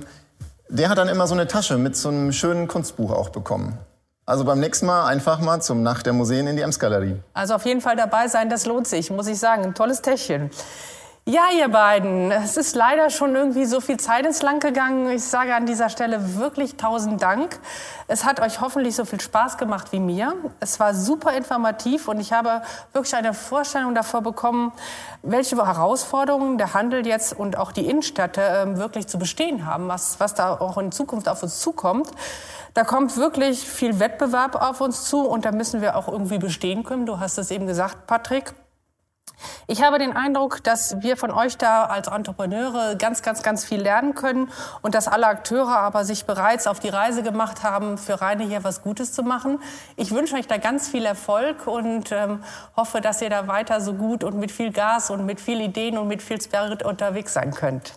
der 0.68 0.90
hat 0.90 0.98
dann 0.98 1.08
immer 1.08 1.26
so 1.26 1.34
eine 1.34 1.46
Tasche 1.46 1.78
mit 1.78 1.96
so 1.96 2.10
einem 2.10 2.30
schönen 2.32 2.68
Kunstbuch 2.68 3.12
auch 3.12 3.30
bekommen. 3.30 3.78
Also 4.26 4.44
beim 4.44 4.60
nächsten 4.60 4.84
Mal 4.84 5.06
einfach 5.06 5.38
mal 5.38 5.62
zum 5.62 5.82
Nacht 5.82 6.04
der 6.04 6.12
Museen 6.12 6.46
in 6.48 6.56
die 6.56 6.62
Ems-Galerie. 6.62 7.16
Also 7.32 7.54
auf 7.54 7.64
jeden 7.64 7.80
Fall 7.80 7.96
dabei 7.96 8.28
sein, 8.28 8.50
das 8.50 8.66
lohnt 8.66 8.88
sich, 8.88 9.10
muss 9.10 9.28
ich 9.28 9.38
sagen. 9.38 9.62
Ein 9.62 9.74
tolles 9.74 10.02
Täschchen. 10.02 10.50
Ja, 11.28 11.46
ihr 11.58 11.66
beiden, 11.68 12.30
es 12.30 12.56
ist 12.56 12.76
leider 12.76 13.10
schon 13.10 13.34
irgendwie 13.34 13.64
so 13.64 13.80
viel 13.80 13.96
Zeit 13.96 14.24
ins 14.24 14.42
Land 14.42 14.62
gegangen. 14.62 15.10
Ich 15.10 15.24
sage 15.24 15.56
an 15.56 15.66
dieser 15.66 15.88
Stelle 15.88 16.36
wirklich 16.36 16.76
tausend 16.76 17.20
Dank. 17.20 17.58
Es 18.06 18.24
hat 18.24 18.38
euch 18.38 18.60
hoffentlich 18.60 18.94
so 18.94 19.04
viel 19.04 19.20
Spaß 19.20 19.58
gemacht 19.58 19.90
wie 19.90 19.98
mir. 19.98 20.36
Es 20.60 20.78
war 20.78 20.94
super 20.94 21.32
informativ 21.36 22.06
und 22.06 22.20
ich 22.20 22.32
habe 22.32 22.62
wirklich 22.92 23.16
eine 23.16 23.34
Vorstellung 23.34 23.92
davor 23.92 24.22
bekommen, 24.22 24.72
welche 25.24 25.56
Herausforderungen 25.56 26.58
der 26.58 26.74
Handel 26.74 27.04
jetzt 27.04 27.36
und 27.36 27.58
auch 27.58 27.72
die 27.72 27.90
Innenstädte 27.90 28.40
äh, 28.40 28.76
wirklich 28.76 29.08
zu 29.08 29.18
bestehen 29.18 29.66
haben, 29.66 29.88
was, 29.88 30.20
was 30.20 30.34
da 30.34 30.52
auch 30.52 30.78
in 30.78 30.92
Zukunft 30.92 31.28
auf 31.28 31.42
uns 31.42 31.58
zukommt. 31.58 32.08
Da 32.72 32.84
kommt 32.84 33.16
wirklich 33.16 33.68
viel 33.68 33.98
Wettbewerb 33.98 34.54
auf 34.54 34.80
uns 34.80 35.08
zu 35.08 35.22
und 35.22 35.44
da 35.44 35.50
müssen 35.50 35.80
wir 35.80 35.96
auch 35.96 36.06
irgendwie 36.06 36.38
bestehen 36.38 36.84
können. 36.84 37.04
Du 37.04 37.18
hast 37.18 37.36
es 37.36 37.50
eben 37.50 37.66
gesagt, 37.66 38.06
Patrick. 38.06 38.54
Ich 39.68 39.82
habe 39.82 39.98
den 39.98 40.14
Eindruck, 40.14 40.62
dass 40.62 41.02
wir 41.02 41.16
von 41.16 41.30
euch 41.30 41.58
da 41.58 41.84
als 41.84 42.08
Entrepreneure 42.08 42.94
ganz, 42.96 43.22
ganz, 43.22 43.42
ganz 43.42 43.64
viel 43.64 43.80
lernen 43.80 44.14
können 44.14 44.48
und 44.82 44.94
dass 44.94 45.08
alle 45.08 45.26
Akteure 45.26 45.78
aber 45.78 46.04
sich 46.04 46.24
bereits 46.24 46.66
auf 46.66 46.78
die 46.78 46.88
Reise 46.88 47.22
gemacht 47.22 47.64
haben, 47.64 47.98
für 47.98 48.20
Reine 48.20 48.44
hier 48.44 48.62
was 48.62 48.82
Gutes 48.82 49.12
zu 49.12 49.22
machen. 49.22 49.60
Ich 49.96 50.12
wünsche 50.12 50.36
euch 50.36 50.46
da 50.46 50.58
ganz 50.58 50.88
viel 50.88 51.04
Erfolg 51.04 51.66
und 51.66 52.12
ähm, 52.12 52.44
hoffe, 52.76 53.00
dass 53.00 53.20
ihr 53.22 53.30
da 53.30 53.48
weiter 53.48 53.80
so 53.80 53.94
gut 53.94 54.22
und 54.22 54.38
mit 54.38 54.52
viel 54.52 54.72
Gas 54.72 55.10
und 55.10 55.26
mit 55.26 55.40
viel 55.40 55.60
Ideen 55.60 55.98
und 55.98 56.06
mit 56.06 56.22
viel 56.22 56.40
Spirit 56.40 56.84
unterwegs 56.84 57.32
sein 57.34 57.52
könnt. 57.52 57.94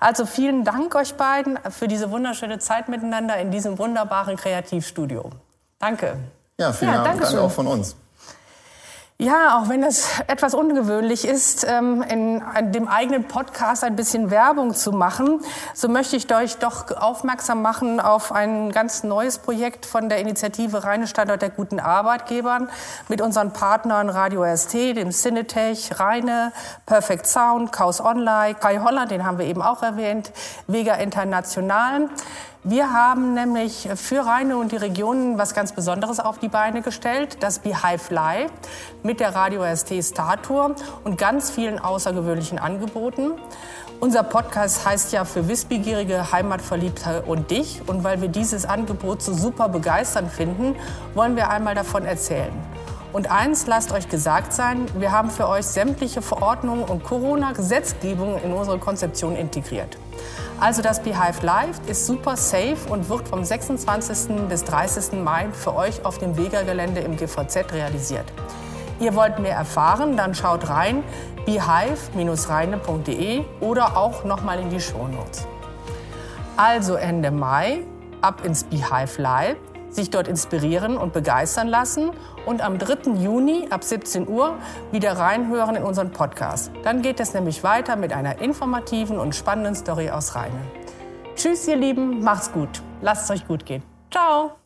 Also 0.00 0.26
vielen 0.26 0.64
Dank 0.64 0.94
euch 0.94 1.14
beiden 1.14 1.58
für 1.70 1.88
diese 1.88 2.10
wunderschöne 2.10 2.58
Zeit 2.58 2.88
miteinander 2.88 3.36
in 3.38 3.50
diesem 3.50 3.78
wunderbaren 3.78 4.36
Kreativstudio. 4.36 5.30
Danke. 5.78 6.16
Ja, 6.58 6.72
vielen 6.72 6.92
ja, 6.92 7.04
Dank 7.04 7.22
auch 7.22 7.50
von 7.50 7.66
uns. 7.66 7.96
Ja, 9.18 9.56
auch 9.56 9.70
wenn 9.70 9.82
es 9.82 10.20
etwas 10.26 10.52
ungewöhnlich 10.52 11.26
ist, 11.26 11.64
ähm, 11.66 12.02
in 12.02 12.42
dem 12.72 12.86
eigenen 12.86 13.24
Podcast 13.24 13.82
ein 13.82 13.96
bisschen 13.96 14.30
Werbung 14.30 14.74
zu 14.74 14.92
machen, 14.92 15.40
so 15.72 15.88
möchte 15.88 16.16
ich 16.16 16.30
euch 16.34 16.58
doch 16.58 16.90
aufmerksam 16.94 17.62
machen 17.62 17.98
auf 17.98 18.30
ein 18.30 18.72
ganz 18.72 19.04
neues 19.04 19.38
Projekt 19.38 19.86
von 19.86 20.10
der 20.10 20.18
Initiative 20.18 20.84
Reine 20.84 21.06
Standort 21.06 21.40
der 21.40 21.48
guten 21.48 21.80
Arbeitgebern 21.80 22.68
mit 23.08 23.22
unseren 23.22 23.54
Partnern 23.54 24.10
Radio 24.10 24.44
ST, 24.54 24.74
dem 24.74 25.10
Cinetech, 25.12 25.98
Reine, 25.98 26.52
Perfect 26.84 27.26
Sound, 27.26 27.72
Chaos 27.72 28.02
Online, 28.02 28.54
Kai 28.54 28.80
Holland, 28.80 29.10
den 29.10 29.24
haben 29.24 29.38
wir 29.38 29.46
eben 29.46 29.62
auch 29.62 29.82
erwähnt, 29.82 30.30
Vega 30.66 30.92
International. 30.92 32.10
Wir 32.68 32.92
haben 32.92 33.32
nämlich 33.32 33.88
für 33.94 34.26
Rheine 34.26 34.56
und 34.56 34.72
die 34.72 34.76
Regionen 34.76 35.38
was 35.38 35.54
ganz 35.54 35.70
Besonderes 35.70 36.18
auf 36.18 36.38
die 36.40 36.48
Beine 36.48 36.82
gestellt, 36.82 37.36
das 37.38 37.60
Beehive 37.60 38.12
Live 38.12 38.50
mit 39.04 39.20
der 39.20 39.36
Radio 39.36 39.62
ST 39.72 40.02
Star 40.02 40.42
Tour 40.42 40.74
und 41.04 41.16
ganz 41.16 41.52
vielen 41.52 41.78
außergewöhnlichen 41.78 42.58
Angeboten. 42.58 43.34
Unser 44.00 44.24
Podcast 44.24 44.84
heißt 44.84 45.12
ja 45.12 45.24
für 45.24 45.46
Wissbegierige, 45.46 46.32
Heimatverliebte 46.32 47.22
und 47.22 47.52
dich. 47.52 47.82
Und 47.86 48.02
weil 48.02 48.20
wir 48.20 48.26
dieses 48.26 48.66
Angebot 48.66 49.22
so 49.22 49.32
super 49.32 49.68
begeisternd 49.68 50.32
finden, 50.32 50.74
wollen 51.14 51.36
wir 51.36 51.50
einmal 51.50 51.76
davon 51.76 52.04
erzählen. 52.04 52.50
Und 53.12 53.30
eins 53.30 53.68
lasst 53.68 53.92
euch 53.92 54.08
gesagt 54.08 54.52
sein, 54.52 54.86
wir 54.98 55.12
haben 55.12 55.30
für 55.30 55.46
euch 55.46 55.66
sämtliche 55.66 56.20
Verordnungen 56.20 56.82
und 56.82 57.04
Corona-Gesetzgebungen 57.04 58.42
in 58.42 58.52
unsere 58.52 58.78
Konzeption 58.80 59.36
integriert. 59.36 59.96
Also 60.58 60.80
das 60.80 61.02
Beehive 61.02 61.44
Live 61.44 61.86
ist 61.86 62.06
super 62.06 62.34
safe 62.34 62.78
und 62.88 63.10
wird 63.10 63.28
vom 63.28 63.44
26. 63.44 64.48
bis 64.48 64.64
30. 64.64 65.22
Mai 65.22 65.48
für 65.52 65.76
euch 65.76 66.02
auf 66.06 66.16
dem 66.16 66.38
Vega-Gelände 66.38 67.02
im 67.02 67.18
GVZ 67.18 67.70
realisiert. 67.72 68.24
Ihr 68.98 69.14
wollt 69.14 69.38
mehr 69.38 69.54
erfahren, 69.54 70.16
dann 70.16 70.34
schaut 70.34 70.70
rein 70.70 71.04
beehive-reine.de 71.44 73.44
oder 73.60 73.98
auch 73.98 74.24
nochmal 74.24 74.60
in 74.60 74.70
die 74.70 74.80
Shownotes. 74.80 75.46
Also 76.56 76.94
Ende 76.94 77.30
Mai 77.30 77.80
ab 78.22 78.42
ins 78.42 78.64
Beehive 78.64 79.20
Live 79.20 79.58
sich 79.96 80.10
dort 80.10 80.28
inspirieren 80.28 80.96
und 80.96 81.12
begeistern 81.12 81.66
lassen 81.66 82.10
und 82.46 82.62
am 82.62 82.78
3. 82.78 83.14
Juni 83.14 83.66
ab 83.70 83.82
17 83.82 84.28
Uhr 84.28 84.54
wieder 84.92 85.12
reinhören 85.18 85.74
in 85.74 85.82
unseren 85.82 86.10
Podcast. 86.10 86.70
Dann 86.84 87.02
geht 87.02 87.18
es 87.18 87.34
nämlich 87.34 87.64
weiter 87.64 87.96
mit 87.96 88.12
einer 88.12 88.40
informativen 88.40 89.18
und 89.18 89.34
spannenden 89.34 89.74
Story 89.74 90.10
aus 90.10 90.34
Rheine. 90.34 90.60
Tschüss, 91.34 91.66
ihr 91.66 91.76
Lieben, 91.76 92.22
macht's 92.22 92.52
gut. 92.52 92.82
Lasst 93.02 93.24
es 93.24 93.30
euch 93.30 93.46
gut 93.48 93.66
gehen. 93.66 93.82
Ciao. 94.10 94.65